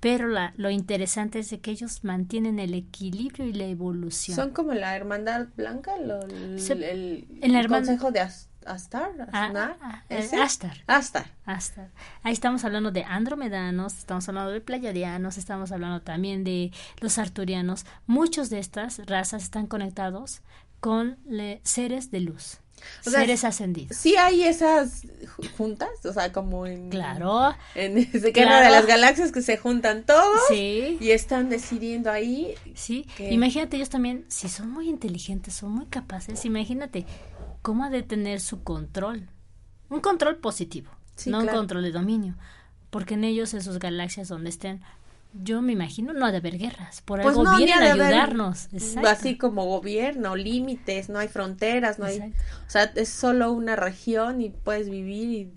Pero 0.03 0.27
la, 0.27 0.53
lo 0.57 0.69
interesante 0.69 1.39
es 1.39 1.49
de 1.51 1.61
que 1.61 1.71
ellos 1.71 2.03
mantienen 2.03 2.59
el 2.59 2.75
equilibrio 2.75 3.47
y 3.47 3.53
la 3.53 3.67
evolución. 3.67 4.35
Son 4.35 4.51
como 4.51 4.75
la 4.75 4.97
hermandad 4.97 5.47
blanca, 5.57 5.97
lo, 5.97 6.21
el, 6.23 6.59
Se- 6.61 7.69
consejo 7.69 8.11
de 8.11 8.19
As- 8.21 8.49
Astar, 8.67 9.11
Ah, 9.33 9.47
Asnar, 9.47 9.77
ah, 9.81 10.03
¿ese? 10.09 10.41
Astar. 10.41 10.77
Astar. 10.87 11.27
Hasta. 11.45 11.91
Ahí 12.23 12.33
estamos 12.33 12.65
hablando 12.65 12.91
de 12.93 13.03
andromedanos, 13.05 13.97
estamos 13.99 14.29
hablando 14.29 14.51
de 14.53 14.61
pleiadianos, 14.61 15.37
estamos 15.39 15.71
hablando 15.73 16.01
también 16.03 16.45
de 16.45 16.73
los 17.01 17.19
arturianos. 17.19 17.87
Muchos 18.07 18.51
de 18.51 18.59
estas 18.61 19.05
razas 19.07 19.43
están 19.45 19.67
conectados 19.69 20.43
con 20.81 21.17
le- 21.27 21.61
seres 21.65 22.11
de 22.11 22.21
luz, 22.21 22.59
O 23.07 23.11
sea, 23.11 23.21
seres 23.21 23.45
ascendidos. 23.45 23.97
Sí 23.97 24.17
hay 24.17 24.43
esas 24.45 25.05
ju- 25.05 25.51
juntas, 25.57 25.89
o 26.05 26.13
sea, 26.13 26.33
como 26.33 26.67
en... 26.67 26.91
Claro. 26.91 27.55
En 27.75 27.99
ese 27.99 28.33
Claro. 28.33 28.65
de 28.65 28.71
las 28.71 28.87
Galaxias 28.87 29.33
que 29.33 29.43
se 29.43 29.57
juntan 29.57 30.05
todos 30.05 30.41
Sí. 30.49 30.99
y 31.01 31.11
están 31.11 31.49
decidiendo 31.49 32.11
ahí. 32.11 32.55
Sí, 32.75 33.07
que- 33.17 33.33
imagínate 33.33 33.77
ellos 33.77 33.91
también, 33.91 34.25
si 34.29 34.49
son 34.49 34.71
muy 34.71 34.89
inteligentes, 34.89 35.55
son 35.55 35.73
muy 35.73 35.87
capaces, 35.87 36.45
imagínate 36.45 37.07
cómo 37.63 37.85
ha 37.85 37.91
de 37.91 38.03
tener 38.03 38.41
su 38.41 38.63
control. 38.63 39.29
Un 39.89 40.01
control 40.01 40.37
positivo, 40.37 40.91
Sí, 41.17 41.31
no 41.31 41.41
un 41.41 41.47
control 41.49 41.83
de 41.83 41.93
dominio. 41.93 42.37
Porque 42.91 43.15
en 43.15 43.25
ellos, 43.25 43.55
en 43.55 43.63
sus 43.63 43.79
galaxias 43.79 44.29
donde 44.29 44.51
estén, 44.51 44.83
yo 45.35 45.63
me 45.63 45.73
imagino 45.73 46.13
no 46.13 46.27
ha 46.27 46.33
de 46.33 46.39
haber 46.39 46.59
guerras. 46.59 47.03
Por 47.03 47.23
Pues 47.23 47.37
algo 47.37 47.45
no, 47.45 47.57
vienen 47.57 47.83
a 47.83 47.93
ayudarnos. 47.93 48.69
Exacto. 48.73 49.09
Así 49.09 49.39
como 49.39 49.65
gobierno, 49.67 50.37
límites, 50.37 51.09
no 51.09 51.19
hay 51.19 51.29
fronteras, 51.29 51.99
no 51.99 52.07
hay... 52.07 52.21
O 52.21 52.71
sea, 52.71 52.85
es 52.95 53.09
solo 53.09 53.53
una 53.53 53.77
región 53.77 54.41
y 54.41 54.51
puedes 54.51 54.91
vivir 54.91 55.31
y 55.31 55.53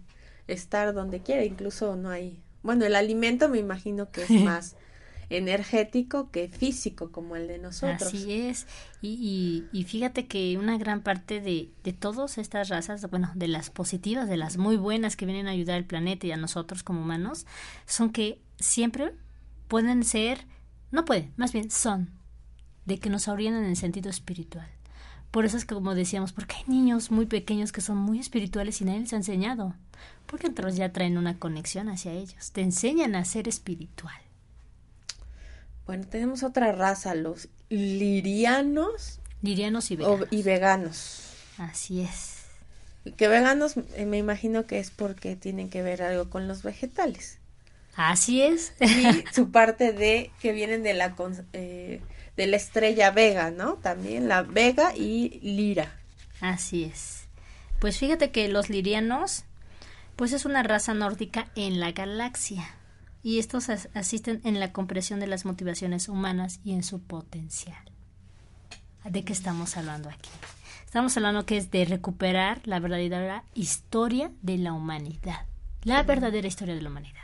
estar 0.47 0.93
donde 0.93 1.21
quiera, 1.21 1.43
incluso 1.43 1.95
no 1.95 2.09
hay... 2.09 2.41
Bueno, 2.63 2.85
el 2.85 2.95
alimento 2.95 3.49
me 3.49 3.59
imagino 3.59 4.11
que 4.11 4.23
es 4.23 4.29
más 4.43 4.75
energético 5.29 6.29
que 6.29 6.47
físico 6.47 7.11
como 7.11 7.35
el 7.35 7.47
de 7.47 7.57
nosotros. 7.57 8.13
Así 8.13 8.31
es. 8.31 8.67
Y, 9.01 9.65
y, 9.71 9.77
y 9.77 9.83
fíjate 9.83 10.27
que 10.27 10.57
una 10.57 10.77
gran 10.77 11.01
parte 11.01 11.41
de, 11.41 11.71
de 11.83 11.93
todas 11.93 12.37
estas 12.37 12.69
razas, 12.69 13.09
bueno, 13.09 13.31
de 13.35 13.47
las 13.47 13.69
positivas, 13.69 14.29
de 14.29 14.37
las 14.37 14.57
muy 14.57 14.77
buenas 14.77 15.15
que 15.15 15.25
vienen 15.25 15.47
a 15.47 15.51
ayudar 15.51 15.77
al 15.77 15.85
planeta 15.85 16.27
y 16.27 16.31
a 16.31 16.37
nosotros 16.37 16.83
como 16.83 17.01
humanos, 17.01 17.45
son 17.85 18.11
que 18.11 18.39
siempre 18.59 19.13
pueden 19.67 20.03
ser, 20.03 20.45
no 20.91 21.05
pueden, 21.05 21.33
más 21.37 21.51
bien 21.53 21.71
son, 21.71 22.09
de 22.85 22.99
que 22.99 23.09
nos 23.09 23.27
orientan 23.27 23.63
en 23.63 23.71
el 23.71 23.77
sentido 23.77 24.09
espiritual. 24.09 24.67
Por 25.31 25.45
eso 25.45 25.57
es 25.57 25.65
que, 25.65 25.75
como 25.75 25.95
decíamos, 25.95 26.31
porque 26.31 26.55
hay 26.55 26.63
niños 26.67 27.11
muy 27.11 27.25
pequeños 27.25 27.71
que 27.71 27.81
son 27.81 27.97
muy 27.97 28.19
espirituales 28.19 28.79
y 28.81 28.85
nadie 28.85 29.01
les 29.01 29.13
ha 29.13 29.17
enseñado. 29.17 29.75
Porque 30.27 30.47
entonces 30.47 30.77
ya 30.77 30.91
traen 30.93 31.17
una 31.17 31.37
conexión 31.39 31.89
hacia 31.89 32.13
ellos. 32.13 32.51
Te 32.51 32.61
enseñan 32.61 33.15
a 33.15 33.25
ser 33.25 33.47
espiritual. 33.47 34.15
Bueno, 35.85 36.05
tenemos 36.07 36.43
otra 36.43 36.71
raza, 36.71 37.13
los 37.15 37.49
lirianos 37.69 39.19
Lirianos 39.41 39.91
y 39.91 39.95
o- 40.01 40.17
veganos. 40.17 40.27
y 40.31 40.43
veganos. 40.43 41.21
Así 41.57 42.01
es. 42.01 42.45
Que 43.17 43.27
veganos 43.27 43.75
eh, 43.95 44.05
me 44.05 44.17
imagino 44.17 44.65
que 44.65 44.79
es 44.79 44.89
porque 44.89 45.35
tienen 45.35 45.69
que 45.69 45.81
ver 45.83 46.01
algo 46.01 46.29
con 46.29 46.47
los 46.47 46.63
vegetales. 46.63 47.39
Así 47.95 48.41
es. 48.41 48.73
Y 48.79 49.23
su 49.33 49.51
parte 49.51 49.93
de 49.93 50.31
que 50.41 50.51
vienen 50.51 50.83
de 50.83 50.93
la 50.93 51.15
eh, 51.53 52.01
de 52.35 52.47
la 52.47 52.57
estrella 52.57 53.11
Vega, 53.11 53.51
¿no? 53.51 53.75
También 53.75 54.27
la 54.27 54.41
Vega 54.43 54.95
y 54.95 55.39
Lira. 55.41 55.99
Así 56.41 56.83
es. 56.83 57.27
Pues 57.79 57.97
fíjate 57.97 58.31
que 58.31 58.47
los 58.49 58.69
lirianos, 58.69 59.45
pues 60.15 60.33
es 60.33 60.45
una 60.45 60.63
raza 60.63 60.93
nórdica 60.93 61.47
en 61.55 61.79
la 61.79 61.91
galaxia. 61.93 62.67
Y 63.23 63.39
estos 63.39 63.69
as- 63.69 63.89
asisten 63.93 64.41
en 64.43 64.59
la 64.59 64.71
comprensión 64.71 65.19
de 65.19 65.27
las 65.27 65.45
motivaciones 65.45 66.09
humanas 66.09 66.59
y 66.63 66.73
en 66.73 66.83
su 66.83 67.01
potencial. 67.01 67.77
¿De 69.03 69.23
qué 69.23 69.33
estamos 69.33 69.77
hablando 69.77 70.09
aquí? 70.09 70.29
Estamos 70.85 71.15
hablando 71.17 71.45
que 71.45 71.57
es 71.57 71.71
de 71.71 71.85
recuperar 71.85 72.61
la 72.65 72.79
verdadera 72.79 73.43
historia 73.53 74.31
de 74.41 74.57
la 74.57 74.73
humanidad. 74.73 75.45
La 75.83 76.03
verdadera 76.03 76.47
historia 76.47 76.75
de 76.75 76.81
la 76.81 76.89
humanidad. 76.89 77.14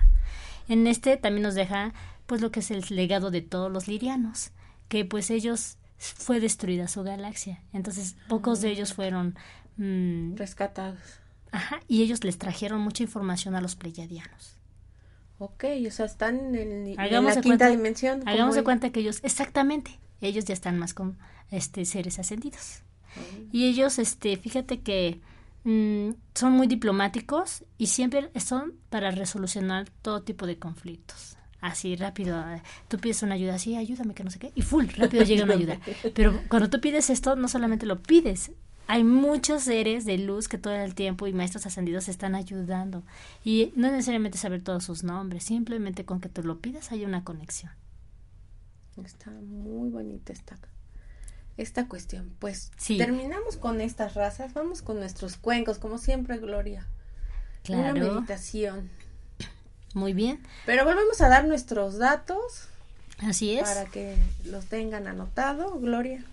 En 0.68 0.88
este 0.88 1.18
también 1.18 1.44
nos 1.44 1.56
deja 1.56 1.94
pues 2.26 2.42
lo 2.42 2.52
que 2.52 2.62
es 2.62 2.72
el 2.72 2.84
legado 2.90 3.32
de 3.32 3.42
todos 3.42 3.72
los 3.72 3.88
lirianos, 3.88 4.52
que 4.88 5.04
pues 5.06 5.30
ellos 5.30 5.78
fue 5.98 6.40
destruida 6.40 6.88
su 6.88 7.04
galaxia. 7.04 7.62
Entonces 7.74 8.16
pocos 8.30 8.62
de 8.62 8.72
ellos 8.72 8.94
fueron 8.94 9.36
mm, 9.78 10.36
Rescatados. 10.36 11.00
ajá, 11.52 11.82
y 11.88 12.02
ellos 12.04 12.24
les 12.24 12.38
trajeron 12.38 12.82
mucha 12.82 13.04
información 13.04 13.56
a 13.56 13.62
los 13.62 13.76
pleiadianos. 13.76 14.58
Ok, 15.40 15.66
o 15.88 15.92
sea, 15.92 16.06
están 16.06 16.56
en, 16.56 16.56
el- 16.56 16.88
en 16.94 17.00
Hagamos 17.00 17.30
la 17.32 17.36
de 17.36 17.42
quinta 17.42 17.66
cuenta- 17.66 17.70
dimensión. 17.70 18.28
Hagamos 18.28 18.56
de 18.56 18.64
cuenta 18.64 18.92
que 18.92 19.00
ellos, 19.00 19.20
exactamente, 19.24 20.00
ellos 20.22 20.46
ya 20.46 20.54
están 20.54 20.78
más 20.78 20.94
con 20.94 21.18
este 21.50 21.84
seres 21.86 22.20
ascendidos. 22.20 22.84
Y 23.52 23.66
ellos, 23.68 24.00
este, 24.00 24.38
fíjate 24.38 24.80
que 24.82 25.20
mm, 25.64 26.12
son 26.36 26.54
muy 26.54 26.68
diplomáticos 26.68 27.64
y 27.78 27.88
siempre 27.88 28.30
son 28.40 28.74
para 28.90 29.12
resolucionar 29.12 29.90
todo 30.02 30.24
tipo 30.24 30.46
de 30.46 30.58
conflictos. 30.58 31.38
Así 31.62 31.96
rápido, 31.96 32.40
eh, 32.50 32.64
tú 32.88 32.98
pides 32.98 33.22
una 33.22 33.36
ayuda, 33.36 33.56
así, 33.56 33.76
ayúdame, 33.76 34.16
que 34.16 34.24
no 34.24 34.32
sé 34.32 34.40
qué, 34.40 34.52
y 34.56 34.64
full, 34.64 34.88
rápido 34.98 35.24
llega 35.24 35.44
una 35.44 35.54
ayuda. 35.54 35.80
Pero 36.16 36.42
cuando 36.50 36.70
tú 36.70 36.82
pides 36.82 37.12
esto, 37.12 37.36
no 37.36 37.48
solamente 37.48 37.86
lo 37.86 38.02
pides, 38.02 38.52
hay 38.88 39.04
muchos 39.04 39.64
seres 39.64 40.04
de 40.06 40.18
luz 40.18 40.48
que 40.48 40.58
todo 40.58 40.74
el 40.74 40.96
tiempo 40.96 41.28
y 41.28 41.34
maestros 41.34 41.66
ascendidos 41.66 42.10
están 42.10 42.36
ayudando. 42.36 43.04
Y 43.44 43.72
no 43.76 43.88
es 43.88 43.94
necesariamente 43.94 44.38
saber 44.38 44.64
todos 44.64 44.84
sus 44.84 45.04
nombres, 45.04 45.44
simplemente 45.44 46.04
con 46.04 46.20
que 46.20 46.30
te 46.30 46.44
lo 46.44 46.60
pidas 46.60 46.92
hay 46.92 47.06
una 47.06 47.24
conexión. 47.24 47.72
Está 49.06 49.32
muy 49.32 49.90
bonita 49.90 50.34
esta, 50.34 50.58
esta 51.58 51.88
cuestión. 51.88 52.32
Pues 52.40 52.72
Sí. 52.78 52.98
terminamos 52.98 53.58
con 53.58 53.82
estas 53.82 54.14
razas, 54.16 54.54
vamos 54.54 54.82
con 54.82 55.00
nuestros 55.00 55.38
cuencos, 55.38 55.78
como 55.80 55.98
siempre, 55.98 56.38
Gloria. 56.38 56.88
Una 57.70 57.94
Claro. 57.94 58.14
meditación. 58.16 58.90
Muy 59.94 60.14
bien, 60.14 60.40
Pero 60.66 60.86
volvemos 60.86 61.20
a 61.22 61.28
dar 61.28 61.46
nuestros 61.46 61.98
datos 61.98 62.70
así 63.20 63.58
es. 63.58 63.64
para 63.70 63.86
que 63.86 64.16
los 64.46 64.66
tengan 64.66 65.06
anotado, 65.08 65.80
Gloria. 65.80 66.24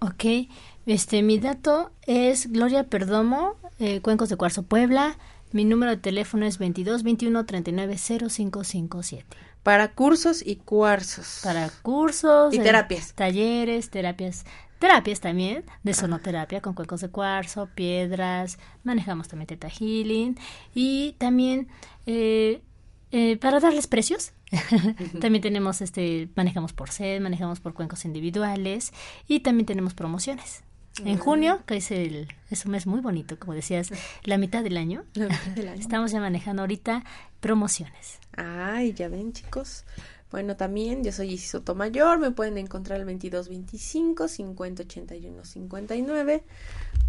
Ok, 0.00 0.48
este, 0.86 1.22
mi 1.22 1.38
dato 1.38 1.90
es 2.06 2.52
Gloria 2.52 2.84
Perdomo, 2.84 3.56
eh, 3.78 4.00
Cuencos 4.02 4.28
de 4.28 4.36
Cuarzo 4.36 4.62
Puebla. 4.64 5.16
Mi 5.52 5.64
número 5.64 5.92
de 5.92 5.96
teléfono 5.96 6.44
es 6.44 6.58
22 6.58 7.02
21 7.02 7.46
39 7.46 7.96
0557. 7.96 9.24
Para 9.62 9.92
cursos 9.92 10.42
y 10.44 10.56
cuarzos. 10.56 11.40
Para 11.42 11.68
cursos 11.82 12.54
Y 12.54 12.58
eh, 12.58 12.62
terapias. 12.62 13.12
talleres, 13.14 13.90
terapias, 13.90 14.44
terapias 14.78 15.20
también, 15.20 15.64
de 15.82 15.94
sonoterapia 15.94 16.60
con 16.60 16.74
cuencos 16.74 17.00
de 17.00 17.08
cuarzo, 17.10 17.68
piedras, 17.74 18.58
manejamos 18.84 19.28
también 19.28 19.46
Teta 19.46 19.68
Healing 19.68 20.38
y 20.74 21.14
también 21.18 21.68
eh, 22.06 22.62
eh, 23.10 23.36
para 23.36 23.60
darles 23.60 23.86
precios. 23.86 24.32
también 25.20 25.42
tenemos 25.42 25.82
este, 25.82 26.30
manejamos 26.34 26.72
por 26.72 26.90
sed, 26.90 27.20
manejamos 27.20 27.60
por 27.60 27.74
cuencos 27.74 28.04
individuales 28.04 28.92
y 29.26 29.40
también 29.40 29.66
tenemos 29.66 29.94
promociones. 29.94 30.62
En 31.04 31.18
junio, 31.18 31.62
que 31.64 31.76
es, 31.76 31.90
el, 31.92 32.28
es 32.50 32.64
un 32.64 32.72
mes 32.72 32.86
muy 32.86 33.00
bonito, 33.00 33.38
como 33.38 33.54
decías, 33.54 33.90
la 34.24 34.36
mitad 34.36 34.64
del 34.64 34.76
año. 34.76 35.04
La 35.14 35.26
mitad 35.26 35.52
del 35.52 35.68
año. 35.68 35.80
Estamos 35.80 36.10
ya 36.10 36.18
manejando 36.20 36.62
ahorita 36.62 37.04
promociones. 37.40 38.17
Ay, 38.40 38.92
ya 38.92 39.08
ven, 39.08 39.32
chicos. 39.32 39.84
Bueno, 40.30 40.56
también 40.56 41.02
yo 41.02 41.10
soy 41.10 41.32
Isis 41.32 41.50
Sotomayor, 41.50 42.20
me 42.20 42.30
pueden 42.30 42.56
encontrar 42.56 43.00
el 43.00 43.06
2225 43.06 44.28
5081 44.28 45.44
59 45.44 46.44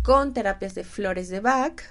con 0.02 0.34
terapias 0.34 0.74
de 0.74 0.84
flores 0.84 1.30
de 1.30 1.40
Bach, 1.40 1.84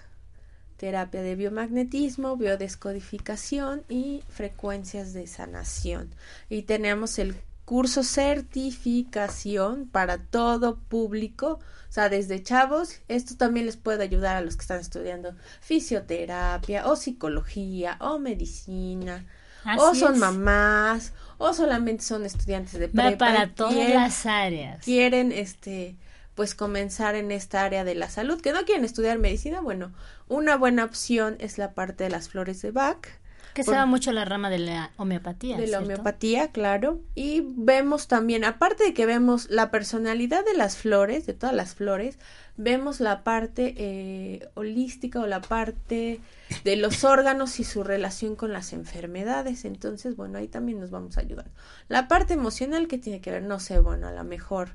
terapia 0.76 1.22
de 1.22 1.36
biomagnetismo, 1.36 2.36
biodescodificación 2.36 3.84
y 3.88 4.24
frecuencias 4.28 5.12
de 5.12 5.28
sanación. 5.28 6.10
Y 6.50 6.62
tenemos 6.62 7.20
el 7.20 7.36
curso 7.68 8.02
certificación 8.02 9.88
para 9.90 10.16
todo 10.16 10.78
público, 10.78 11.58
o 11.88 11.92
sea, 11.92 12.08
desde 12.08 12.42
chavos, 12.42 13.00
esto 13.08 13.36
también 13.36 13.66
les 13.66 13.76
puede 13.76 14.02
ayudar 14.02 14.36
a 14.36 14.40
los 14.40 14.56
que 14.56 14.62
están 14.62 14.80
estudiando 14.80 15.34
fisioterapia 15.60 16.86
o 16.86 16.96
psicología 16.96 17.98
o 18.00 18.18
medicina. 18.18 19.26
Así 19.64 19.80
o 19.82 19.94
son 19.94 20.14
es. 20.14 20.18
mamás, 20.18 21.12
o 21.36 21.52
solamente 21.52 22.04
son 22.04 22.24
estudiantes 22.24 22.72
de 22.80 22.88
prepa. 22.88 23.18
para 23.18 23.48
todas 23.54 23.74
quieren- 23.74 23.94
las 23.96 24.24
áreas. 24.24 24.82
quieren 24.82 25.30
este 25.30 25.96
pues 26.34 26.54
comenzar 26.54 27.16
en 27.16 27.32
esta 27.32 27.64
área 27.64 27.84
de 27.84 27.96
la 27.96 28.08
salud, 28.08 28.40
que 28.40 28.52
no 28.52 28.64
quieren 28.64 28.84
estudiar 28.86 29.18
medicina, 29.18 29.60
bueno, 29.60 29.92
una 30.28 30.56
buena 30.56 30.84
opción 30.84 31.36
es 31.40 31.58
la 31.58 31.74
parte 31.74 32.04
de 32.04 32.10
las 32.10 32.28
flores 32.30 32.62
de 32.62 32.70
Bach, 32.70 33.08
Que 33.54 33.62
se 33.64 33.72
va 33.72 33.86
mucho 33.86 34.12
la 34.12 34.24
rama 34.24 34.50
de 34.50 34.58
la 34.58 34.90
homeopatía. 34.96 35.56
de 35.56 35.66
la 35.66 35.80
homeopatía, 35.80 36.48
claro, 36.48 37.00
y 37.14 37.42
vemos 37.44 38.06
también, 38.06 38.44
aparte 38.44 38.84
de 38.84 38.94
que 38.94 39.06
vemos 39.06 39.50
la 39.50 39.70
personalidad 39.70 40.44
de 40.44 40.54
las 40.54 40.76
flores, 40.76 41.26
de 41.26 41.34
todas 41.34 41.54
las 41.54 41.74
flores, 41.74 42.18
vemos 42.56 43.00
la 43.00 43.24
parte 43.24 43.74
eh, 43.78 44.48
holística 44.54 45.20
o 45.20 45.26
la 45.26 45.40
parte 45.40 46.20
de 46.64 46.76
los 46.76 47.04
órganos 47.04 47.60
y 47.60 47.64
su 47.64 47.84
relación 47.84 48.36
con 48.36 48.52
las 48.52 48.72
enfermedades. 48.72 49.64
Entonces, 49.64 50.16
bueno, 50.16 50.38
ahí 50.38 50.48
también 50.48 50.80
nos 50.80 50.90
vamos 50.90 51.16
a 51.16 51.20
ayudar. 51.20 51.46
La 51.88 52.08
parte 52.08 52.34
emocional 52.34 52.88
que 52.88 52.98
tiene 52.98 53.20
que 53.20 53.30
ver, 53.30 53.42
no 53.42 53.60
sé, 53.60 53.78
bueno, 53.78 54.08
a 54.08 54.12
lo 54.12 54.24
mejor 54.24 54.70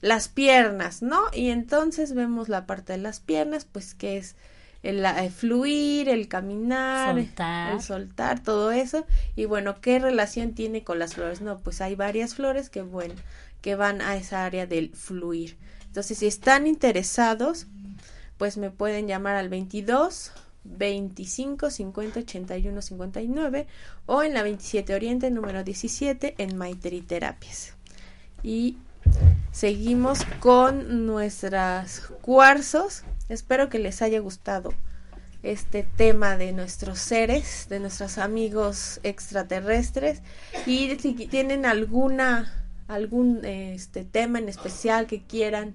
las 0.00 0.28
piernas, 0.28 1.02
¿no? 1.02 1.22
Y 1.32 1.50
entonces 1.50 2.14
vemos 2.14 2.48
la 2.48 2.66
parte 2.66 2.92
de 2.92 2.98
las 2.98 3.20
piernas, 3.20 3.64
pues 3.64 3.94
que 3.94 4.16
es 4.18 4.36
el, 4.84 5.30
fluir, 5.30 6.08
el 6.08 6.28
caminar, 6.28 7.14
Soltar. 7.14 7.72
el 7.72 7.80
soltar, 7.80 8.42
todo 8.42 8.70
eso. 8.70 9.06
Y 9.34 9.46
bueno, 9.46 9.80
¿qué 9.80 9.98
relación 9.98 10.52
tiene 10.54 10.84
con 10.84 10.98
las 10.98 11.14
flores? 11.14 11.40
No, 11.40 11.58
pues 11.60 11.80
hay 11.80 11.94
varias 11.94 12.34
flores 12.34 12.70
que, 12.70 12.82
bueno, 12.82 13.14
que 13.62 13.74
van 13.74 14.00
a 14.02 14.16
esa 14.16 14.44
área 14.44 14.66
del 14.66 14.90
fluir. 14.90 15.56
Entonces, 15.86 16.18
si 16.18 16.26
están 16.26 16.66
interesados, 16.66 17.66
pues 18.36 18.56
me 18.56 18.70
pueden 18.70 19.08
llamar 19.08 19.36
al 19.36 19.48
22 19.48 20.32
25 20.64 21.70
50 21.70 22.20
81 22.20 22.82
59 22.82 23.66
o 24.06 24.22
en 24.22 24.34
la 24.34 24.42
27 24.42 24.94
Oriente 24.94 25.30
número 25.30 25.62
17 25.62 26.34
en 26.38 26.56
Maiteri 26.56 27.02
Terapias. 27.02 27.74
Y 28.42 28.78
seguimos 29.52 30.24
con 30.40 31.06
nuestras 31.06 32.00
cuarzos. 32.22 33.04
Espero 33.28 33.68
que 33.68 33.78
les 33.78 34.02
haya 34.02 34.20
gustado 34.20 34.74
este 35.42 35.86
tema 35.96 36.36
de 36.36 36.52
nuestros 36.52 36.98
seres, 36.98 37.66
de 37.68 37.78
nuestros 37.78 38.18
amigos 38.18 39.00
extraterrestres 39.02 40.22
y 40.66 40.96
si 41.00 41.14
tienen 41.14 41.66
alguna 41.66 42.64
algún 42.88 43.44
este 43.44 44.04
tema 44.04 44.38
en 44.38 44.48
especial 44.48 45.06
que 45.06 45.22
quieran 45.22 45.74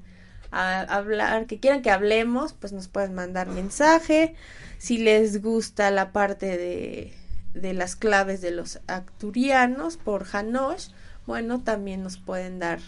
hablar, 0.52 1.46
que 1.46 1.60
quieran 1.60 1.82
que 1.82 1.92
hablemos, 1.92 2.54
pues 2.54 2.74
nos 2.74 2.88
pueden 2.88 3.14
mandar 3.14 3.48
mensaje. 3.48 4.36
Si 4.80 4.98
les 4.98 5.42
gusta 5.42 5.92
la 5.92 6.12
parte 6.12 6.58
de, 6.58 7.14
de 7.54 7.74
las 7.74 7.96
claves 7.96 8.42
de 8.42 8.52
los 8.52 8.80
acturianos 8.88 9.98
por 9.98 10.26
Hanosh, 10.32 10.90
bueno, 11.28 11.62
también 11.62 12.02
nos 12.02 12.18
pueden 12.18 12.60
dar 12.60 12.80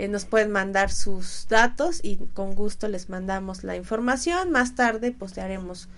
eh, 0.00 0.08
nos 0.08 0.24
pueden 0.24 0.50
mandar 0.50 0.90
sus 0.90 1.46
datos 1.50 2.00
y 2.02 2.16
con 2.32 2.54
gusto 2.54 2.88
les 2.88 3.10
mandamos 3.10 3.64
la 3.64 3.76
información. 3.76 4.50
Más 4.50 4.74
tarde 4.74 5.12
postearemos 5.12 5.88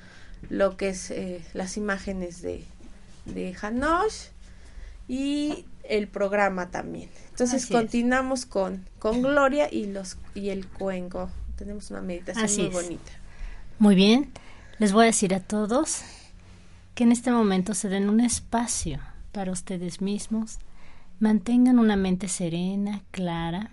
lo 0.50 0.76
que 0.76 0.88
es 0.88 1.12
eh, 1.12 1.40
las 1.54 1.76
imágenes 1.76 2.42
de, 2.42 2.64
de 3.26 3.56
Hanosh 3.62 4.30
y 5.06 5.66
el 5.84 6.08
programa 6.08 6.70
también. 6.70 7.10
Entonces 7.30 7.62
Así 7.62 7.74
es. 7.74 7.80
continuamos 7.80 8.44
con, 8.44 8.84
con 8.98 9.22
Gloria 9.22 9.68
y 9.72 9.86
los 9.86 10.16
y 10.34 10.48
el 10.48 10.66
cuenco. 10.66 11.30
Tenemos 11.56 11.92
una 11.92 12.02
meditación 12.02 12.44
Así 12.44 12.62
muy 12.62 12.68
es. 12.68 12.74
bonita. 12.74 13.12
Muy 13.78 13.94
bien, 13.94 14.32
les 14.80 14.92
voy 14.92 15.04
a 15.04 15.06
decir 15.06 15.32
a 15.32 15.38
todos 15.38 16.02
que 16.96 17.04
en 17.04 17.12
este 17.12 17.30
momento 17.30 17.72
se 17.74 17.88
den 17.88 18.08
un 18.08 18.18
espacio 18.18 18.98
para 19.30 19.52
ustedes 19.52 20.00
mismos, 20.00 20.58
mantengan 21.20 21.78
una 21.78 21.94
mente 21.94 22.26
serena, 22.26 23.02
clara, 23.12 23.70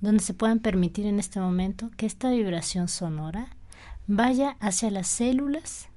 donde 0.00 0.22
se 0.22 0.34
puedan 0.34 0.60
permitir 0.60 1.06
en 1.06 1.18
este 1.18 1.40
momento 1.40 1.90
que 1.96 2.06
esta 2.06 2.30
vibración 2.30 2.88
sonora 2.88 3.48
vaya 4.06 4.56
hacia 4.60 4.90
las 4.90 5.08
células 5.08 5.88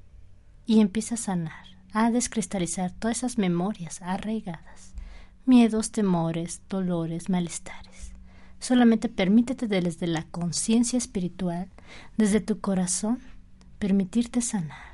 y 0.65 0.81
empiece 0.81 1.15
a 1.15 1.17
sanar, 1.17 1.65
a 1.93 2.11
descristalizar 2.11 2.91
todas 2.91 3.17
esas 3.17 3.37
memorias 3.37 4.01
arraigadas, 4.01 4.93
miedos, 5.45 5.91
temores, 5.91 6.61
dolores, 6.69 7.29
malestares. 7.29 8.13
Solamente 8.59 9.09
permítete 9.09 9.67
desde 9.67 10.07
la 10.07 10.23
conciencia 10.23 10.97
espiritual, 10.97 11.69
desde 12.17 12.39
tu 12.39 12.61
corazón, 12.61 13.19
permitirte 13.77 14.41
sanar. 14.41 14.92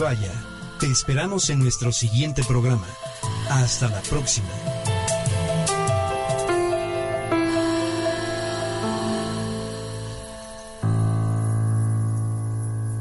Shivaya. 0.00 0.32
Te 0.78 0.86
esperamos 0.86 1.50
en 1.50 1.58
nuestro 1.58 1.92
siguiente 1.92 2.42
programa. 2.42 2.86
Hasta 3.50 3.86
la 3.88 4.00
próxima. 4.00 4.48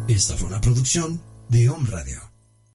Esta 0.09 0.35
fue 0.35 0.49
una 0.49 0.59
producción 0.59 1.21
de 1.47 1.69
Om 1.69 1.85
Radio. 1.85 2.28